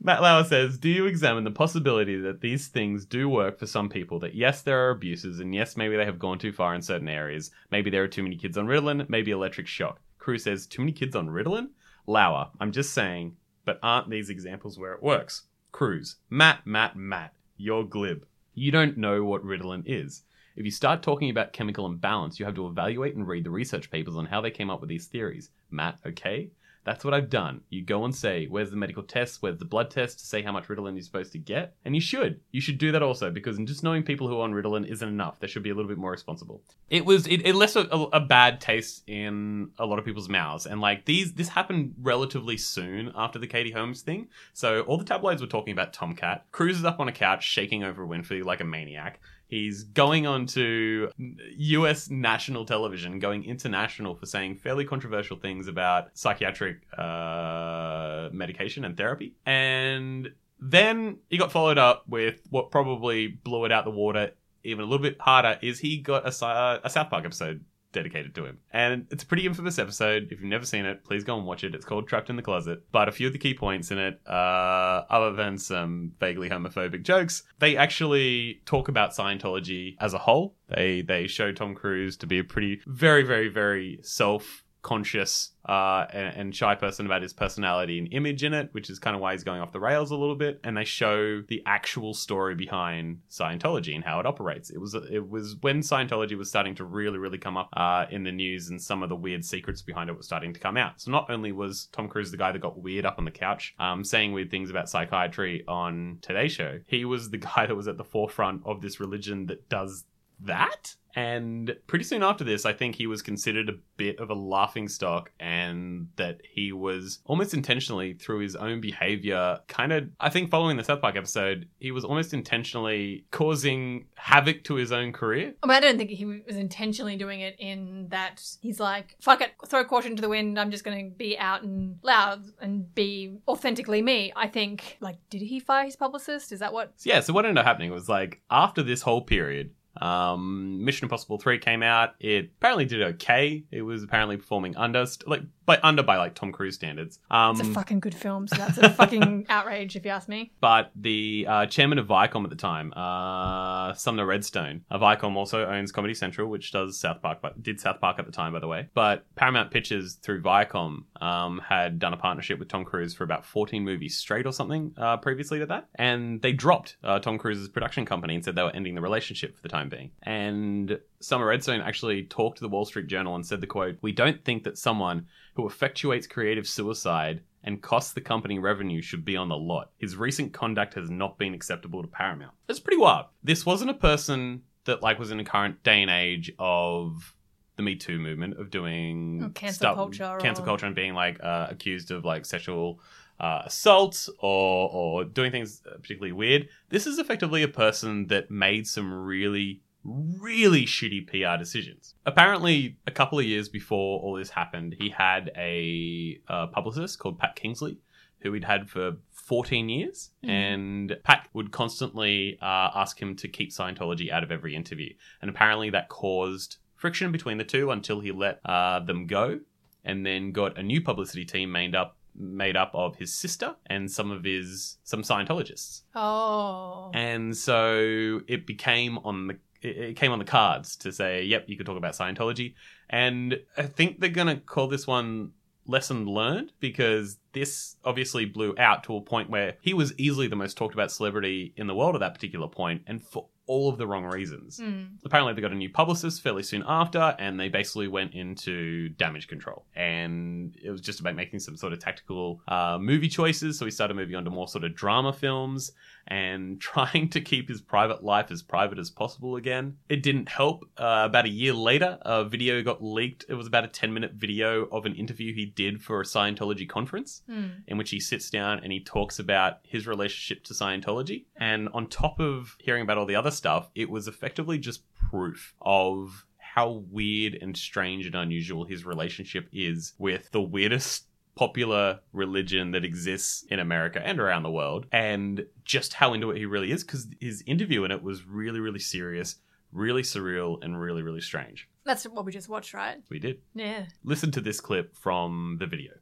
Matt 0.00 0.22
Lauer 0.22 0.44
says, 0.44 0.78
Do 0.78 0.88
you 0.88 1.06
examine 1.06 1.44
the 1.44 1.50
possibility 1.50 2.16
that 2.20 2.40
these 2.40 2.68
things 2.68 3.04
do 3.04 3.28
work 3.28 3.58
for 3.58 3.66
some 3.66 3.88
people? 3.88 4.18
That 4.20 4.34
yes, 4.34 4.62
there 4.62 4.86
are 4.86 4.90
abuses, 4.90 5.40
and 5.40 5.54
yes, 5.54 5.76
maybe 5.76 5.96
they 5.96 6.04
have 6.04 6.18
gone 6.18 6.38
too 6.38 6.52
far 6.52 6.74
in 6.74 6.82
certain 6.82 7.08
areas. 7.08 7.50
Maybe 7.70 7.90
there 7.90 8.02
are 8.02 8.08
too 8.08 8.22
many 8.22 8.36
kids 8.36 8.58
on 8.58 8.66
Ritalin, 8.66 9.08
maybe 9.08 9.30
electric 9.30 9.66
shock. 9.66 10.00
Cruise 10.18 10.44
says, 10.44 10.66
Too 10.66 10.82
many 10.82 10.92
kids 10.92 11.16
on 11.16 11.28
Ritalin? 11.28 11.68
Lauer, 12.06 12.48
I'm 12.58 12.72
just 12.72 12.94
saying, 12.94 13.36
but 13.64 13.78
aren't 13.82 14.08
these 14.08 14.30
examples 14.30 14.78
where 14.78 14.94
it 14.94 15.02
works? 15.02 15.42
Cruise, 15.72 16.16
Matt, 16.30 16.66
Matt, 16.66 16.96
Matt, 16.96 17.34
you're 17.58 17.84
glib. 17.84 18.24
You 18.54 18.70
don't 18.70 18.96
know 18.96 19.24
what 19.24 19.44
Ritalin 19.44 19.82
is. 19.84 20.22
If 20.56 20.64
you 20.64 20.70
start 20.70 21.02
talking 21.02 21.28
about 21.28 21.52
chemical 21.52 21.86
imbalance, 21.86 22.38
you 22.38 22.46
have 22.46 22.54
to 22.54 22.66
evaluate 22.66 23.14
and 23.14 23.26
read 23.26 23.44
the 23.44 23.50
research 23.50 23.90
papers 23.90 24.16
on 24.16 24.26
how 24.26 24.40
they 24.40 24.50
came 24.50 24.70
up 24.70 24.80
with 24.80 24.88
these 24.88 25.06
theories. 25.06 25.50
Matt, 25.70 25.98
okay? 26.06 26.50
That's 26.88 27.04
what 27.04 27.12
I've 27.12 27.28
done. 27.28 27.60
You 27.68 27.84
go 27.84 28.06
and 28.06 28.16
say, 28.16 28.46
where's 28.46 28.70
the 28.70 28.76
medical 28.78 29.02
test? 29.02 29.42
Where's 29.42 29.58
the 29.58 29.66
blood 29.66 29.90
test 29.90 30.26
say 30.26 30.40
how 30.40 30.52
much 30.52 30.68
Ritalin 30.68 30.94
you're 30.94 31.02
supposed 31.02 31.32
to 31.32 31.38
get? 31.38 31.74
And 31.84 31.94
you 31.94 32.00
should. 32.00 32.40
You 32.50 32.62
should 32.62 32.78
do 32.78 32.92
that 32.92 33.02
also 33.02 33.30
because 33.30 33.58
just 33.58 33.82
knowing 33.82 34.04
people 34.04 34.26
who 34.26 34.38
are 34.38 34.44
on 34.44 34.54
Ritalin 34.54 34.90
isn't 34.90 35.06
enough. 35.06 35.38
They 35.38 35.48
should 35.48 35.62
be 35.62 35.68
a 35.68 35.74
little 35.74 35.90
bit 35.90 35.98
more 35.98 36.12
responsible. 36.12 36.62
It 36.88 37.04
was 37.04 37.26
it, 37.26 37.46
it 37.46 37.54
left 37.54 37.76
a, 37.76 37.90
a 37.90 38.20
bad 38.20 38.62
taste 38.62 39.02
in 39.06 39.70
a 39.78 39.84
lot 39.84 39.98
of 39.98 40.06
people's 40.06 40.30
mouths, 40.30 40.64
and 40.64 40.80
like 40.80 41.04
these 41.04 41.34
this 41.34 41.50
happened 41.50 41.94
relatively 42.00 42.56
soon 42.56 43.12
after 43.14 43.38
the 43.38 43.46
Katie 43.46 43.72
Holmes 43.72 44.00
thing. 44.00 44.28
So 44.54 44.80
all 44.84 44.96
the 44.96 45.04
tabloids 45.04 45.42
were 45.42 45.46
talking 45.46 45.72
about 45.72 45.92
TomKat. 45.92 46.40
Cruise 46.52 46.78
is 46.78 46.86
up 46.86 47.00
on 47.00 47.08
a 47.08 47.12
couch 47.12 47.44
shaking 47.44 47.82
Oprah 47.82 48.08
Winfrey 48.08 48.42
like 48.42 48.62
a 48.62 48.64
maniac. 48.64 49.20
He's 49.48 49.84
going 49.84 50.26
on 50.26 50.46
to 50.46 51.10
US 51.56 52.10
national 52.10 52.64
television, 52.64 53.18
going 53.18 53.44
international 53.44 54.14
for 54.14 54.26
saying 54.26 54.56
fairly 54.56 54.84
controversial 54.84 55.38
things 55.38 55.68
about 55.68 56.10
psychiatric 56.14 56.82
uh, 56.96 58.28
medication 58.30 58.84
and 58.84 58.96
therapy. 58.96 59.34
And 59.46 60.32
then 60.60 61.18
he 61.30 61.38
got 61.38 61.50
followed 61.50 61.78
up 61.78 62.04
with 62.08 62.42
what 62.50 62.70
probably 62.70 63.28
blew 63.28 63.64
it 63.64 63.72
out 63.72 63.84
the 63.84 63.90
water 63.90 64.32
even 64.64 64.84
a 64.84 64.88
little 64.88 65.02
bit 65.02 65.16
harder 65.20 65.58
is 65.62 65.78
he 65.78 65.98
got 65.98 66.24
a, 66.24 66.80
a 66.84 66.90
South 66.90 67.10
Park 67.10 67.24
episode 67.24 67.64
dedicated 67.92 68.34
to 68.34 68.44
him. 68.44 68.58
And 68.72 69.06
it's 69.10 69.22
a 69.22 69.26
pretty 69.26 69.46
infamous 69.46 69.78
episode. 69.78 70.28
If 70.30 70.40
you've 70.40 70.50
never 70.50 70.64
seen 70.64 70.84
it, 70.84 71.04
please 71.04 71.24
go 71.24 71.36
and 71.36 71.46
watch 71.46 71.64
it. 71.64 71.74
It's 71.74 71.84
called 71.84 72.08
Trapped 72.08 72.30
in 72.30 72.36
the 72.36 72.42
Closet. 72.42 72.82
But 72.92 73.08
a 73.08 73.12
few 73.12 73.26
of 73.26 73.32
the 73.32 73.38
key 73.38 73.54
points 73.54 73.90
in 73.90 73.98
it, 73.98 74.20
uh, 74.26 75.04
other 75.10 75.32
than 75.32 75.58
some 75.58 76.12
vaguely 76.20 76.48
homophobic 76.48 77.02
jokes, 77.02 77.42
they 77.58 77.76
actually 77.76 78.60
talk 78.64 78.88
about 78.88 79.12
Scientology 79.12 79.96
as 80.00 80.14
a 80.14 80.18
whole. 80.18 80.54
They 80.68 81.02
they 81.02 81.26
show 81.26 81.52
Tom 81.52 81.74
Cruise 81.74 82.16
to 82.18 82.26
be 82.26 82.38
a 82.38 82.44
pretty 82.44 82.80
very 82.86 83.22
very 83.22 83.48
very 83.48 84.00
self 84.02 84.64
conscious 84.88 85.50
uh, 85.68 86.06
and, 86.14 86.34
and 86.34 86.56
shy 86.56 86.74
person 86.74 87.04
about 87.04 87.20
his 87.20 87.34
personality 87.34 87.98
and 87.98 88.10
image 88.10 88.42
in 88.42 88.54
it, 88.54 88.70
which 88.72 88.88
is 88.88 88.98
kind 88.98 89.14
of 89.14 89.20
why 89.20 89.32
he's 89.32 89.44
going 89.44 89.60
off 89.60 89.70
the 89.70 89.78
rails 89.78 90.10
a 90.10 90.16
little 90.16 90.34
bit. 90.34 90.58
And 90.64 90.74
they 90.74 90.84
show 90.84 91.42
the 91.42 91.62
actual 91.66 92.14
story 92.14 92.54
behind 92.54 93.20
Scientology 93.30 93.94
and 93.94 94.02
how 94.02 94.18
it 94.18 94.24
operates. 94.24 94.70
It 94.70 94.78
was 94.78 94.94
it 94.94 95.28
was 95.28 95.56
when 95.60 95.80
Scientology 95.80 96.38
was 96.38 96.48
starting 96.48 96.74
to 96.76 96.84
really 96.84 97.18
really 97.18 97.36
come 97.36 97.58
up 97.58 97.68
uh, 97.74 98.06
in 98.10 98.24
the 98.24 98.32
news, 98.32 98.70
and 98.70 98.80
some 98.80 99.02
of 99.02 99.10
the 99.10 99.16
weird 99.16 99.44
secrets 99.44 99.82
behind 99.82 100.08
it 100.08 100.16
were 100.16 100.22
starting 100.22 100.54
to 100.54 100.60
come 100.60 100.78
out. 100.78 101.02
So 101.02 101.10
not 101.10 101.28
only 101.28 101.52
was 101.52 101.88
Tom 101.92 102.08
Cruise 102.08 102.30
the 102.30 102.38
guy 102.38 102.50
that 102.50 102.60
got 102.60 102.80
weird 102.80 103.04
up 103.04 103.18
on 103.18 103.26
the 103.26 103.30
couch, 103.30 103.74
um, 103.78 104.04
saying 104.04 104.32
weird 104.32 104.50
things 104.50 104.70
about 104.70 104.88
psychiatry 104.88 105.64
on 105.68 106.18
Today 106.22 106.48
Show, 106.48 106.80
he 106.86 107.04
was 107.04 107.28
the 107.28 107.36
guy 107.48 107.66
that 107.66 107.74
was 107.74 107.88
at 107.88 107.98
the 107.98 108.04
forefront 108.04 108.62
of 108.64 108.80
this 108.80 109.00
religion 109.00 109.46
that 109.46 109.68
does 109.68 110.04
that? 110.40 110.94
And 111.18 111.76
pretty 111.88 112.04
soon 112.04 112.22
after 112.22 112.44
this, 112.44 112.64
I 112.64 112.72
think 112.72 112.94
he 112.94 113.08
was 113.08 113.22
considered 113.22 113.68
a 113.68 113.74
bit 113.96 114.20
of 114.20 114.30
a 114.30 114.34
laughing 114.34 114.86
stock, 114.88 115.32
and 115.40 116.08
that 116.14 116.40
he 116.48 116.70
was 116.70 117.18
almost 117.24 117.54
intentionally, 117.54 118.12
through 118.12 118.38
his 118.38 118.54
own 118.54 118.80
behavior, 118.80 119.58
kind 119.66 119.92
of, 119.92 120.10
I 120.20 120.30
think 120.30 120.48
following 120.48 120.76
the 120.76 120.84
South 120.84 121.00
Park 121.00 121.16
episode, 121.16 121.68
he 121.80 121.90
was 121.90 122.04
almost 122.04 122.32
intentionally 122.32 123.24
causing 123.32 124.06
havoc 124.14 124.62
to 124.64 124.74
his 124.76 124.92
own 124.92 125.12
career. 125.12 125.54
I 125.60 125.66
mean, 125.66 125.76
I 125.76 125.80
don't 125.80 125.98
think 125.98 126.10
he 126.10 126.24
was 126.24 126.56
intentionally 126.56 127.16
doing 127.16 127.40
it 127.40 127.56
in 127.58 128.06
that 128.10 128.40
he's 128.60 128.78
like, 128.78 129.16
fuck 129.20 129.40
it, 129.40 129.50
throw 129.66 129.84
caution 129.84 130.14
to 130.14 130.22
the 130.22 130.28
wind. 130.28 130.56
I'm 130.58 130.70
just 130.70 130.84
going 130.84 131.10
to 131.10 131.16
be 131.16 131.36
out 131.36 131.62
and 131.64 131.98
loud 132.02 132.44
and 132.60 132.94
be 132.94 133.38
authentically 133.48 134.02
me. 134.02 134.32
I 134.36 134.46
think, 134.46 134.98
like, 135.00 135.16
did 135.30 135.42
he 135.42 135.58
fire 135.58 135.86
his 135.86 135.96
publicist? 135.96 136.52
Is 136.52 136.60
that 136.60 136.72
what? 136.72 136.92
Yeah, 137.02 137.18
so 137.20 137.32
what 137.32 137.44
ended 137.44 137.58
up 137.58 137.66
happening 137.66 137.90
was 137.90 138.08
like 138.08 138.40
after 138.50 138.84
this 138.84 139.02
whole 139.02 139.22
period, 139.22 139.72
um, 140.02 140.84
Mission 140.84 141.04
Impossible 141.06 141.38
3 141.38 141.58
came 141.58 141.82
out. 141.82 142.14
It 142.20 142.50
apparently 142.58 142.84
did 142.84 143.02
okay. 143.02 143.64
It 143.70 143.82
was 143.82 144.02
apparently 144.02 144.36
performing 144.36 144.76
under, 144.76 145.04
like, 145.26 145.42
by 145.66 145.78
under 145.82 146.02
by 146.02 146.16
like 146.16 146.34
Tom 146.34 146.50
Cruise 146.50 146.76
standards. 146.76 147.18
Um, 147.30 147.60
It's 147.60 147.68
a 147.68 147.72
fucking 147.72 148.00
good 148.00 148.14
film, 148.14 148.48
so 148.48 148.56
that's 148.56 148.78
a 148.78 148.88
fucking 148.88 149.46
outrage 149.50 149.96
if 149.96 150.04
you 150.04 150.10
ask 150.10 150.26
me. 150.28 150.50
but 150.60 150.90
the 150.96 151.44
uh, 151.46 151.66
chairman 151.66 151.98
of 151.98 152.06
Viacom 152.06 152.42
at 152.44 152.48
the 152.50 152.56
time, 152.56 152.90
uh, 152.94 153.92
Sumner 153.92 154.24
Redstone, 154.24 154.82
uh, 154.90 154.98
Viacom 154.98 155.36
also 155.36 155.66
owns 155.66 155.92
Comedy 155.92 156.14
Central, 156.14 156.48
which 156.48 156.72
does 156.72 156.98
South 156.98 157.20
Park, 157.20 157.40
but 157.42 157.62
did 157.62 157.80
South 157.80 158.00
Park 158.00 158.18
at 158.18 158.24
the 158.24 158.32
time, 158.32 158.54
by 158.54 158.60
the 158.60 158.66
way. 158.66 158.88
But 158.94 159.26
Paramount 159.34 159.70
Pictures 159.70 160.14
through 160.14 160.40
Viacom 160.42 161.02
um, 161.20 161.60
had 161.68 161.98
done 161.98 162.14
a 162.14 162.16
partnership 162.16 162.58
with 162.58 162.68
Tom 162.68 162.84
Cruise 162.86 163.12
for 163.14 163.24
about 163.24 163.44
14 163.44 163.84
movies 163.84 164.16
straight 164.16 164.46
or 164.46 164.52
something 164.54 164.94
uh, 164.96 165.18
previously 165.18 165.58
to 165.58 165.66
that, 165.66 165.88
and 165.96 166.40
they 166.40 166.52
dropped 166.52 166.96
uh, 167.04 167.18
Tom 167.18 167.36
Cruise's 167.36 167.68
production 167.68 168.06
company 168.06 168.34
and 168.34 168.42
said 168.42 168.54
they 168.54 168.62
were 168.62 168.74
ending 168.74 168.94
the 168.94 169.02
relationship 169.02 169.54
for 169.54 169.62
the 169.62 169.68
time 169.68 169.87
being. 169.88 170.10
And 170.22 170.98
Sumner 171.20 171.46
Redstone 171.46 171.80
actually 171.80 172.24
talked 172.24 172.58
to 172.58 172.62
the 172.62 172.68
Wall 172.68 172.84
Street 172.84 173.06
Journal 173.06 173.34
and 173.34 173.44
said 173.44 173.60
the 173.60 173.66
quote, 173.66 173.96
"We 174.02 174.12
don't 174.12 174.44
think 174.44 174.64
that 174.64 174.78
someone 174.78 175.26
who 175.54 175.68
effectuates 175.68 176.28
creative 176.28 176.66
suicide 176.66 177.42
and 177.64 177.82
costs 177.82 178.12
the 178.12 178.20
company 178.20 178.58
revenue 178.58 179.02
should 179.02 179.24
be 179.24 179.36
on 179.36 179.48
the 179.48 179.56
lot. 179.56 179.90
His 179.98 180.16
recent 180.16 180.52
conduct 180.52 180.94
has 180.94 181.10
not 181.10 181.38
been 181.38 181.54
acceptable 181.54 182.02
to 182.02 182.08
Paramount." 182.08 182.52
That's 182.66 182.80
pretty 182.80 182.98
wild. 183.00 183.26
This 183.42 183.66
wasn't 183.66 183.90
a 183.90 183.94
person 183.94 184.62
that 184.84 185.02
like 185.02 185.18
was 185.18 185.30
in 185.30 185.38
the 185.38 185.44
current 185.44 185.82
day 185.82 186.00
and 186.02 186.10
age 186.10 186.52
of 186.58 187.34
the 187.76 187.82
Me 187.82 187.94
Too 187.94 188.18
movement 188.18 188.58
of 188.58 188.70
doing 188.70 189.52
cancel 189.54 189.76
stuff- 189.76 189.96
culture 189.96 190.36
cancel 190.40 190.64
or- 190.64 190.66
culture, 190.66 190.86
and 190.86 190.94
being 190.96 191.14
like 191.14 191.38
uh, 191.42 191.66
accused 191.70 192.10
of 192.10 192.24
like 192.24 192.44
sexual 192.44 193.00
uh, 193.40 193.62
assault 193.66 194.28
or 194.40 194.90
or 194.90 195.24
doing 195.24 195.52
things 195.52 195.82
particularly 195.84 196.32
weird. 196.32 196.68
This 196.88 197.06
is 197.06 197.18
effectively 197.18 197.62
a 197.62 197.68
person 197.68 198.26
that 198.28 198.50
made 198.50 198.86
some 198.86 199.12
really 199.12 199.82
really 200.04 200.84
shitty 200.84 201.26
PR 201.26 201.58
decisions. 201.58 202.14
Apparently, 202.24 202.96
a 203.06 203.10
couple 203.10 203.38
of 203.38 203.44
years 203.44 203.68
before 203.68 204.20
all 204.20 204.36
this 204.36 204.50
happened, 204.50 204.96
he 204.98 205.10
had 205.10 205.50
a 205.56 206.40
uh, 206.48 206.68
publicist 206.68 207.18
called 207.18 207.38
Pat 207.38 207.56
Kingsley, 207.56 207.98
who 208.40 208.52
he'd 208.52 208.64
had 208.64 208.88
for 208.88 209.16
14 209.30 209.88
years. 209.88 210.30
Mhm. 210.44 210.48
And 210.48 211.16
Pat 211.24 211.48
would 211.52 211.72
constantly 211.72 212.58
uh, 212.62 212.90
ask 212.94 213.20
him 213.20 213.34
to 213.36 213.48
keep 213.48 213.70
Scientology 213.70 214.30
out 214.30 214.42
of 214.44 214.52
every 214.52 214.74
interview. 214.74 215.12
And 215.42 215.50
apparently, 215.50 215.90
that 215.90 216.08
caused 216.08 216.76
friction 216.94 217.32
between 217.32 217.58
the 217.58 217.64
two 217.64 217.90
until 217.90 218.20
he 218.20 218.32
let 218.32 218.60
uh, 218.64 219.00
them 219.00 219.26
go 219.26 219.60
and 220.04 220.24
then 220.24 220.52
got 220.52 220.78
a 220.78 220.82
new 220.82 221.00
publicity 221.00 221.44
team 221.44 221.70
made 221.70 221.94
up 221.94 222.17
made 222.38 222.76
up 222.76 222.90
of 222.94 223.16
his 223.16 223.34
sister 223.34 223.74
and 223.86 224.10
some 224.10 224.30
of 224.30 224.44
his 224.44 224.98
some 225.02 225.22
Scientologists 225.22 226.02
Oh. 226.14 227.10
and 227.14 227.56
so 227.56 228.40
it 228.46 228.66
became 228.66 229.18
on 229.18 229.48
the 229.48 229.58
it 229.80 230.16
came 230.16 230.32
on 230.32 230.40
the 230.40 230.44
cards 230.44 230.96
to 230.96 231.12
say, 231.12 231.44
yep, 231.44 231.64
you 231.68 231.76
could 231.76 231.86
talk 231.86 231.96
about 231.96 232.14
Scientology. 232.14 232.74
And 233.08 233.60
I 233.76 233.82
think 233.82 234.18
they're 234.18 234.28
going 234.28 234.48
to 234.48 234.56
call 234.56 234.88
this 234.88 235.06
one 235.06 235.52
lesson 235.86 236.26
learned 236.26 236.72
because 236.80 237.38
this 237.52 237.94
obviously 238.04 238.44
blew 238.44 238.74
out 238.76 239.04
to 239.04 239.14
a 239.16 239.20
point 239.20 239.48
where 239.50 239.76
he 239.80 239.94
was 239.94 240.12
easily 240.18 240.48
the 240.48 240.56
most 240.56 240.76
talked 240.76 240.94
about 240.94 241.12
celebrity 241.12 241.72
in 241.76 241.86
the 241.86 241.94
world 241.94 242.16
at 242.16 242.18
that 242.20 242.34
particular 242.34 242.66
point 242.66 243.02
and 243.06 243.22
for 243.22 243.46
all 243.68 243.88
of 243.88 243.98
the 243.98 244.06
wrong 244.06 244.24
reasons. 244.24 244.78
Hmm. 244.78 245.02
Apparently, 245.24 245.52
they 245.52 245.60
got 245.60 245.72
a 245.72 245.76
new 245.76 245.90
publicist 245.90 246.42
fairly 246.42 246.62
soon 246.64 246.82
after, 246.86 247.36
and 247.38 247.60
they 247.60 247.68
basically 247.68 248.08
went 248.08 248.34
into 248.34 249.10
damage 249.10 249.46
control. 249.46 249.84
And 249.94 250.76
it 250.82 250.90
was 250.90 251.00
just 251.00 251.20
about 251.20 251.36
making 251.36 251.60
some 251.60 251.76
sort 251.76 251.92
of 251.92 252.00
tactical 252.00 252.60
uh, 252.66 252.98
movie 253.00 253.28
choices. 253.28 253.78
So 253.78 253.84
we 253.84 253.92
started 253.92 254.14
moving 254.14 254.34
on 254.34 254.44
to 254.44 254.50
more 254.50 254.66
sort 254.66 254.84
of 254.84 254.94
drama 254.94 255.32
films 255.32 255.92
and 256.28 256.80
trying 256.92 257.28
to 257.30 257.40
keep 257.40 257.68
his 257.68 257.80
private 257.80 258.22
life 258.22 258.50
as 258.50 258.62
private 258.62 258.98
as 258.98 259.10
possible 259.10 259.56
again. 259.56 259.96
It 260.08 260.22
didn't 260.22 260.48
help. 260.48 260.84
Uh, 260.96 261.24
about 261.26 261.46
a 261.46 261.50
year 261.50 261.72
later, 261.72 262.18
a 262.22 262.44
video 262.44 262.82
got 262.82 263.02
leaked. 263.02 263.44
It 263.48 263.54
was 263.54 263.66
about 263.66 263.84
a 263.84 263.88
10 263.88 264.12
minute 264.14 264.32
video 264.34 264.84
of 264.92 265.06
an 265.06 265.14
interview 265.14 265.52
he 265.54 265.66
did 265.66 266.02
for 266.02 266.20
a 266.20 266.24
Scientology 266.24 266.88
conference 266.88 267.42
Hmm. 267.48 267.66
in 267.86 267.98
which 267.98 268.10
he 268.10 268.20
sits 268.20 268.50
down 268.50 268.80
and 268.82 268.92
he 268.92 269.00
talks 269.00 269.38
about 269.38 269.78
his 269.82 270.06
relationship 270.06 270.64
to 270.64 270.74
Scientology. 270.74 271.46
And 271.56 271.88
on 271.90 272.06
top 272.06 272.38
of 272.40 272.76
hearing 272.78 273.02
about 273.02 273.18
all 273.18 273.26
the 273.26 273.34
other 273.36 273.50
stuff, 273.50 273.90
it 273.94 274.08
was 274.10 274.28
effectively 274.28 274.78
just 274.78 275.02
proof 275.14 275.74
of 275.80 276.44
how 276.58 277.02
weird 277.10 277.54
and 277.60 277.76
strange 277.76 278.26
and 278.26 278.34
unusual 278.34 278.84
his 278.84 279.04
relationship 279.04 279.68
is 279.72 280.12
with 280.18 280.50
the 280.52 280.60
weirdest 280.60 281.27
popular 281.58 282.20
religion 282.32 282.92
that 282.92 283.04
exists 283.04 283.64
in 283.68 283.80
America 283.80 284.22
and 284.24 284.38
around 284.38 284.62
the 284.62 284.70
world, 284.70 285.06
and 285.10 285.66
just 285.84 286.14
how 286.14 286.32
into 286.32 286.52
it 286.52 286.56
he 286.56 286.64
really 286.64 286.92
is. 286.92 287.02
Because 287.02 287.26
his 287.40 287.64
interview 287.66 288.04
in 288.04 288.12
it 288.12 288.22
was 288.22 288.46
really, 288.46 288.78
really 288.78 289.00
serious, 289.00 289.56
really 289.90 290.22
surreal, 290.22 290.78
and 290.84 291.00
really, 291.00 291.20
really 291.20 291.40
strange. 291.40 291.88
That's 292.04 292.24
what 292.24 292.44
we 292.44 292.52
just 292.52 292.68
watched, 292.68 292.94
right? 292.94 293.20
We 293.28 293.40
did. 293.40 293.58
Yeah. 293.74 294.04
Listen 294.22 294.52
to 294.52 294.60
this 294.60 294.80
clip 294.80 295.16
from 295.16 295.78
the 295.80 295.86
video. 295.86 296.12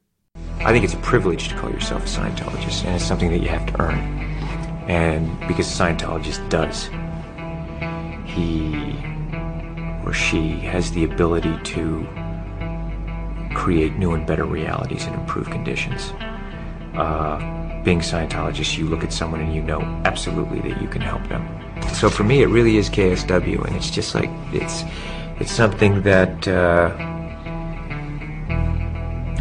I 0.60 0.72
think 0.72 0.84
it's 0.84 0.94
a 0.94 0.98
privilege 0.98 1.48
to 1.50 1.54
call 1.54 1.70
yourself 1.70 2.04
a 2.04 2.08
Scientologist, 2.08 2.86
and 2.86 2.96
it's 2.96 3.04
something 3.04 3.30
that 3.30 3.42
you 3.42 3.48
have 3.48 3.66
to 3.66 3.80
earn. 3.80 3.98
And 4.88 5.38
because 5.46 5.68
a 5.68 5.82
Scientologist 5.82 6.48
does, 6.48 6.88
he 8.24 8.96
or 10.06 10.14
she 10.14 10.52
has 10.60 10.90
the 10.92 11.04
ability 11.04 11.58
to 11.74 12.08
create 13.56 13.96
new 13.96 14.12
and 14.12 14.26
better 14.26 14.44
realities 14.44 15.06
and 15.06 15.14
improve 15.14 15.48
conditions. 15.50 16.12
Uh, 16.94 17.38
being 17.82 18.00
a 18.00 18.02
Scientologist, 18.02 18.76
you 18.76 18.86
look 18.86 19.02
at 19.02 19.12
someone 19.12 19.40
and 19.40 19.54
you 19.54 19.62
know 19.62 19.80
absolutely 20.04 20.60
that 20.60 20.80
you 20.82 20.88
can 20.88 21.00
help 21.00 21.26
them. 21.28 21.42
So 21.94 22.10
for 22.10 22.22
me, 22.22 22.42
it 22.42 22.48
really 22.48 22.76
is 22.76 22.90
KSW, 22.90 23.64
and 23.66 23.74
it's 23.74 23.90
just 23.90 24.14
like 24.14 24.30
it's 24.52 24.84
it's 25.40 25.52
something 25.52 26.02
that. 26.02 26.46
Uh, 26.46 26.94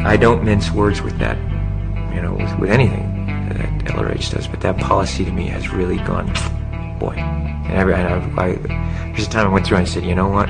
I 0.06 0.17
don't 0.17 0.43
mince 0.43 0.69
words 0.71 1.01
with 1.01 1.17
that, 1.17 1.38
you 2.13 2.21
know, 2.21 2.34
with, 2.34 2.60
with 2.60 2.69
anything 2.69 3.25
that 3.49 3.86
LRH 3.86 4.34
does. 4.34 4.47
But 4.47 4.62
that 4.62 4.78
policy 4.78 5.25
to 5.25 5.32
me 5.32 5.47
has 5.47 5.69
really 5.69 5.97
gone, 5.97 6.28
boy. 6.99 7.15
And, 7.15 7.73
every, 7.73 7.95
and 7.95 8.08
I, 8.39 8.43
I, 8.43 8.56
there's 9.13 9.25
a 9.25 9.30
time 9.32 9.47
I 9.47 9.49
went 9.49 9.65
through 9.65 9.78
and 9.78 9.88
I 9.88 9.89
said, 9.89 10.06
you 10.06 10.13
know 10.13 10.28
what? 10.28 10.47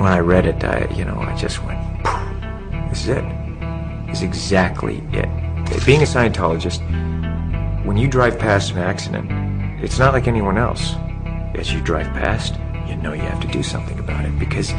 When 0.00 0.10
I 0.10 0.20
read 0.20 0.46
it, 0.46 0.64
I, 0.64 0.90
you 0.94 1.04
know, 1.04 1.20
I 1.20 1.36
just 1.36 1.62
went, 1.62 1.78
this 2.88 3.02
is 3.02 3.08
it. 3.08 3.24
This 4.06 4.16
is 4.16 4.22
exactly 4.22 5.02
it. 5.12 5.28
Being 5.84 6.00
a 6.00 6.06
Scientologist, 6.06 6.80
when 7.84 7.98
you 7.98 8.08
drive 8.08 8.38
past 8.38 8.72
an 8.72 8.78
accident, 8.78 9.30
it's 9.84 9.98
not 9.98 10.14
like 10.14 10.26
anyone 10.26 10.56
else. 10.56 10.94
As 11.54 11.70
you 11.70 11.82
drive 11.82 12.06
past, 12.14 12.54
you 12.88 12.96
know 12.96 13.12
you 13.12 13.20
have 13.20 13.42
to 13.42 13.48
do 13.48 13.62
something 13.62 13.98
about 13.98 14.24
it 14.24 14.38
because 14.38 14.70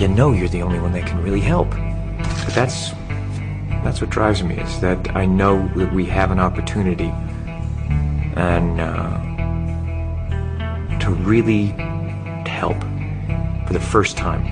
you 0.00 0.06
know 0.06 0.30
you're 0.30 0.46
the 0.46 0.62
only 0.62 0.78
one 0.78 0.92
that 0.92 1.04
can 1.04 1.20
really 1.20 1.40
help. 1.40 1.70
But 1.70 2.54
that's 2.54 2.90
that's 3.82 4.00
what 4.00 4.10
drives 4.10 4.44
me 4.44 4.56
is 4.56 4.80
that 4.82 5.16
I 5.16 5.26
know 5.26 5.66
that 5.74 5.92
we 5.92 6.04
have 6.06 6.30
an 6.30 6.38
opportunity 6.38 7.12
and 8.36 8.80
uh, 8.80 9.18
to 11.00 11.10
really 11.10 11.74
help 12.46 12.76
for 13.72 13.78
the 13.78 13.84
first 13.86 14.18
time, 14.18 14.44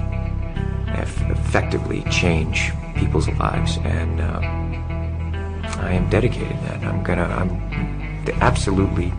eff- 0.89 1.31
effectively 1.31 2.03
change 2.11 2.73
people's 2.95 3.29
lives, 3.29 3.77
and 3.85 4.19
uh, 4.19 4.41
I 5.79 5.93
am 5.93 6.09
dedicated 6.09 6.49
to 6.49 6.65
that. 6.65 6.83
I'm 6.85 7.03
gonna, 7.03 7.25
I'm 7.25 7.51
absolutely, 8.41 9.13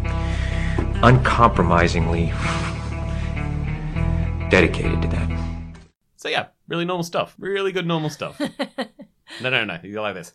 uncompromisingly 1.04 2.32
dedicated 4.50 5.04
to 5.04 5.08
that. 5.10 5.76
So 6.16 6.30
yeah, 6.30 6.48
really 6.68 6.86
normal 6.86 7.04
stuff. 7.04 7.36
Really 7.38 7.72
good 7.72 7.86
normal 7.86 8.10
stuff. 8.10 8.40
no, 9.42 9.50
no, 9.52 9.66
no. 9.66 9.78
You 9.84 9.94
go 9.94 10.02
like 10.02 10.16
this. 10.16 10.34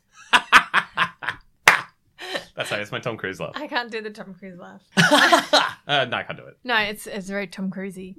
That's 2.55 2.71
right. 2.71 2.81
It's 2.81 2.93
my 2.93 3.01
Tom 3.01 3.17
Cruise 3.17 3.41
laugh. 3.41 3.53
I 3.57 3.67
can't 3.67 3.91
do 3.91 4.01
the 4.01 4.11
Tom 4.11 4.33
Cruise 4.33 4.59
laugh. 4.59 4.83
uh, 5.89 6.05
no, 6.05 6.17
I 6.17 6.23
can't 6.23 6.39
do 6.39 6.47
it. 6.47 6.57
No, 6.63 6.77
it's 6.77 7.09
it's 7.09 7.29
very 7.29 7.49
Tom 7.49 7.71
Cruisey. 7.71 8.17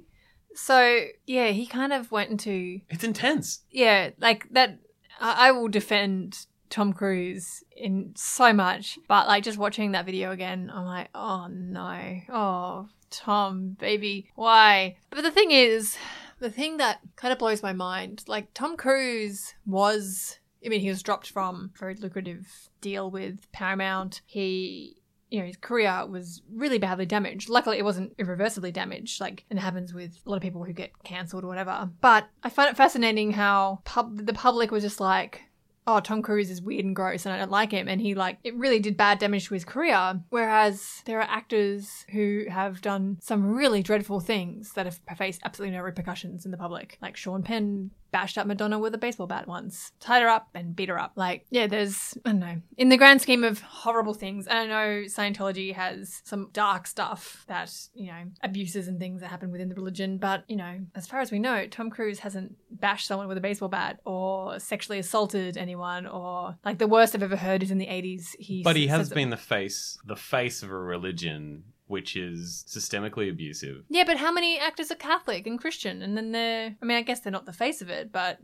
So 0.60 1.04
yeah, 1.26 1.48
he 1.48 1.66
kind 1.66 1.92
of 1.92 2.10
went 2.10 2.30
into 2.30 2.80
It's 2.90 3.04
intense. 3.04 3.60
yeah, 3.70 4.10
like 4.18 4.46
that. 4.52 4.78
I, 5.20 5.48
I 5.48 5.50
will 5.52 5.68
defend 5.68 6.46
Tom 6.68 6.92
Cruise 6.92 7.62
in 7.76 8.12
so 8.16 8.52
much, 8.52 8.98
but 9.08 9.28
like 9.28 9.44
just 9.44 9.56
watching 9.56 9.92
that 9.92 10.04
video 10.04 10.32
again, 10.32 10.70
I'm 10.74 10.84
like, 10.84 11.08
oh 11.14 11.46
no, 11.48 12.20
oh 12.28 12.88
Tom, 13.10 13.76
baby, 13.78 14.30
why? 14.34 14.96
But 15.10 15.22
the 15.22 15.30
thing 15.30 15.52
is, 15.52 15.96
the 16.40 16.50
thing 16.50 16.76
that 16.78 17.00
kind 17.16 17.32
of 17.32 17.38
blows 17.38 17.62
my 17.62 17.72
mind, 17.72 18.24
like 18.26 18.52
Tom 18.52 18.76
Cruise 18.76 19.54
was. 19.64 20.38
I 20.66 20.68
mean, 20.70 20.80
he 20.80 20.88
was 20.88 21.04
dropped 21.04 21.30
from 21.30 21.70
a 21.72 21.78
very 21.78 21.94
lucrative 21.94 22.68
deal 22.80 23.12
with 23.12 23.46
Paramount. 23.52 24.22
He 24.26 24.97
you 25.30 25.40
know, 25.40 25.46
his 25.46 25.56
career 25.56 26.06
was 26.06 26.42
really 26.52 26.78
badly 26.78 27.06
damaged. 27.06 27.48
Luckily, 27.48 27.78
it 27.78 27.84
wasn't 27.84 28.14
irreversibly 28.18 28.72
damaged, 28.72 29.20
like 29.20 29.44
it 29.50 29.58
happens 29.58 29.92
with 29.92 30.18
a 30.24 30.30
lot 30.30 30.36
of 30.36 30.42
people 30.42 30.64
who 30.64 30.72
get 30.72 30.92
cancelled 31.04 31.44
or 31.44 31.48
whatever. 31.48 31.90
But 32.00 32.28
I 32.42 32.48
find 32.48 32.70
it 32.70 32.76
fascinating 32.76 33.32
how 33.32 33.80
pub- 33.84 34.26
the 34.26 34.32
public 34.32 34.70
was 34.70 34.82
just 34.82 35.00
like, 35.00 35.42
oh, 35.88 36.00
Tom 36.00 36.20
Cruise 36.20 36.50
is 36.50 36.60
weird 36.60 36.84
and 36.84 36.94
gross 36.94 37.24
and 37.24 37.34
I 37.34 37.38
don't 37.38 37.50
like 37.50 37.72
him. 37.72 37.88
And 37.88 37.98
he, 37.98 38.14
like, 38.14 38.38
it 38.44 38.54
really 38.54 38.78
did 38.78 38.96
bad 38.96 39.18
damage 39.18 39.46
to 39.46 39.54
his 39.54 39.64
career. 39.64 40.20
Whereas 40.28 41.02
there 41.06 41.18
are 41.18 41.22
actors 41.22 42.04
who 42.10 42.44
have 42.50 42.82
done 42.82 43.16
some 43.22 43.54
really 43.54 43.82
dreadful 43.82 44.20
things 44.20 44.74
that 44.74 44.84
have 44.84 45.00
faced 45.16 45.40
absolutely 45.44 45.76
no 45.76 45.82
repercussions 45.82 46.44
in 46.44 46.50
the 46.50 46.58
public. 46.58 46.98
Like 47.00 47.16
Sean 47.16 47.42
Penn 47.42 47.90
bashed 48.10 48.38
up 48.38 48.46
Madonna 48.46 48.78
with 48.78 48.94
a 48.94 48.98
baseball 48.98 49.26
bat 49.26 49.46
once, 49.46 49.92
tied 50.00 50.22
her 50.22 50.28
up 50.28 50.48
and 50.54 50.74
beat 50.74 50.88
her 50.88 50.98
up. 50.98 51.12
Like, 51.16 51.46
yeah, 51.50 51.66
there's, 51.66 52.16
I 52.24 52.30
don't 52.30 52.40
know, 52.40 52.60
in 52.76 52.88
the 52.88 52.96
grand 52.96 53.22
scheme 53.22 53.44
of 53.44 53.60
horrible 53.60 54.14
things, 54.14 54.46
and 54.46 54.58
I 54.58 54.66
know 54.66 55.04
Scientology 55.06 55.74
has 55.74 56.22
some 56.24 56.50
dark 56.52 56.86
stuff 56.86 57.44
that, 57.48 57.72
you 57.94 58.06
know, 58.06 58.24
abuses 58.42 58.88
and 58.88 58.98
things 58.98 59.20
that 59.20 59.28
happen 59.28 59.50
within 59.50 59.68
the 59.68 59.74
religion, 59.74 60.18
but, 60.18 60.44
you 60.48 60.56
know, 60.56 60.80
as 60.94 61.06
far 61.06 61.20
as 61.20 61.30
we 61.30 61.38
know, 61.38 61.66
Tom 61.66 61.90
Cruise 61.90 62.20
hasn't 62.20 62.56
bashed 62.70 63.06
someone 63.06 63.28
with 63.28 63.38
a 63.38 63.42
baseball 63.42 63.68
bat 63.68 64.00
or 64.04 64.58
sexually 64.58 64.98
assaulted 64.98 65.56
anyone 65.56 66.06
or, 66.06 66.56
like, 66.64 66.78
the 66.78 66.88
worst 66.88 67.14
I've 67.14 67.22
ever 67.22 67.36
heard 67.36 67.62
is 67.62 67.70
in 67.70 67.78
the 67.78 67.86
80s. 67.86 68.36
He 68.38 68.62
But 68.62 68.76
he 68.76 68.86
has 68.86 69.10
been 69.10 69.30
the 69.30 69.36
face, 69.36 69.98
the 70.04 70.16
face 70.16 70.62
of 70.62 70.70
a 70.70 70.78
religion 70.78 71.64
which 71.88 72.16
is 72.16 72.64
systemically 72.68 73.30
abusive. 73.30 73.84
Yeah, 73.88 74.04
but 74.04 74.16
how 74.16 74.32
many 74.32 74.58
actors 74.58 74.90
are 74.90 74.96
Catholic 74.96 75.46
and 75.46 75.58
Christian? 75.58 76.02
And 76.02 76.16
then 76.16 76.32
they're, 76.32 76.76
I 76.80 76.84
mean, 76.84 76.96
I 76.96 77.02
guess 77.02 77.20
they're 77.20 77.32
not 77.32 77.46
the 77.46 77.52
face 77.52 77.82
of 77.82 77.90
it, 77.90 78.12
but 78.12 78.38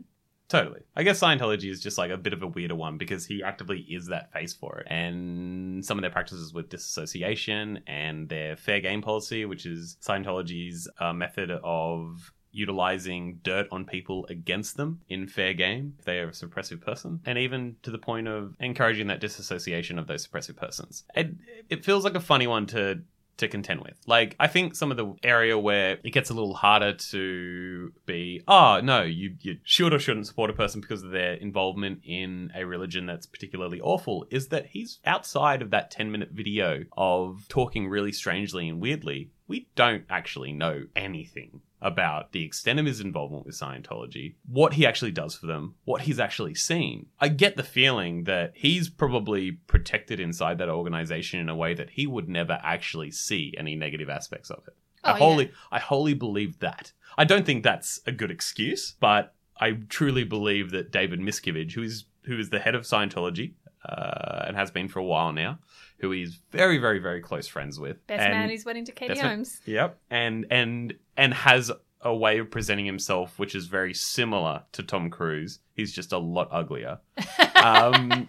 Totally. 0.47 0.81
I 0.95 1.03
guess 1.03 1.19
Scientology 1.19 1.71
is 1.71 1.81
just 1.81 1.97
like 1.97 2.11
a 2.11 2.17
bit 2.17 2.33
of 2.33 2.43
a 2.43 2.47
weirder 2.47 2.75
one 2.75 2.97
because 2.97 3.25
he 3.25 3.41
actively 3.41 3.79
is 3.79 4.07
that 4.07 4.31
face 4.31 4.53
for 4.53 4.79
it. 4.79 4.87
And 4.91 5.83
some 5.83 5.97
of 5.97 6.03
their 6.03 6.11
practices 6.11 6.53
with 6.53 6.69
disassociation 6.69 7.79
and 7.87 8.29
their 8.29 8.55
fair 8.55 8.79
game 8.79 9.01
policy, 9.01 9.45
which 9.45 9.65
is 9.65 9.97
Scientology's 10.01 10.87
uh, 10.99 11.13
method 11.13 11.49
of 11.49 12.31
utilizing 12.51 13.39
dirt 13.43 13.67
on 13.71 13.83
people 13.83 14.25
against 14.29 14.77
them 14.77 15.01
in 15.09 15.27
fair 15.27 15.53
game 15.53 15.93
if 15.99 16.05
they 16.05 16.19
are 16.19 16.29
a 16.29 16.31
suppressive 16.31 16.79
person 16.79 17.19
and 17.25 17.37
even 17.37 17.75
to 17.83 17.91
the 17.91 17.97
point 17.97 18.29
of 18.29 18.55
encouraging 18.61 19.07
that 19.07 19.19
disassociation 19.19 19.99
of 19.99 20.07
those 20.07 20.25
suppressive 20.25 20.55
persons 20.55 21.03
it, 21.15 21.31
it 21.69 21.83
feels 21.83 22.05
like 22.05 22.15
a 22.15 22.19
funny 22.21 22.47
one 22.47 22.65
to 22.65 23.01
to 23.37 23.47
contend 23.47 23.81
with. 23.81 23.95
Like, 24.05 24.35
I 24.39 24.47
think 24.47 24.75
some 24.75 24.91
of 24.91 24.97
the 24.97 25.13
area 25.23 25.57
where 25.57 25.97
it 26.03 26.11
gets 26.11 26.29
a 26.29 26.33
little 26.33 26.53
harder 26.53 26.93
to 26.93 27.91
be, 28.05 28.41
oh, 28.47 28.79
no, 28.81 29.03
you, 29.03 29.35
you 29.41 29.57
should 29.63 29.93
or 29.93 29.99
shouldn't 29.99 30.27
support 30.27 30.49
a 30.49 30.53
person 30.53 30.81
because 30.81 31.03
of 31.03 31.11
their 31.11 31.33
involvement 31.33 32.01
in 32.03 32.51
a 32.55 32.65
religion 32.65 33.05
that's 33.05 33.25
particularly 33.25 33.81
awful, 33.81 34.25
is 34.29 34.47
that 34.47 34.67
he's 34.67 34.99
outside 35.05 35.61
of 35.61 35.71
that 35.71 35.91
10 35.91 36.11
minute 36.11 36.29
video 36.31 36.83
of 36.97 37.45
talking 37.49 37.87
really 37.87 38.11
strangely 38.11 38.69
and 38.69 38.81
weirdly. 38.81 39.31
We 39.47 39.67
don't 39.75 40.05
actually 40.09 40.53
know 40.53 40.85
anything 40.95 41.61
about 41.81 42.31
the 42.31 42.43
extent 42.43 42.79
of 42.79 42.85
his 42.85 42.99
involvement 42.99 43.45
with 43.45 43.57
Scientology, 43.57 44.35
what 44.47 44.73
he 44.73 44.85
actually 44.85 45.11
does 45.11 45.35
for 45.35 45.45
them, 45.45 45.75
what 45.83 46.01
he's 46.01 46.19
actually 46.19 46.55
seen. 46.55 47.07
I 47.19 47.27
get 47.27 47.57
the 47.57 47.63
feeling 47.63 48.23
that 48.23 48.53
he's 48.55 48.89
probably 48.89 49.53
protected 49.67 50.19
inside 50.19 50.57
that 50.57 50.69
organization 50.69 51.39
in 51.39 51.49
a 51.49 51.55
way 51.55 51.73
that 51.73 51.91
he 51.91 52.07
would 52.07 52.29
never 52.29 52.59
actually 52.63 53.11
see 53.11 53.53
any 53.57 53.75
negative 53.75 54.09
aspects 54.09 54.49
of 54.49 54.63
it. 54.67 54.75
Oh, 55.03 55.09
I 55.09 55.13
yeah. 55.13 55.17
wholly 55.17 55.51
I 55.71 55.79
wholly 55.79 56.13
believe 56.13 56.59
that. 56.59 56.91
I 57.17 57.25
don't 57.25 57.45
think 57.45 57.63
that's 57.63 57.99
a 58.07 58.11
good 58.11 58.31
excuse, 58.31 58.95
but 58.99 59.33
I 59.57 59.71
truly 59.89 60.23
believe 60.23 60.71
that 60.71 60.91
David 60.91 61.19
Miscavige, 61.19 61.73
who 61.73 61.83
is 61.83 62.05
who 62.23 62.39
is 62.39 62.49
the 62.49 62.59
head 62.59 62.75
of 62.75 62.83
Scientology, 62.83 63.53
uh, 63.87 64.45
and 64.47 64.57
has 64.57 64.71
been 64.71 64.87
for 64.87 64.99
a 64.99 65.03
while 65.03 65.31
now, 65.31 65.59
who 65.99 66.11
he's 66.11 66.39
very, 66.51 66.77
very, 66.77 66.99
very 66.99 67.21
close 67.21 67.47
friends 67.47 67.79
with. 67.79 68.05
best 68.07 68.21
and- 68.21 68.33
man 68.33 68.49
he's 68.49 68.65
wedding 68.65 68.85
to 68.85 68.91
Katie 68.91 69.13
Best 69.13 69.21
man- 69.23 69.35
Holmes. 69.35 69.61
Yep, 69.65 69.97
and 70.09 70.45
and 70.49 70.93
and 71.17 71.33
has 71.33 71.71
a 72.01 72.15
way 72.15 72.37
of 72.37 72.51
presenting 72.51 72.85
himself 72.85 73.39
which 73.39 73.55
is 73.55 73.65
very 73.65 73.93
similar 73.93 74.63
to 74.73 74.83
Tom 74.83 75.09
Cruise. 75.09 75.59
He's 75.73 75.91
just 75.93 76.11
a 76.11 76.17
lot 76.17 76.49
uglier. 76.51 76.99
Um, 77.65 78.27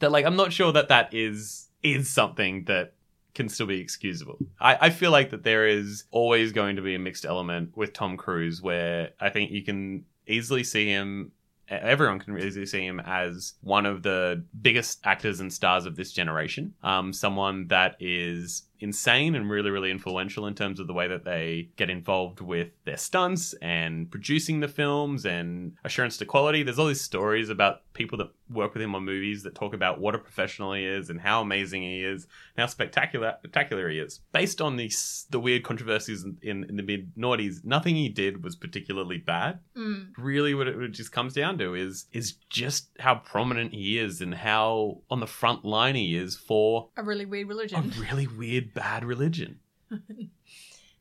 that 0.00 0.12
like 0.12 0.26
I'm 0.26 0.36
not 0.36 0.52
sure 0.52 0.70
that 0.72 0.88
that 0.88 1.14
is 1.14 1.68
is 1.82 2.10
something 2.10 2.64
that 2.64 2.92
can 3.34 3.48
still 3.48 3.66
be 3.66 3.80
excusable. 3.80 4.36
I, 4.60 4.76
I 4.82 4.90
feel 4.90 5.10
like 5.10 5.30
that 5.30 5.42
there 5.42 5.66
is 5.66 6.04
always 6.10 6.52
going 6.52 6.76
to 6.76 6.82
be 6.82 6.94
a 6.94 6.98
mixed 6.98 7.24
element 7.24 7.76
with 7.76 7.92
Tom 7.94 8.16
Cruise 8.18 8.60
where 8.60 9.10
I 9.20 9.30
think 9.30 9.52
you 9.52 9.62
can 9.62 10.04
easily 10.26 10.64
see 10.64 10.86
him 10.86 11.32
everyone 11.68 12.18
can 12.18 12.38
easily 12.38 12.66
see 12.66 12.84
him 12.84 13.00
as 13.00 13.54
one 13.60 13.86
of 13.86 14.02
the 14.02 14.44
biggest 14.62 15.00
actors 15.04 15.40
and 15.40 15.52
stars 15.52 15.86
of 15.86 15.96
this 15.96 16.12
generation. 16.12 16.74
Um, 16.82 17.12
someone 17.12 17.68
that 17.68 17.96
is 18.00 18.64
insane 18.80 19.34
and 19.34 19.48
really, 19.50 19.70
really 19.70 19.90
influential 19.90 20.46
in 20.46 20.54
terms 20.54 20.80
of 20.80 20.86
the 20.86 20.92
way 20.92 21.08
that 21.08 21.24
they 21.24 21.70
get 21.76 21.90
involved 21.90 22.40
with 22.40 22.68
their 22.84 22.96
stunts 22.96 23.54
and 23.62 24.10
producing 24.10 24.60
the 24.60 24.68
films 24.68 25.24
and 25.26 25.72
assurance 25.84 26.16
to 26.18 26.24
quality. 26.24 26.62
There's 26.62 26.78
all 26.78 26.86
these 26.86 27.00
stories 27.00 27.48
about 27.50 27.82
people 27.94 28.18
that 28.18 28.28
work 28.50 28.74
with 28.74 28.82
him 28.82 28.94
on 28.94 29.04
movies 29.04 29.42
that 29.42 29.54
talk 29.54 29.74
about 29.74 29.98
what 30.00 30.14
a 30.14 30.18
professional 30.18 30.72
he 30.74 30.84
is 30.84 31.10
and 31.10 31.20
how 31.20 31.40
amazing 31.40 31.82
he 31.82 32.04
is 32.04 32.24
and 32.56 32.62
how 32.62 32.66
spectacular 32.66 33.34
spectacular 33.40 33.88
he 33.88 33.98
is. 33.98 34.20
Based 34.32 34.60
on 34.60 34.76
these 34.76 35.26
the 35.30 35.40
weird 35.40 35.64
controversies 35.64 36.22
in, 36.24 36.36
in, 36.42 36.64
in 36.64 36.76
the 36.76 36.82
mid 36.82 37.14
noughties, 37.16 37.64
nothing 37.64 37.96
he 37.96 38.08
did 38.08 38.44
was 38.44 38.54
particularly 38.56 39.18
bad 39.18 39.58
Mm. 39.76 40.12
really 40.16 40.54
what 40.54 40.68
it 40.68 40.90
just 40.92 41.12
comes 41.12 41.34
down 41.34 41.58
to 41.58 41.74
is 41.74 42.06
is 42.12 42.34
just 42.48 42.88
how 42.98 43.16
prominent 43.16 43.72
he 43.74 43.98
is 43.98 44.20
and 44.22 44.34
how 44.34 45.02
on 45.10 45.20
the 45.20 45.26
front 45.26 45.64
line 45.64 45.94
he 45.94 46.16
is 46.16 46.34
for 46.36 46.88
A 46.96 47.02
really 47.02 47.26
weird 47.26 47.48
religion. 47.48 47.78
a 47.96 48.00
really 48.00 48.26
weird 48.26 48.65
bad 48.74 49.04
religion. 49.04 49.60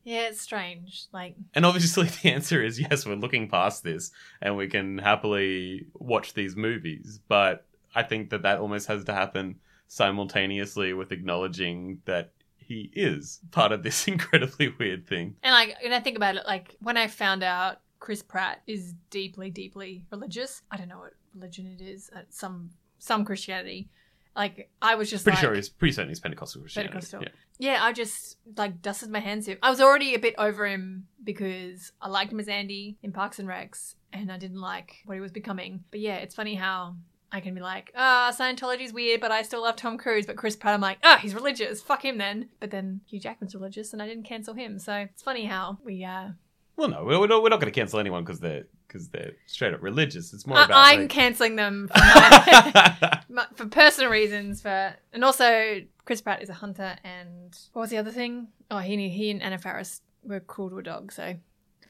yeah, 0.04 0.28
it's 0.28 0.42
strange. 0.42 1.06
Like, 1.12 1.36
And 1.54 1.66
obviously 1.66 2.08
the 2.08 2.32
answer 2.32 2.64
is 2.64 2.80
yes, 2.80 3.06
we're 3.06 3.16
looking 3.16 3.50
past 3.50 3.84
this 3.84 4.12
and 4.42 4.58
we 4.58 4.68
can 4.68 4.98
happily 4.98 5.88
watch 5.94 6.34
these 6.34 6.56
movies, 6.56 7.20
but 7.28 7.66
I 7.94 8.04
think 8.04 8.30
that 8.30 8.44
that 8.44 8.60
almost 8.60 8.88
has 8.88 9.04
to 9.06 9.14
happen 9.14 9.56
simultaneously 9.88 10.94
with 10.94 11.12
acknowledging 11.12 12.02
that 12.06 12.32
he 12.58 12.92
is 12.94 13.40
part 13.52 13.72
of 13.72 13.84
this 13.84 14.08
incredibly 14.08 14.74
weird 14.80 15.08
thing. 15.08 15.36
and 15.44 15.54
like, 15.54 15.76
and 15.84 15.94
I 15.94 16.00
think 16.00 16.18
about 16.18 16.36
it, 16.36 16.46
like 16.46 16.76
when 16.80 16.98
I 16.98 17.08
found 17.08 17.44
out 17.44 17.80
Chris 18.00 18.22
Pratt 18.22 18.62
is 18.68 18.94
deeply, 19.10 19.50
deeply 19.50 20.06
religious. 20.12 20.62
I 20.70 20.78
don't 20.78 20.88
know 20.88 21.00
what 21.00 21.14
religion 21.34 21.66
it 21.66 21.84
is. 21.84 22.12
Uh, 22.16 22.20
some 22.30 22.70
some 23.00 23.26
Christianity. 23.26 23.90
Like 24.36 24.70
I 24.82 24.96
was 24.96 25.10
just 25.10 25.24
Pretty 25.24 25.38
like, 25.38 25.44
sure 25.44 25.54
he's 25.56 25.70
pretty 25.70 25.94
certain 25.94 26.10
he's 26.10 26.20
Pentecostal 26.20 26.62
Christianity. 26.62 26.92
Pentecostal. 26.92 27.22
Yeah. 27.24 27.30
Yeah, 27.58 27.84
I 27.84 27.94
just 27.94 28.38
like 28.58 28.82
dusted 28.82 29.10
my 29.10 29.20
hands 29.20 29.48
him. 29.48 29.58
I 29.64 29.70
was 29.70 29.80
already 29.80 30.14
a 30.14 30.20
bit 30.20 30.36
over 30.38 30.68
him 30.68 31.08
because 31.24 31.94
I 32.02 32.10
liked 32.10 32.32
him 32.32 32.40
as 32.40 32.50
Andy 32.50 32.98
in 33.02 33.14
Parks 33.14 33.40
and 33.40 33.48
Recs, 33.48 33.96
and 34.12 34.32
I 34.32 34.38
didn't 34.38 34.60
like 34.60 34.98
what 35.06 35.14
he 35.16 35.22
was 35.22 35.32
becoming. 35.32 35.86
But 35.90 36.02
yeah, 36.02 36.16
it's 36.16 36.36
funny 36.36 36.56
how 36.56 36.98
I 37.32 37.40
can 37.40 37.56
be 37.56 37.62
like, 37.62 37.94
ah, 37.96 38.36
Scientology's 38.38 38.92
weird, 38.92 39.22
but 39.22 39.32
I 39.32 39.42
still 39.44 39.62
love 39.62 39.78
Tom 39.78 39.98
Cruise. 39.98 40.26
But 40.26 40.36
Chris 40.36 40.58
Pratt, 40.58 40.74
I'm 40.74 40.82
like, 40.82 40.98
ah, 41.04 41.18
he's 41.22 41.34
religious. 41.34 41.82
Fuck 41.82 42.04
him 42.04 42.18
then. 42.18 42.50
But 42.60 42.72
then 42.72 43.02
Hugh 43.08 43.22
Jackman's 43.22 43.56
religious, 43.56 43.94
and 43.94 44.02
I 44.02 44.08
didn't 44.08 44.24
cancel 44.24 44.54
him. 44.54 44.78
So 44.78 44.94
it's 44.94 45.24
funny 45.24 45.46
how 45.46 45.78
we. 45.84 46.04
uh 46.04 46.30
Well, 46.76 46.90
no, 46.90 47.06
we're, 47.06 47.20
we're 47.20 47.28
not, 47.28 47.42
we're 47.42 47.50
not 47.50 47.62
going 47.62 47.72
to 47.72 47.80
cancel 47.80 48.00
anyone 48.00 48.26
because 48.26 48.42
they're 48.42 48.66
because 48.88 49.10
they're 49.10 49.34
straight 49.48 49.74
up 49.74 49.82
religious. 49.82 50.34
It's 50.34 50.46
more 50.48 50.58
I- 50.58 50.66
about 50.66 50.78
I'm 50.86 51.00
like- 51.02 51.10
canceling 51.10 51.56
them 51.56 51.88
for, 51.94 52.00
my, 52.00 53.20
my- 53.30 53.46
for 53.56 53.66
personal 53.68 54.10
reasons. 54.12 54.62
For 54.62 54.96
and 55.14 55.24
also 55.24 55.82
Chris 56.06 56.22
Pratt 56.22 56.42
is 56.42 56.50
a 56.50 56.54
hunter, 56.54 56.96
and 57.04 57.58
what 57.74 57.82
was 57.82 57.90
the 57.90 57.98
other 57.98 58.12
thing? 58.12 58.48
Oh, 58.72 58.80
he 58.80 59.10
he 59.10 59.32
and 59.32 59.42
Anna 59.42 59.58
Faris 59.58 60.02
were 60.24 60.40
cruel 60.40 60.70
to 60.72 60.78
a 60.80 60.84
dog. 60.84 61.12
So 61.12 61.36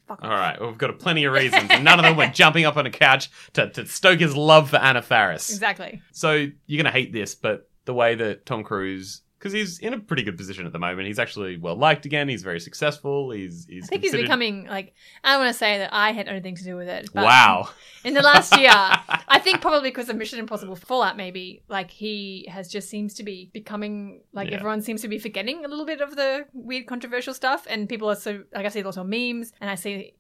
fuck 0.07 0.21
off. 0.23 0.29
All 0.29 0.37
right, 0.37 0.59
well, 0.59 0.69
we've 0.69 0.77
got 0.77 0.97
plenty 0.99 1.23
of 1.25 1.33
reasons, 1.33 1.67
and 1.69 1.83
none 1.83 1.99
of 1.99 2.05
them 2.05 2.15
were 2.17 2.27
jumping 2.33 2.65
up 2.65 2.77
on 2.77 2.85
a 2.85 2.91
couch 2.91 3.29
to, 3.53 3.69
to 3.71 3.85
stoke 3.85 4.19
his 4.19 4.35
love 4.35 4.69
for 4.69 4.77
Anna 4.77 5.01
Faris. 5.01 5.49
Exactly. 5.51 6.01
So 6.11 6.31
you're 6.33 6.83
going 6.83 6.91
to 6.91 6.97
hate 6.97 7.11
this, 7.13 7.33
but 7.35 7.69
the 7.85 7.93
way 7.93 8.15
that 8.15 8.45
Tom 8.45 8.63
Cruise, 8.63 9.21
because 9.45 9.53
he's 9.53 9.77
in 9.77 9.93
a 9.93 9.99
pretty 9.99 10.23
good 10.23 10.37
position 10.37 10.65
at 10.65 10.73
the 10.73 10.79
moment, 10.79 11.05
he's 11.07 11.19
actually 11.19 11.55
well 11.55 11.75
liked 11.75 12.07
again. 12.07 12.27
He's 12.27 12.41
very 12.41 12.59
successful. 12.59 13.29
He's 13.29 13.67
he's 13.69 13.83
I 13.83 13.87
think 13.89 14.01
he's 14.01 14.11
becoming 14.11 14.65
like 14.65 14.95
I 15.23 15.33
don't 15.33 15.41
want 15.41 15.53
to 15.53 15.57
say 15.57 15.77
that 15.77 15.93
I 15.93 16.13
had 16.13 16.27
anything 16.27 16.55
to 16.55 16.63
do 16.63 16.75
with 16.75 16.87
it. 16.87 17.09
But 17.13 17.25
wow. 17.25 17.69
In 18.03 18.15
the 18.15 18.23
last 18.23 18.57
year, 18.57 18.71
I 18.73 19.37
think 19.37 19.61
probably 19.61 19.91
because 19.91 20.09
of 20.09 20.15
Mission 20.15 20.39
Impossible 20.39 20.75
Fallout, 20.75 21.15
maybe 21.15 21.61
like 21.67 21.91
he 21.91 22.47
has 22.49 22.67
just 22.71 22.89
seems 22.89 23.13
to 23.15 23.23
be 23.23 23.51
becoming 23.53 24.21
like 24.33 24.49
Yeah. 24.49 24.55
everyone 24.55 24.81
seems 24.81 25.03
to 25.03 25.07
be 25.07 25.19
forgetting 25.19 25.63
a 25.63 25.67
little 25.67 25.85
bit 25.85 26.01
of 26.01 26.15
the 26.15 26.47
weird 26.53 26.87
controversial 26.87 27.35
stuff, 27.35 27.67
and 27.69 27.87
people 27.87 28.09
are 28.09 28.15
so 28.15 28.45
like 28.51 28.65
I 28.65 28.69
see 28.69 28.81
lots 28.81 28.97
of 28.97 29.05
memes, 29.05 29.53
and 29.61 29.69
I 29.69 29.75
see 29.75 30.15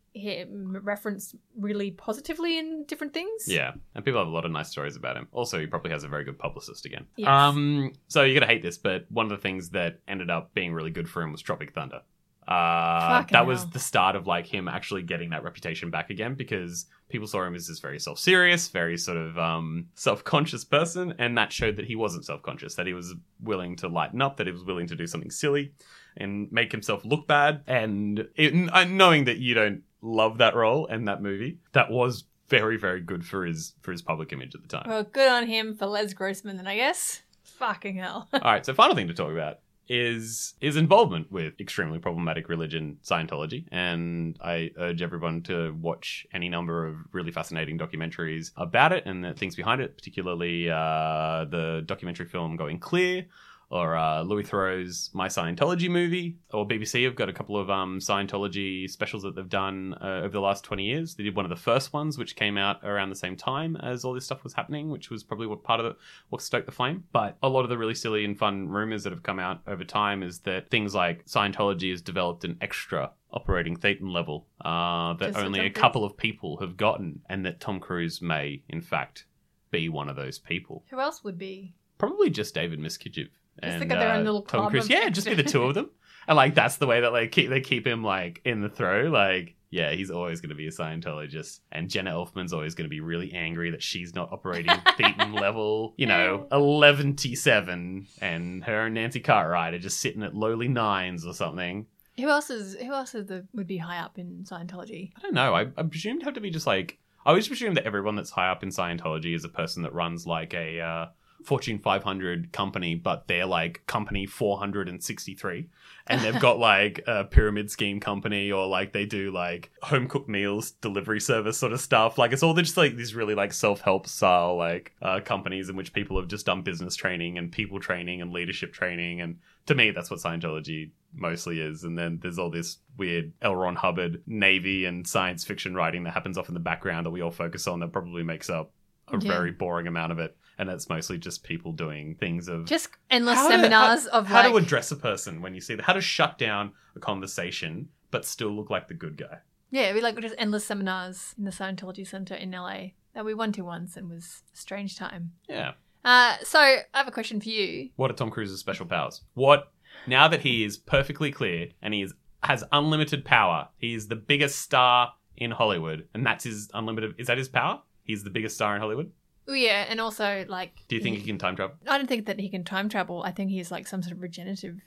referenced 0.81 1.35
really 1.57 1.91
positively 1.91 2.57
in 2.57 2.85
different 2.85 3.13
things. 3.13 3.47
Yeah, 3.47 3.73
and 3.93 4.05
people 4.05 4.19
have 4.19 4.27
a 4.27 4.31
lot 4.31 4.45
of 4.45 4.51
nice 4.51 4.69
stories 4.69 4.95
about 4.95 5.17
him. 5.17 5.27
Also, 5.31 5.59
he 5.59 5.67
probably 5.67 5.91
has 5.91 6.03
a 6.03 6.07
very 6.07 6.23
good 6.23 6.39
publicist 6.39 6.85
again. 6.85 7.05
Yes. 7.17 7.27
Um, 7.27 7.93
so 8.07 8.23
you're 8.23 8.39
gonna 8.39 8.51
hate 8.51 8.61
this, 8.61 8.77
but 8.77 9.05
one 9.09 9.25
of 9.25 9.31
the 9.31 9.37
things 9.37 9.69
that 9.71 9.99
ended 10.07 10.29
up 10.29 10.53
being 10.53 10.73
really 10.73 10.91
good 10.91 11.09
for 11.09 11.21
him 11.21 11.31
was 11.31 11.41
Tropic 11.41 11.73
Thunder. 11.73 12.01
Uh, 12.47 13.21
Fucking 13.21 13.33
that 13.33 13.47
was 13.47 13.67
the 13.71 13.79
start 13.79 14.15
of 14.15 14.27
like 14.27 14.45
him 14.45 14.67
actually 14.67 15.01
getting 15.01 15.31
that 15.31 15.43
reputation 15.43 15.89
back 15.89 16.11
again 16.11 16.35
because 16.35 16.85
people 17.09 17.27
saw 17.27 17.43
him 17.43 17.55
as 17.55 17.67
this 17.67 17.79
very 17.79 17.99
self-serious, 17.99 18.67
very 18.67 18.97
sort 18.97 19.17
of 19.17 19.35
um, 19.39 19.87
self-conscious 19.95 20.63
person, 20.63 21.15
and 21.17 21.35
that 21.39 21.51
showed 21.51 21.75
that 21.77 21.85
he 21.85 21.95
wasn't 21.95 22.23
self-conscious, 22.23 22.75
that 22.75 22.85
he 22.85 22.93
was 22.93 23.15
willing 23.41 23.75
to 23.77 23.87
lighten 23.87 24.21
up, 24.21 24.37
that 24.37 24.45
he 24.45 24.53
was 24.53 24.63
willing 24.63 24.85
to 24.85 24.95
do 24.95 25.07
something 25.07 25.31
silly 25.31 25.73
and 26.17 26.51
make 26.51 26.71
himself 26.71 27.03
look 27.03 27.27
bad. 27.27 27.61
And 27.65 28.27
it, 28.35 28.53
and 28.53 28.97
knowing 28.97 29.25
that 29.25 29.37
you 29.37 29.55
don't 29.55 29.81
love 30.05 30.37
that 30.37 30.55
role 30.55 30.87
and 30.87 31.07
that 31.07 31.21
movie, 31.21 31.59
that 31.73 31.89
was 31.89 32.25
very 32.47 32.77
very 32.77 33.01
good 33.01 33.25
for 33.25 33.45
his 33.45 33.73
for 33.81 33.91
his 33.91 34.01
public 34.01 34.31
image 34.31 34.55
at 34.55 34.61
the 34.61 34.67
time. 34.67 34.85
Well, 34.87 35.03
good 35.03 35.29
on 35.29 35.47
him 35.47 35.75
for 35.75 35.87
Les 35.87 36.13
Grossman, 36.13 36.57
then 36.57 36.67
I 36.67 36.75
guess. 36.75 37.21
Fucking 37.43 37.97
hell. 37.97 38.27
All 38.33 38.39
right, 38.41 38.65
so 38.65 38.73
final 38.73 38.95
thing 38.95 39.07
to 39.07 39.13
talk 39.13 39.31
about 39.31 39.59
is 39.87 40.55
his 40.59 40.77
involvement 40.77 41.31
with 41.31 41.53
extremely 41.59 41.99
problematic 41.99 42.49
religion 42.49 42.97
Scientology 43.03 43.67
and 43.71 44.35
I 44.41 44.71
urge 44.77 45.03
everyone 45.03 45.43
to 45.43 45.75
watch 45.79 46.25
any 46.33 46.49
number 46.49 46.87
of 46.87 46.95
really 47.11 47.31
fascinating 47.31 47.77
documentaries 47.77 48.51
about 48.57 48.93
it 48.93 49.03
and 49.05 49.23
the 49.23 49.33
things 49.33 49.55
behind 49.55 49.81
it 49.81 49.95
particularly 49.95 50.71
uh, 50.71 51.45
the 51.45 51.83
documentary 51.85 52.25
film 52.25 52.55
Going 52.55 52.79
Clear 52.79 53.27
or 53.75 53.95
uh, 53.95 54.21
Louis 54.21 54.43
Theroux's 54.43 55.09
My 55.13 55.27
Scientology 55.27 55.89
movie, 55.89 56.37
or 56.53 56.65
BBC 56.65 57.03
have 57.03 57.15
got 57.15 57.27
a 57.27 57.33
couple 57.33 57.57
of 57.57 57.69
um, 57.69 57.99
Scientology 57.99 58.89
specials 58.89 59.23
that 59.23 59.35
they've 59.35 59.49
done 59.49 59.95
uh, 60.01 60.21
over 60.23 60.29
the 60.29 60.39
last 60.39 60.63
20 60.63 60.83
years. 60.83 61.15
They 61.15 61.23
did 61.23 61.35
one 61.35 61.45
of 61.45 61.49
the 61.49 61.55
first 61.55 61.91
ones, 61.91 62.17
which 62.17 62.37
came 62.37 62.57
out 62.57 62.83
around 62.85 63.09
the 63.09 63.15
same 63.15 63.35
time 63.35 63.75
as 63.75 64.05
all 64.05 64.13
this 64.13 64.23
stuff 64.23 64.43
was 64.43 64.53
happening, 64.53 64.89
which 64.89 65.09
was 65.09 65.23
probably 65.23 65.47
what 65.47 65.63
part 65.63 65.81
of 65.81 65.87
it, 65.87 65.97
what 66.29 66.41
stoked 66.41 66.67
the 66.67 66.71
flame. 66.71 67.03
But 67.11 67.37
a 67.43 67.49
lot 67.49 67.63
of 67.63 67.69
the 67.69 67.77
really 67.77 67.95
silly 67.95 68.23
and 68.23 68.37
fun 68.37 68.69
rumors 68.69 69.03
that 69.03 69.11
have 69.11 69.23
come 69.23 69.39
out 69.39 69.61
over 69.67 69.83
time 69.83 70.23
is 70.23 70.39
that 70.39 70.69
things 70.69 70.95
like 70.95 71.25
Scientology 71.25 71.91
has 71.91 72.01
developed 72.01 72.45
an 72.45 72.57
extra 72.61 73.11
operating 73.33 73.75
Thetan 73.75 74.13
level 74.13 74.47
uh, 74.63 75.13
that 75.15 75.33
Just 75.33 75.39
only 75.45 75.59
a 75.59 75.69
couple 75.69 76.05
of 76.05 76.15
people 76.15 76.57
have 76.57 76.77
gotten, 76.77 77.21
and 77.29 77.45
that 77.45 77.59
Tom 77.59 77.81
Cruise 77.81 78.21
may, 78.21 78.63
in 78.69 78.79
fact, 78.79 79.25
be 79.69 79.89
one 79.89 80.07
of 80.07 80.15
those 80.15 80.39
people. 80.39 80.85
Who 80.89 81.01
else 81.01 81.25
would 81.25 81.37
be? 81.37 81.73
Probably 81.97 82.29
just 82.29 82.55
David 82.55 82.79
Miscavige. 82.79 83.27
Just 83.63 83.77
and 83.77 83.89
got 83.89 83.99
their 83.99 84.11
own 84.11 84.21
uh, 84.21 84.23
little 84.23 84.41
Tom 84.41 84.61
club 84.61 84.71
Cruise. 84.71 84.89
Yeah, 84.89 85.09
just 85.09 85.27
be 85.27 85.33
the 85.33 85.43
two 85.43 85.63
of 85.63 85.73
them. 85.75 85.89
And 86.27 86.35
like 86.35 86.55
that's 86.55 86.77
the 86.77 86.87
way 86.87 87.01
that 87.01 87.13
like 87.13 87.31
keep 87.31 87.49
they 87.49 87.61
keep 87.61 87.85
him 87.85 88.03
like 88.03 88.41
in 88.45 88.61
the 88.61 88.69
throw. 88.69 89.03
Like, 89.03 89.55
yeah, 89.69 89.91
he's 89.91 90.09
always 90.09 90.41
gonna 90.41 90.55
be 90.55 90.67
a 90.67 90.71
Scientologist. 90.71 91.59
And 91.71 91.89
Jenna 91.89 92.11
Elfman's 92.11 92.51
always 92.51 92.75
gonna 92.75 92.89
be 92.89 92.99
really 92.99 93.33
angry 93.33 93.71
that 93.71 93.83
she's 93.83 94.15
not 94.15 94.31
operating 94.31 94.71
Thetan 94.97 95.39
level, 95.39 95.93
you 95.97 96.07
know, 96.07 96.47
eleven 96.51 97.15
T 97.15 97.35
seven 97.35 98.07
and 98.21 98.63
her 98.63 98.85
and 98.85 98.95
Nancy 98.95 99.19
Cartwright 99.19 99.73
are 99.73 99.79
just 99.79 99.99
sitting 99.99 100.23
at 100.23 100.35
lowly 100.35 100.67
nines 100.67 101.25
or 101.25 101.33
something. 101.33 101.85
Who 102.17 102.29
else 102.29 102.49
is 102.49 102.75
who 102.75 102.93
else 102.93 103.13
is 103.13 103.27
the, 103.27 103.45
would 103.53 103.67
be 103.67 103.77
high 103.77 103.99
up 103.99 104.17
in 104.17 104.45
Scientology? 104.49 105.11
I 105.17 105.21
don't 105.21 105.33
know. 105.33 105.53
I, 105.53 105.67
I 105.77 105.83
presumed 105.83 106.21
to 106.21 106.25
have 106.25 106.35
to 106.35 106.41
be 106.41 106.49
just 106.49 106.67
like 106.67 106.97
I 107.25 107.29
always 107.29 107.47
presume 107.47 107.73
that 107.73 107.85
everyone 107.85 108.15
that's 108.15 108.29
high 108.29 108.49
up 108.49 108.63
in 108.63 108.69
Scientology 108.69 109.35
is 109.35 109.43
a 109.43 109.49
person 109.49 109.83
that 109.83 109.93
runs 109.93 110.25
like 110.25 110.53
a 110.53 110.79
uh, 110.79 111.05
Fortune 111.45 111.79
500 111.79 112.51
company, 112.51 112.95
but 112.95 113.27
they're 113.27 113.45
like 113.45 113.85
company 113.87 114.25
463, 114.25 115.67
and 116.07 116.21
they've 116.21 116.39
got 116.41 116.57
like 116.71 117.01
a 117.07 117.23
pyramid 117.23 117.69
scheme 117.71 117.99
company, 117.99 118.51
or 118.51 118.67
like 118.67 118.93
they 118.93 119.05
do 119.05 119.31
like 119.31 119.71
home 119.81 120.07
cooked 120.07 120.29
meals 120.29 120.71
delivery 120.71 121.19
service 121.19 121.57
sort 121.57 121.73
of 121.73 121.79
stuff. 121.81 122.17
Like 122.17 122.31
it's 122.33 122.43
all 122.43 122.53
just 122.53 122.77
like 122.77 122.95
these 122.95 123.15
really 123.15 123.35
like 123.35 123.53
self 123.53 123.81
help 123.81 124.07
style 124.07 124.57
like 124.57 124.93
uh, 125.01 125.19
companies 125.21 125.69
in 125.69 125.75
which 125.75 125.93
people 125.93 126.19
have 126.19 126.27
just 126.27 126.45
done 126.45 126.61
business 126.61 126.95
training 126.95 127.37
and 127.37 127.51
people 127.51 127.79
training 127.79 128.21
and 128.21 128.31
leadership 128.31 128.73
training, 128.73 129.21
and 129.21 129.37
to 129.67 129.75
me 129.75 129.91
that's 129.91 130.09
what 130.11 130.19
Scientology 130.19 130.91
mostly 131.13 131.59
is. 131.61 131.83
And 131.83 131.97
then 131.97 132.19
there's 132.21 132.39
all 132.39 132.49
this 132.49 132.79
weird 132.97 133.31
L. 133.41 133.55
Ron 133.55 133.75
Hubbard 133.75 134.21
Navy 134.27 134.85
and 134.85 135.07
science 135.07 135.43
fiction 135.43 135.73
writing 135.75 136.03
that 136.03 136.13
happens 136.13 136.37
off 136.37 136.47
in 136.49 136.53
the 136.53 136.59
background 136.59 137.05
that 137.05 137.11
we 137.11 137.21
all 137.21 137.31
focus 137.31 137.67
on 137.67 137.79
that 137.79 137.91
probably 137.93 138.23
makes 138.23 138.49
up 138.49 138.71
a 139.07 139.17
Yeah. 139.19 139.31
very 139.31 139.51
boring 139.51 139.87
amount 139.87 140.11
of 140.11 140.19
it. 140.19 140.35
And 140.57 140.69
it's 140.69 140.87
mostly 140.89 141.17
just 141.17 141.43
people 141.43 141.71
doing 141.73 142.15
things 142.15 142.47
of 142.47 142.65
Just 142.65 142.89
endless 143.09 143.35
how 143.35 143.47
to- 143.49 143.55
seminars 143.55 144.03
how, 144.09 144.19
of 144.19 144.27
how 144.27 144.43
like 144.43 144.51
to 144.51 144.57
address 144.57 144.91
a 144.91 144.95
person 144.95 145.41
when 145.41 145.53
you 145.53 145.61
see 145.61 145.75
that, 145.75 145.83
how 145.85 145.93
to 145.93 146.01
shut 146.01 146.37
down 146.37 146.71
a 146.95 146.99
conversation 146.99 147.89
but 148.11 148.23
still 148.25 148.49
look 148.51 148.69
like 148.69 148.87
the 148.87 148.93
good 148.93 149.17
guy. 149.17 149.39
yeah, 149.71 149.91
be 149.91 149.99
like 150.01 150.17
just 150.21 150.35
endless 150.37 150.63
seminars 150.65 151.33
in 151.37 151.43
the 151.43 151.51
Scientology 151.51 152.07
Center 152.07 152.35
in 152.35 152.51
LA 152.51 152.89
that 153.13 153.25
we 153.25 153.33
went 153.33 153.55
to 153.55 153.61
once 153.63 153.97
and 153.97 154.09
was 154.09 154.43
a 154.53 154.57
strange 154.57 154.95
time. 154.97 155.33
Yeah. 155.49 155.73
Uh, 156.05 156.35
so 156.43 156.59
I 156.59 156.83
have 156.93 157.07
a 157.07 157.11
question 157.11 157.41
for 157.41 157.49
you. 157.49 157.89
What 157.95 158.11
are 158.11 158.13
Tom 158.13 158.29
Cruise's 158.29 158.59
special 158.59 158.85
powers? 158.85 159.21
What 159.33 159.71
now 160.07 160.27
that 160.29 160.41
he 160.41 160.63
is 160.63 160.77
perfectly 160.77 161.31
clear 161.31 161.69
and 161.81 161.93
he 161.93 162.03
is, 162.03 162.13
has 162.43 162.63
unlimited 162.71 163.25
power, 163.25 163.67
he 163.77 163.93
is 163.95 164.07
the 164.07 164.15
biggest 164.15 164.59
star 164.59 165.13
in 165.35 165.51
Hollywood, 165.51 166.07
and 166.13 166.25
that's 166.25 166.43
his 166.45 166.69
unlimited. 166.73 167.15
Is 167.17 167.27
that 167.27 167.37
his 167.37 167.49
power? 167.49 167.81
He's 168.03 168.23
the 168.23 168.29
biggest 168.29 168.55
star 168.55 168.75
in 168.75 168.81
Hollywood. 168.81 169.11
Oh 169.47 169.53
yeah, 169.53 169.85
and 169.89 170.01
also 170.01 170.45
like 170.47 170.85
Do 170.87 170.95
you 170.95 171.01
think 171.01 171.17
he 171.17 171.23
can 171.23 171.37
time 171.37 171.55
travel? 171.55 171.75
I 171.87 171.97
don't 171.97 172.07
think 172.07 172.25
that 172.25 172.39
he 172.39 172.49
can 172.49 172.63
time 172.63 172.89
travel. 172.89 173.23
I 173.23 173.31
think 173.31 173.51
he 173.51 173.57
has 173.59 173.71
like 173.71 173.87
some 173.87 174.01
sort 174.01 174.13
of 174.13 174.21
regenerative 174.21 174.79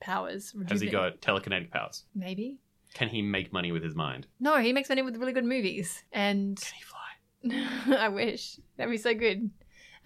powers. 0.00 0.54
Has 0.68 0.80
he 0.80 0.88
got 0.88 1.20
telekinetic 1.20 1.70
powers? 1.70 2.04
maybe? 2.14 2.58
Can 2.94 3.08
he 3.08 3.22
make 3.22 3.52
money 3.52 3.72
with 3.72 3.82
his 3.82 3.96
mind? 3.96 4.28
No, 4.38 4.58
he 4.58 4.72
makes 4.72 4.88
money 4.88 5.02
with 5.02 5.16
really 5.16 5.32
good 5.32 5.44
movies, 5.44 6.04
and 6.12 6.56
Can 6.60 6.74
he 6.78 6.84
fly? 6.84 7.96
I 8.04 8.08
wish 8.08 8.60
that'd 8.76 8.90
be 8.90 8.96
so 8.96 9.14
good. 9.14 9.50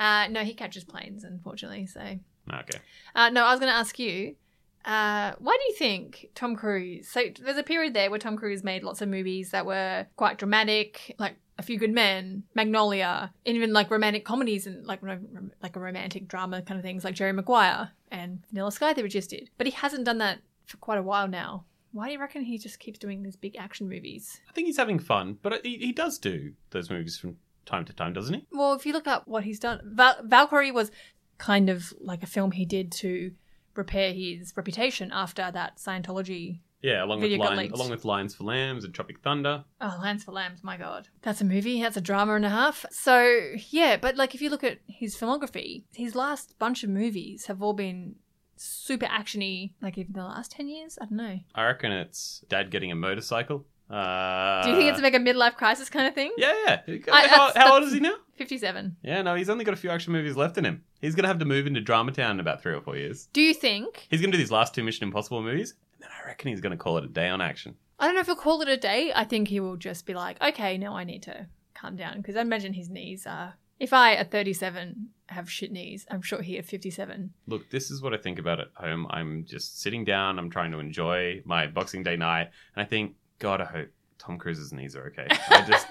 Uh, 0.01 0.29
no, 0.31 0.41
he 0.43 0.55
catches 0.55 0.85
planes, 0.85 1.23
unfortunately. 1.25 1.85
So, 1.87 2.01
Okay. 2.01 2.79
uh, 3.15 3.29
no, 3.31 3.45
I 3.45 3.51
was 3.51 3.61
going 3.61 3.71
to 3.71 3.77
ask 3.77 3.99
you, 3.99 4.37
uh, 4.85 5.33
why 5.39 5.57
do 5.57 5.73
you 5.73 5.75
think 5.77 6.29
Tom 6.35 6.57
Cruise? 6.57 7.09
So, 7.09 7.25
there's 7.43 7.59
a 7.59 7.63
period 7.63 7.93
there 7.95 8.09
where 8.09 8.19
Tom 8.19 8.37
Cruise 8.39 8.65
made 8.65 8.85
lots 8.85 9.03
of 9.03 9.09
movies 9.09 9.51
that 9.51 9.67
were 9.67 10.07
quite 10.17 10.39
dramatic, 10.39 11.15
like 11.19 11.37
A 11.59 11.63
Few 11.63 11.79
Good 11.79 11.93
Men, 11.93 12.45
Magnolia, 12.55 13.33
and 13.45 13.57
even 13.57 13.73
like 13.73 13.91
romantic 13.91 14.25
comedies 14.25 14.67
and 14.67 14.87
like 14.87 15.03
rom- 15.03 15.53
like 15.63 15.77
a 15.77 15.81
romantic 15.81 16.29
drama 16.29 16.63
kind 16.63 16.79
of 16.79 16.85
things, 16.85 17.05
like 17.05 17.15
Jerry 17.15 17.33
Maguire 17.33 17.91
and 18.11 18.43
Vanilla 18.49 18.73
Sky 18.73 18.93
that 18.93 19.03
we 19.03 19.09
just 19.09 19.31
did. 19.31 19.51
But 19.59 19.67
he 19.67 19.73
hasn't 19.73 20.05
done 20.05 20.19
that 20.19 20.39
for 20.67 20.77
quite 20.77 20.99
a 20.99 21.03
while 21.03 21.29
now. 21.29 21.65
Why 21.93 22.07
do 22.07 22.13
you 22.13 22.21
reckon 22.21 22.43
he 22.43 22.59
just 22.59 22.79
keeps 22.79 22.99
doing 22.99 23.23
these 23.23 23.37
big 23.37 23.57
action 23.57 23.89
movies? 23.89 24.41
I 24.49 24.53
think 24.53 24.67
he's 24.67 24.77
having 24.77 24.99
fun, 24.99 25.39
but 25.43 25.65
he, 25.65 25.79
he 25.79 25.93
does 25.93 26.19
do 26.19 26.53
those 26.71 26.91
movies 26.91 27.19
from 27.19 27.37
time 27.67 27.85
to 27.87 27.93
time, 27.93 28.13
doesn't 28.13 28.35
he? 28.35 28.47
Well, 28.53 28.75
if 28.75 28.87
you 28.87 28.93
look 28.93 29.07
up 29.07 29.27
what 29.27 29.45
he's 29.45 29.59
done, 29.59 29.81
Val- 29.85 30.21
Valkyrie 30.23 30.71
was 30.71 30.91
kind 31.39 31.71
of 31.71 31.93
like 32.01 32.23
a 32.23 32.27
film 32.27 32.53
he 32.53 32.65
did 32.65 32.93
to 32.93 33.33
repair 33.75 34.13
his 34.13 34.53
reputation 34.57 35.11
after 35.13 35.51
that 35.51 35.77
Scientology. 35.79 36.61
Yeah, 36.83 37.05
along 37.05 37.21
with 37.21 37.31
got 37.37 37.41
Lion, 37.47 37.59
leaked. 37.59 37.75
along 37.75 37.91
with 37.91 38.05
Lions 38.05 38.35
for 38.35 38.45
Lambs 38.45 38.85
and 38.85 38.95
Tropic 38.95 39.19
Thunder. 39.21 39.65
Oh, 39.81 39.99
Lions 40.01 40.23
for 40.25 40.33
Lambs, 40.33 40.63
my 40.63 40.77
god. 40.77 41.09
That's 41.23 41.41
a 41.41 41.45
movie, 41.45 41.83
that's 41.83 41.97
a 41.97 42.01
drama 42.01 42.35
and 42.35 42.45
a 42.45 42.51
half. 42.51 42.85
So, 42.91 43.51
yeah, 43.71 43.97
but 43.97 44.17
like 44.17 44.35
if 44.35 44.41
you 44.41 44.49
look 44.51 44.63
at 44.65 44.79
his 44.87 45.17
filmography, 45.17 45.85
his 45.93 46.15
last 46.15 46.55
bunch 46.59 46.85
of 46.85 46.91
movies 46.91 47.47
have 47.47 47.63
all 47.63 47.73
been 47.73 48.15
super 48.57 49.07
actiony, 49.07 49.73
like 49.83 49.99
even 49.99 50.13
the 50.13 50.23
last 50.23 50.53
10 50.53 50.69
years? 50.69 50.99
I 51.01 51.07
don't 51.07 51.17
know. 51.17 51.39
I 51.55 51.65
reckon 51.67 51.91
it's 51.93 52.45
Dad 52.49 52.71
getting 52.71 52.93
a 52.93 52.97
motorcycle. 52.97 53.67
Uh, 53.91 54.63
Do 54.65 54.71
you 54.71 54.77
think 54.77 54.91
it's 54.93 55.01
like 55.01 55.15
a 55.15 55.19
midlife 55.19 55.55
crisis 55.57 55.89
kind 55.89 56.07
of 56.07 56.15
thing? 56.15 56.31
Yeah, 56.37 56.81
yeah. 56.87 56.99
I- 57.11 57.27
how, 57.27 57.47
that's- 57.49 57.57
how 57.57 57.75
old 57.75 57.85
is 57.85 57.93
he 57.95 58.01
now? 58.01 58.15
57. 58.37 58.97
Yeah, 59.03 59.23
no, 59.23 59.35
he's 59.35 59.49
only 59.49 59.65
got 59.65 59.73
a 59.75 59.79
few 59.79 59.91
action 59.91 60.13
movies 60.13 60.37
left 60.37 60.59
in 60.59 60.65
him. 60.65 60.85
He's 61.01 61.15
gonna 61.15 61.29
have 61.29 61.39
to 61.39 61.45
move 61.45 61.67
into 61.67 61.81
Drama 61.81 62.13
Town 62.13 62.33
in 62.33 62.41
about 62.41 62.63
three 62.63 62.75
or 62.75 62.81
four 62.83 62.97
years. 62.97 63.29
Do 63.33 63.41
you 63.41 63.55
think? 63.55 64.07
He's 64.11 64.21
gonna 64.21 64.31
do 64.33 64.39
these 64.39 64.51
last 64.53 64.75
two 64.75 64.85
Mission 64.85 65.05
Impossible 65.05 65.43
movies, 65.43 65.75
and 65.99 66.05
then 66.05 66.11
I 66.23 66.27
reckon 66.27 66.51
he's 66.51 66.61
gonna 66.61 66.77
call 66.77 66.99
it 66.99 67.05
a 67.05 67.09
day 67.09 67.29
on 67.29 67.41
action. 67.41 67.75
I 67.99 68.07
don't 68.07 68.15
know 68.15 68.21
if 68.21 68.27
he'll 68.27 68.37
call 68.37 68.63
it 68.63 68.69
a 68.69 68.77
day. 68.77 69.13
I 69.15 69.25
think 69.25 69.49
he 69.49 69.59
will 69.59 69.77
just 69.77 70.07
be 70.07 70.15
like, 70.15 70.41
okay, 70.41 70.79
now 70.79 70.97
I 70.97 71.05
need 71.05 71.25
to 71.25 71.47
calm 71.75 71.97
down 71.97 72.19
because 72.19 72.37
I 72.37 72.43
imagine 72.43 72.73
his 72.73 72.89
knees 72.89 73.27
are. 73.27 73.55
If 73.81 73.93
I 73.93 74.15
at 74.15 74.31
37 74.31 75.11
have 75.29 75.51
shit 75.51 75.71
knees, 75.71 76.07
I'm 76.11 76.23
sure 76.23 76.43
he 76.43 76.59
at 76.59 76.65
57. 76.65 77.33
Look, 77.47 77.71
this 77.71 77.91
is 77.91 78.03
what 78.03 78.15
I 78.15 78.17
think 78.17 78.39
about 78.39 78.61
at 78.61 78.69
home. 78.75 79.07
I'm 79.11 79.45
just 79.45 79.81
sitting 79.81 80.05
down. 80.05 80.39
I'm 80.39 80.51
trying 80.51 80.73
to 80.73 80.79
enjoy 80.79 81.43
my 81.45 81.67
Boxing 81.67 82.03
Day 82.03 82.17
night, 82.17 82.51
and 82.75 82.83
I 82.83 82.85
think, 82.85 83.15
God, 83.39 83.61
I 83.61 83.65
hope 83.67 83.89
Tom 84.19 84.39
Cruise's 84.39 84.73
knees 84.73 84.97
are 84.97 85.07
okay. 85.07 85.29
I 85.49 85.63
just, 85.63 85.87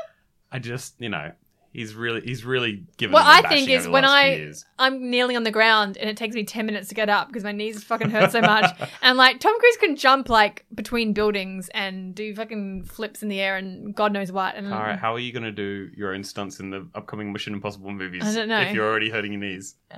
I 0.52 0.58
just, 0.58 0.94
you 1.00 1.08
know, 1.08 1.32
he's 1.72 1.94
really, 1.94 2.20
he's 2.20 2.44
really 2.44 2.84
given. 2.96 3.12
What 3.12 3.26
I 3.26 3.48
think 3.48 3.68
is 3.68 3.88
when 3.88 4.04
I-. 4.04 4.52
I'm 4.78 5.10
kneeling 5.10 5.36
on 5.36 5.42
the 5.42 5.50
ground 5.50 5.96
and 5.96 6.08
it 6.08 6.16
takes 6.16 6.34
me 6.34 6.44
10 6.44 6.66
minutes 6.66 6.88
to 6.88 6.94
get 6.94 7.08
up 7.08 7.28
because 7.28 7.44
my 7.44 7.52
knees 7.52 7.82
fucking 7.84 8.10
hurt 8.10 8.32
so 8.32 8.40
much. 8.40 8.70
and 9.02 9.16
like 9.18 9.40
Tom 9.40 9.58
Cruise 9.58 9.76
can 9.78 9.96
jump 9.96 10.28
like 10.28 10.66
between 10.74 11.12
buildings 11.12 11.68
and 11.74 12.14
do 12.14 12.34
fucking 12.34 12.84
flips 12.84 13.22
in 13.22 13.28
the 13.28 13.40
air 13.40 13.56
and 13.56 13.94
God 13.94 14.12
knows 14.12 14.30
what. 14.30 14.54
And 14.54 14.72
All 14.72 14.80
right, 14.80 14.98
how 14.98 15.14
are 15.14 15.18
you 15.20 15.32
going 15.32 15.44
to 15.44 15.52
do 15.52 15.90
your 15.96 16.14
own 16.14 16.24
stunts 16.24 16.60
in 16.60 16.70
the 16.70 16.88
upcoming 16.94 17.32
Mission 17.32 17.54
Impossible 17.54 17.90
movies? 17.90 18.22
I 18.24 18.34
don't 18.34 18.48
know. 18.48 18.60
If 18.60 18.74
you're 18.74 18.88
already 18.88 19.10
hurting 19.10 19.32
your 19.32 19.40
knees. 19.40 19.76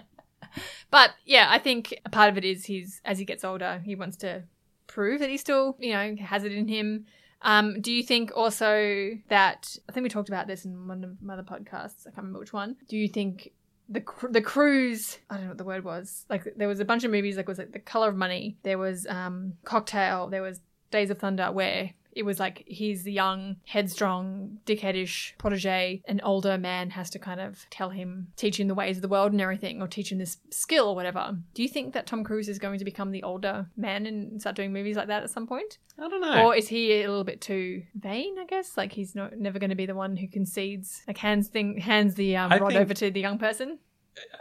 But 0.91 1.11
yeah, 1.25 1.49
I 1.51 1.59
think 1.59 1.99
a 2.05 2.09
part 2.09 2.31
of 2.31 2.39
it 2.39 2.45
is 2.45 2.67
he's 2.67 3.01
as 3.05 3.19
he 3.19 3.25
gets 3.25 3.43
older, 3.43 3.83
he 3.85 3.97
wants 3.97 4.17
to 4.19 4.45
prove 4.87 5.21
that 5.21 5.29
he 5.29 5.37
still, 5.37 5.77
you 5.81 5.93
know, 5.93 6.15
has 6.21 6.45
it 6.45 6.53
in 6.53 6.69
him. 6.69 7.07
Um, 7.45 7.81
do 7.81 7.93
you 7.93 8.03
think 8.03 8.33
also 8.35 9.11
that 9.29 9.77
I 9.89 9.93
think 9.93 10.03
we 10.03 10.09
talked 10.09 10.29
about 10.29 10.47
this 10.47 10.65
in 10.65 10.89
one 10.89 11.05
of 11.05 11.23
my 11.23 11.35
other 11.35 11.43
podcasts? 11.43 12.07
I 12.07 12.11
can't 12.11 12.19
remember 12.19 12.41
which 12.41 12.53
one. 12.53 12.77
Do 12.89 12.97
you 12.97 13.07
think 13.07 13.53
the 13.89 14.01
cr- 14.01 14.29
the 14.29 14.41
cruise? 14.41 15.19
I 15.29 15.35
don't 15.35 15.45
know 15.45 15.51
what 15.51 15.59
the 15.59 15.65
word 15.65 15.85
was. 15.85 16.25
Like 16.31 16.55
there 16.57 16.69
was 16.69 16.81
a 16.81 16.85
bunch 16.85 17.05
of 17.05 17.11
movies. 17.11 17.37
Like 17.37 17.47
was 17.47 17.59
like 17.59 17.73
The 17.73 17.79
Color 17.79 18.09
of 18.09 18.17
Money. 18.17 18.57
There 18.63 18.79
was 18.79 19.07
um, 19.07 19.55
Cocktail. 19.65 20.29
There 20.29 20.43
was 20.43 20.61
Days 20.91 21.11
of 21.11 21.19
Thunder, 21.19 21.53
where 21.53 21.91
it 22.15 22.25
was 22.25 22.39
like 22.39 22.65
he's 22.67 23.03
the 23.03 23.13
young, 23.13 23.57
headstrong, 23.67 24.59
dickheadish 24.67 25.37
protege. 25.39 26.03
An 26.07 26.21
older 26.23 26.59
man 26.59 26.91
has 26.91 27.11
to 27.11 27.19
kind 27.19 27.41
of 27.41 27.67
tell 27.71 27.91
him, 27.91 28.29
teach 28.37 28.59
him 28.59 28.69
the 28.69 28.75
ways 28.75 28.97
of 28.97 29.03
the 29.03 29.09
world 29.09 29.33
and 29.33 29.41
everything, 29.41 29.83
or 29.83 29.89
teach 29.89 30.13
him 30.13 30.19
this 30.19 30.39
skill 30.51 30.89
or 30.89 30.95
whatever. 30.95 31.37
Do 31.55 31.63
you 31.63 31.69
think 31.69 31.95
that 31.95 32.07
Tom 32.07 32.25
Cruise 32.25 32.49
is 32.49 32.59
going 32.59 32.79
to 32.79 32.85
become 32.85 33.11
the 33.11 33.23
older 33.23 33.67
man 33.77 34.07
and 34.07 34.41
start 34.41 34.57
doing 34.57 34.73
movies 34.73 34.97
like 34.97 35.09
that 35.09 35.23
at 35.23 35.31
some 35.31 35.47
point? 35.47 35.79
I 35.99 36.09
don't 36.09 36.21
know. 36.21 36.47
Or 36.47 36.55
is 36.55 36.69
he 36.69 37.03
a 37.03 37.09
little 37.09 37.25
bit 37.25 37.41
too 37.41 37.83
vain? 37.95 38.39
I 38.39 38.45
guess 38.47 38.77
like 38.77 38.93
he's 38.93 39.15
not 39.15 39.37
never 39.37 39.59
going 39.59 39.71
to 39.71 39.77
be 39.77 39.87
the 39.87 39.95
one 39.95 40.17
who 40.17 40.29
concedes, 40.29 41.03
like 41.07 41.19
hands 41.19 41.49
thing 41.49 41.79
hands 41.79 42.15
the 42.15 42.37
um, 42.37 42.51
rod 42.51 42.69
think- 42.69 42.81
over 42.81 42.95
to 42.95 43.11
the 43.11 43.21
young 43.21 43.39
person. 43.39 43.79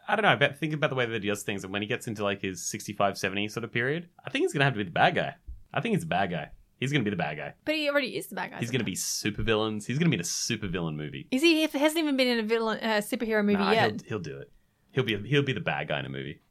I 0.07 0.15
don't 0.15 0.23
know. 0.23 0.35
But 0.35 0.59
think 0.59 0.73
about 0.73 0.91
the 0.91 0.95
way 0.95 1.07
that 1.07 1.23
he 1.23 1.29
does 1.29 1.41
things, 1.41 1.63
and 1.63 1.73
when 1.73 1.81
he 1.81 1.87
gets 1.87 2.07
into 2.07 2.23
like 2.23 2.41
his 2.41 2.61
65, 2.61 3.17
70 3.17 3.47
sort 3.47 3.63
of 3.63 3.71
period, 3.71 4.07
I 4.23 4.29
think 4.29 4.43
he's 4.43 4.53
gonna 4.53 4.65
have 4.65 4.73
to 4.73 4.77
be 4.77 4.83
the 4.83 4.91
bad 4.91 5.15
guy. 5.15 5.35
I 5.73 5.81
think 5.81 5.95
he's 5.95 6.03
a 6.03 6.07
bad 6.07 6.29
guy. 6.29 6.51
He's 6.83 6.91
gonna 6.91 7.03
be 7.05 7.09
the 7.11 7.15
bad 7.15 7.37
guy. 7.37 7.53
But 7.63 7.75
he 7.75 7.89
already 7.89 8.17
is 8.17 8.27
the 8.27 8.35
bad 8.35 8.51
guy. 8.51 8.59
He's 8.59 8.71
gonna 8.71 8.83
be 8.83 8.95
super 8.95 9.41
villains. 9.41 9.85
He's 9.85 9.97
gonna 9.97 10.09
be 10.09 10.15
in 10.17 10.21
a 10.21 10.25
super 10.25 10.67
villain 10.67 10.97
movie. 10.97 11.27
Is 11.31 11.41
he? 11.41 11.65
He 11.65 11.77
hasn't 11.79 11.97
even 11.99 12.17
been 12.17 12.27
in 12.27 12.39
a 12.39 12.43
villain 12.43 12.79
uh, 12.81 13.01
superhero 13.01 13.43
movie 13.43 13.59
Nah, 13.59 13.71
yet. 13.71 13.91
he'll, 14.01 14.09
he'll 14.09 14.19
do 14.19 14.37
it. 14.39 14.51
He'll 14.91 15.03
be 15.05 15.15
he'll 15.27 15.43
be 15.43 15.53
the 15.53 15.59
bad 15.61 15.87
guy 15.87 15.99
in 15.99 16.05
a 16.05 16.09
movie. 16.09 16.41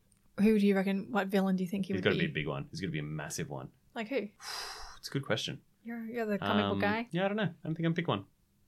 Who 0.41 0.59
do 0.59 0.66
you 0.66 0.74
reckon? 0.74 1.09
What 1.11 1.26
villain 1.28 1.57
do 1.57 1.62
you 1.64 1.68
think 1.68 1.85
he 1.87 1.93
will 1.93 2.01
be? 2.01 2.09
He's 2.09 2.12
would 2.14 2.18
got 2.18 2.22
to 2.22 2.26
be? 2.26 2.33
a 2.33 2.35
big 2.43 2.49
one. 2.49 2.66
He's 2.70 2.80
gonna 2.80 2.91
be 2.93 2.99
a 2.99 3.03
massive 3.03 3.51
one. 3.51 3.68
Like 3.95 4.09
who? 4.09 4.28
It's 4.99 5.09
a 5.09 5.11
good 5.12 5.26
question. 5.26 5.59
You're 5.85 6.05
you're 6.07 6.26
the 6.26 6.39
comic 6.39 6.64
book 6.64 6.72
Um, 6.74 6.78
guy. 6.80 7.09
Yeah, 7.11 7.24
I 7.24 7.28
don't 7.28 7.37
know. 7.37 7.43
I 7.43 7.64
don't 7.64 7.74
think 7.74 7.80
I 7.80 7.89
can 7.89 7.95
pick 7.95 8.07
one. 8.09 8.24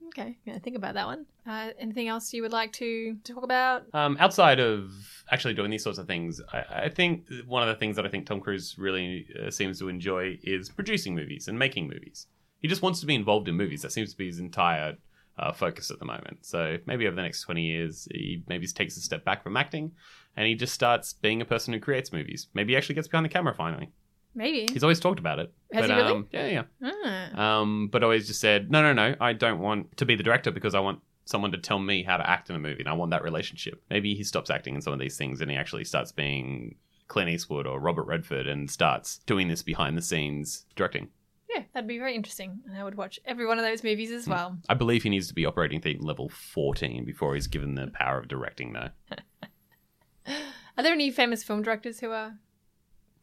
Okay, 0.08 0.36
think 0.62 0.76
about 0.76 0.94
that 0.94 1.06
one. 1.06 1.26
Uh, 1.46 1.70
anything 1.78 2.08
else 2.08 2.32
you 2.32 2.42
would 2.42 2.52
like 2.52 2.72
to 2.74 3.16
talk 3.24 3.42
about? 3.42 3.84
Um, 3.92 4.16
outside 4.20 4.60
of 4.60 4.90
actually 5.30 5.54
doing 5.54 5.70
these 5.70 5.82
sorts 5.82 5.98
of 5.98 6.06
things, 6.06 6.40
I, 6.52 6.84
I 6.84 6.88
think 6.88 7.26
one 7.46 7.62
of 7.62 7.68
the 7.68 7.74
things 7.74 7.96
that 7.96 8.06
I 8.06 8.08
think 8.08 8.26
Tom 8.26 8.40
Cruise 8.40 8.76
really 8.78 9.26
uh, 9.44 9.50
seems 9.50 9.78
to 9.80 9.88
enjoy 9.88 10.38
is 10.42 10.68
producing 10.68 11.14
movies 11.14 11.48
and 11.48 11.58
making 11.58 11.88
movies. 11.88 12.26
He 12.60 12.68
just 12.68 12.82
wants 12.82 13.00
to 13.00 13.06
be 13.06 13.14
involved 13.14 13.48
in 13.48 13.56
movies. 13.56 13.82
That 13.82 13.92
seems 13.92 14.12
to 14.12 14.16
be 14.16 14.26
his 14.26 14.38
entire 14.38 14.96
uh, 15.38 15.52
focus 15.52 15.90
at 15.90 15.98
the 15.98 16.04
moment. 16.04 16.38
So 16.42 16.78
maybe 16.86 17.06
over 17.06 17.16
the 17.16 17.22
next 17.22 17.42
20 17.42 17.62
years, 17.62 18.08
he 18.10 18.42
maybe 18.48 18.66
takes 18.66 18.96
a 18.96 19.00
step 19.00 19.24
back 19.24 19.42
from 19.42 19.56
acting 19.56 19.92
and 20.36 20.46
he 20.46 20.54
just 20.54 20.74
starts 20.74 21.12
being 21.12 21.40
a 21.40 21.44
person 21.44 21.74
who 21.74 21.80
creates 21.80 22.12
movies. 22.12 22.48
Maybe 22.54 22.72
he 22.72 22.76
actually 22.76 22.94
gets 22.94 23.08
behind 23.08 23.24
the 23.24 23.30
camera 23.30 23.54
finally. 23.54 23.90
Maybe. 24.34 24.66
He's 24.72 24.82
always 24.82 25.00
talked 25.00 25.18
about 25.18 25.38
it. 25.38 25.52
Has 25.72 25.86
but, 25.86 25.90
he 25.90 25.96
really? 25.96 26.12
Um, 26.12 26.26
yeah, 26.32 26.46
yeah. 26.82 26.90
Ah. 27.36 27.60
Um, 27.60 27.88
but 27.90 28.02
always 28.02 28.26
just 28.26 28.40
said, 28.40 28.70
no, 28.70 28.82
no, 28.82 28.92
no, 28.92 29.14
I 29.20 29.32
don't 29.32 29.60
want 29.60 29.96
to 29.98 30.04
be 30.06 30.16
the 30.16 30.22
director 30.22 30.50
because 30.50 30.74
I 30.74 30.80
want 30.80 31.00
someone 31.24 31.52
to 31.52 31.58
tell 31.58 31.78
me 31.78 32.02
how 32.02 32.16
to 32.16 32.28
act 32.28 32.50
in 32.50 32.56
a 32.56 32.58
movie 32.58 32.80
and 32.80 32.88
I 32.88 32.92
want 32.94 33.10
that 33.12 33.22
relationship. 33.22 33.82
Maybe 33.90 34.14
he 34.14 34.24
stops 34.24 34.50
acting 34.50 34.74
in 34.74 34.82
some 34.82 34.92
of 34.92 34.98
these 34.98 35.16
things 35.16 35.40
and 35.40 35.50
he 35.50 35.56
actually 35.56 35.84
starts 35.84 36.12
being 36.12 36.74
Clint 37.08 37.30
Eastwood 37.30 37.66
or 37.66 37.78
Robert 37.80 38.04
Redford 38.06 38.46
and 38.46 38.70
starts 38.70 39.18
doing 39.26 39.48
this 39.48 39.62
behind 39.62 39.96
the 39.96 40.02
scenes 40.02 40.66
directing. 40.76 41.08
yeah, 41.54 41.62
that'd 41.72 41.86
be 41.86 41.98
very 41.98 42.14
interesting, 42.16 42.58
and 42.66 42.76
I 42.76 42.82
would 42.82 42.96
watch 42.96 43.20
every 43.24 43.46
one 43.46 43.58
of 43.58 43.64
those 43.64 43.84
movies 43.84 44.08
Hmm. 44.10 44.16
as 44.16 44.26
well. 44.28 44.58
I 44.68 44.74
believe 44.74 45.02
he 45.04 45.10
needs 45.10 45.28
to 45.28 45.34
be 45.34 45.46
operating 45.46 45.80
Thetan 45.80 46.02
level 46.02 46.28
14 46.28 47.04
before 47.04 47.34
he's 47.34 47.46
given 47.46 47.74
the 47.76 47.88
power 47.94 48.18
of 48.18 48.26
directing, 48.28 48.72
though. 48.72 48.88
Are 50.76 50.82
there 50.82 50.92
any 50.92 51.10
famous 51.10 51.44
film 51.44 51.62
directors 51.62 52.00
who 52.00 52.10
are 52.10 52.34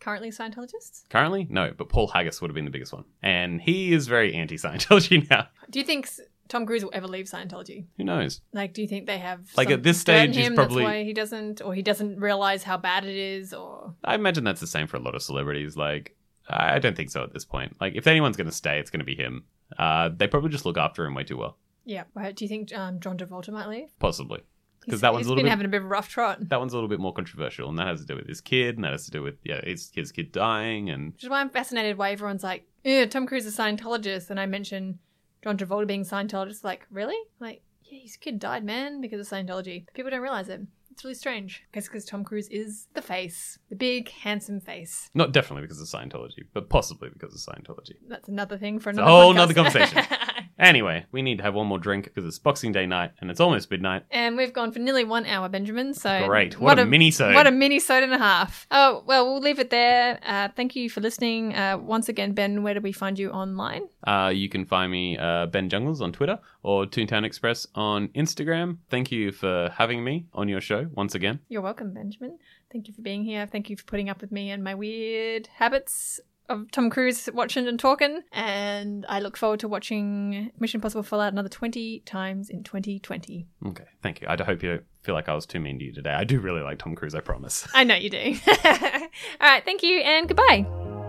currently 0.01 0.29
Scientologists? 0.31 1.07
Currently, 1.09 1.47
no, 1.49 1.71
but 1.77 1.87
Paul 1.87 2.07
Haggis 2.09 2.41
would 2.41 2.49
have 2.49 2.55
been 2.55 2.65
the 2.65 2.71
biggest 2.71 2.91
one. 2.91 3.05
And 3.23 3.61
he 3.61 3.93
is 3.93 4.07
very 4.07 4.33
anti 4.33 4.57
Scientology 4.57 5.27
now. 5.29 5.47
Do 5.69 5.79
you 5.79 5.85
think 5.85 6.09
Tom 6.49 6.65
Cruise 6.65 6.83
will 6.83 6.91
ever 6.93 7.07
leave 7.07 7.27
Scientology? 7.27 7.85
Who 7.97 8.03
knows? 8.03 8.41
Like, 8.51 8.73
do 8.73 8.81
you 8.81 8.87
think 8.89 9.05
they 9.07 9.19
have 9.19 9.49
Like, 9.55 9.69
at 9.69 9.83
this 9.83 10.01
stage, 10.01 10.35
he's 10.35 10.49
probably- 10.49 10.83
that's 10.83 10.91
why 10.91 11.03
he 11.05 11.13
doesn't, 11.13 11.61
or 11.61 11.73
he 11.73 11.81
doesn't 11.81 12.19
realize 12.19 12.63
how 12.63 12.75
bad 12.77 13.05
it 13.05 13.15
is, 13.15 13.53
or 13.53 13.95
I 14.03 14.15
imagine 14.15 14.43
that's 14.43 14.59
the 14.59 14.67
same 14.67 14.87
for 14.87 14.97
a 14.97 15.01
lot 15.01 15.15
of 15.15 15.21
celebrities. 15.23 15.77
Like, 15.77 16.17
I 16.49 16.79
don't 16.79 16.97
think 16.97 17.11
so 17.11 17.23
at 17.23 17.31
this 17.31 17.45
point. 17.45 17.77
Like, 17.79 17.93
if 17.95 18.07
anyone's 18.07 18.35
going 18.35 18.49
to 18.49 18.55
stay, 18.55 18.79
it's 18.79 18.89
going 18.89 18.99
to 18.99 19.05
be 19.05 19.15
him. 19.15 19.45
Uh, 19.79 20.09
they 20.13 20.27
probably 20.27 20.49
just 20.49 20.65
look 20.65 20.77
after 20.77 21.05
him 21.05 21.13
way 21.13 21.23
too 21.23 21.37
well. 21.37 21.57
yeah. 21.85 22.03
Right? 22.13 22.35
Do 22.35 22.43
you 22.43 22.49
think 22.49 22.75
um, 22.75 22.99
John 22.99 23.17
Travolta 23.17 23.49
might 23.51 23.69
leave? 23.69 23.87
Possibly. 23.99 24.41
Because 24.85 25.01
that 25.01 25.13
one's 25.13 25.27
a 25.27 25.29
little 25.29 25.37
been 25.37 25.45
bit 25.45 25.51
having 25.51 25.65
a 25.65 25.69
bit 25.69 25.77
of 25.81 25.85
a 25.85 25.87
rough 25.87 26.09
trot. 26.09 26.37
that 26.49 26.59
one's 26.59 26.73
a 26.73 26.75
little 26.75 26.89
bit 26.89 26.99
more 26.99 27.13
controversial, 27.13 27.69
and 27.69 27.77
that 27.77 27.87
has 27.87 28.01
to 28.01 28.05
do 28.05 28.15
with 28.15 28.27
his 28.27 28.41
kid, 28.41 28.75
and 28.75 28.83
that 28.83 28.91
has 28.91 29.05
to 29.05 29.11
do 29.11 29.21
with 29.21 29.35
yeah, 29.43 29.61
his 29.63 29.91
his 29.93 30.11
kid 30.11 30.31
dying, 30.31 30.89
and 30.89 31.13
Which 31.13 31.23
is 31.23 31.29
why 31.29 31.41
I'm 31.41 31.49
fascinated 31.49 31.97
why 31.97 32.11
everyone's 32.11 32.43
like, 32.43 32.65
yeah, 32.83 33.05
Tom 33.05 33.27
Cruise 33.27 33.45
is 33.45 33.57
a 33.57 33.61
Scientologist, 33.61 34.29
and 34.29 34.39
I 34.39 34.45
mention 34.45 34.99
John 35.43 35.57
Travolta 35.57 35.87
being 35.87 36.03
Scientologist. 36.03 36.63
Like, 36.63 36.87
really? 36.91 37.17
Like, 37.39 37.61
yeah, 37.83 37.99
his 37.99 38.17
kid 38.17 38.39
died, 38.39 38.63
man, 38.63 39.01
because 39.01 39.19
of 39.19 39.27
Scientology. 39.27 39.85
People 39.93 40.11
don't 40.11 40.21
realize 40.21 40.49
it. 40.49 40.61
It's 40.91 41.05
really 41.05 41.15
strange. 41.15 41.63
Guess 41.73 41.87
because 41.87 42.03
Tom 42.05 42.23
Cruise 42.23 42.47
is 42.49 42.87
the 42.95 43.01
face, 43.01 43.57
the 43.69 43.75
big, 43.75 44.09
handsome 44.09 44.59
face. 44.59 45.09
not 45.13 45.31
definitely 45.31 45.61
because 45.61 45.79
of 45.79 45.87
Scientology, 45.87 46.43
but 46.53 46.69
possibly 46.69 47.09
because 47.09 47.33
of 47.33 47.55
Scientology. 47.55 47.95
That's 48.07 48.27
another 48.27 48.57
thing 48.57 48.79
for 48.79 48.89
a 48.89 48.93
another 48.93 49.09
whole 49.09 49.33
podcast. 49.33 49.35
nother 49.35 49.53
conversation. 49.53 50.03
Anyway, 50.59 51.05
we 51.11 51.21
need 51.21 51.37
to 51.37 51.43
have 51.43 51.53
one 51.53 51.67
more 51.67 51.79
drink 51.79 52.05
because 52.05 52.25
it's 52.25 52.39
Boxing 52.39 52.71
Day 52.71 52.85
night 52.85 53.11
and 53.19 53.29
it's 53.31 53.39
almost 53.39 53.69
midnight. 53.71 54.03
and 54.11 54.37
we've 54.37 54.53
gone 54.53 54.71
for 54.71 54.79
nearly 54.79 55.03
one 55.03 55.25
hour, 55.25 55.49
Benjamin. 55.49 55.93
So 55.93 56.25
Great. 56.27 56.59
What 56.59 56.79
a 56.79 56.85
mini-sode. 56.85 57.33
What 57.35 57.47
a 57.47 57.51
mini-sode 57.51 58.03
and 58.03 58.13
a 58.13 58.17
half. 58.17 58.67
Oh 58.71 59.03
well, 59.05 59.25
we'll 59.31 59.41
leave 59.41 59.59
it 59.59 59.69
there. 59.69 60.19
Uh, 60.25 60.49
thank 60.55 60.75
you 60.75 60.89
for 60.89 61.01
listening. 61.01 61.53
Uh, 61.55 61.77
once 61.77 62.09
again, 62.09 62.33
Ben, 62.33 62.63
where 62.63 62.73
do 62.73 62.81
we 62.81 62.91
find 62.91 63.17
you 63.17 63.31
online? 63.31 63.83
Uh, 64.05 64.31
you 64.33 64.49
can 64.49 64.65
find 64.65 64.91
me 64.91 65.17
uh, 65.17 65.45
Ben 65.47 65.69
Jungles 65.69 66.01
on 66.01 66.11
Twitter 66.11 66.39
or 66.63 66.85
Toontown 66.85 67.23
Express 67.25 67.65
on 67.75 68.07
Instagram. 68.09 68.77
Thank 68.89 69.11
you 69.11 69.31
for 69.31 69.69
having 69.75 70.03
me 70.03 70.25
on 70.33 70.47
your 70.47 70.61
show 70.61 70.87
once 70.93 71.15
again. 71.15 71.39
You're 71.49 71.61
welcome, 71.61 71.93
Benjamin. 71.93 72.37
Thank 72.71 72.87
you 72.87 72.93
for 72.93 73.01
being 73.01 73.23
here. 73.23 73.45
Thank 73.47 73.69
you 73.69 73.75
for 73.75 73.83
putting 73.83 74.09
up 74.09 74.21
with 74.21 74.31
me 74.31 74.49
and 74.51 74.63
my 74.63 74.75
weird 74.75 75.47
habits 75.55 76.19
of 76.51 76.71
Tom 76.71 76.89
Cruise 76.89 77.29
watching 77.33 77.67
and 77.67 77.79
talking. 77.79 78.21
And 78.31 79.05
I 79.07 79.19
look 79.19 79.37
forward 79.37 79.59
to 79.61 79.67
watching 79.67 80.51
Mission 80.59 80.77
Impossible 80.77 81.03
Fallout 81.03 81.31
another 81.33 81.49
20 81.49 82.01
times 82.05 82.49
in 82.49 82.63
2020. 82.63 83.47
Okay, 83.67 83.83
thank 84.01 84.21
you. 84.21 84.27
I 84.29 84.41
hope 84.43 84.63
you 84.63 84.69
don't 84.69 84.85
feel 85.03 85.15
like 85.15 85.29
I 85.29 85.33
was 85.33 85.45
too 85.45 85.59
mean 85.59 85.79
to 85.79 85.85
you 85.85 85.93
today. 85.93 86.11
I 86.11 86.23
do 86.23 86.39
really 86.39 86.61
like 86.61 86.79
Tom 86.79 86.95
Cruise, 86.95 87.15
I 87.15 87.21
promise. 87.21 87.67
I 87.73 87.83
know 87.83 87.95
you 87.95 88.09
do. 88.09 88.35
All 88.65 89.07
right, 89.41 89.63
thank 89.65 89.83
you 89.83 89.99
and 89.99 90.27
goodbye. 90.27 91.00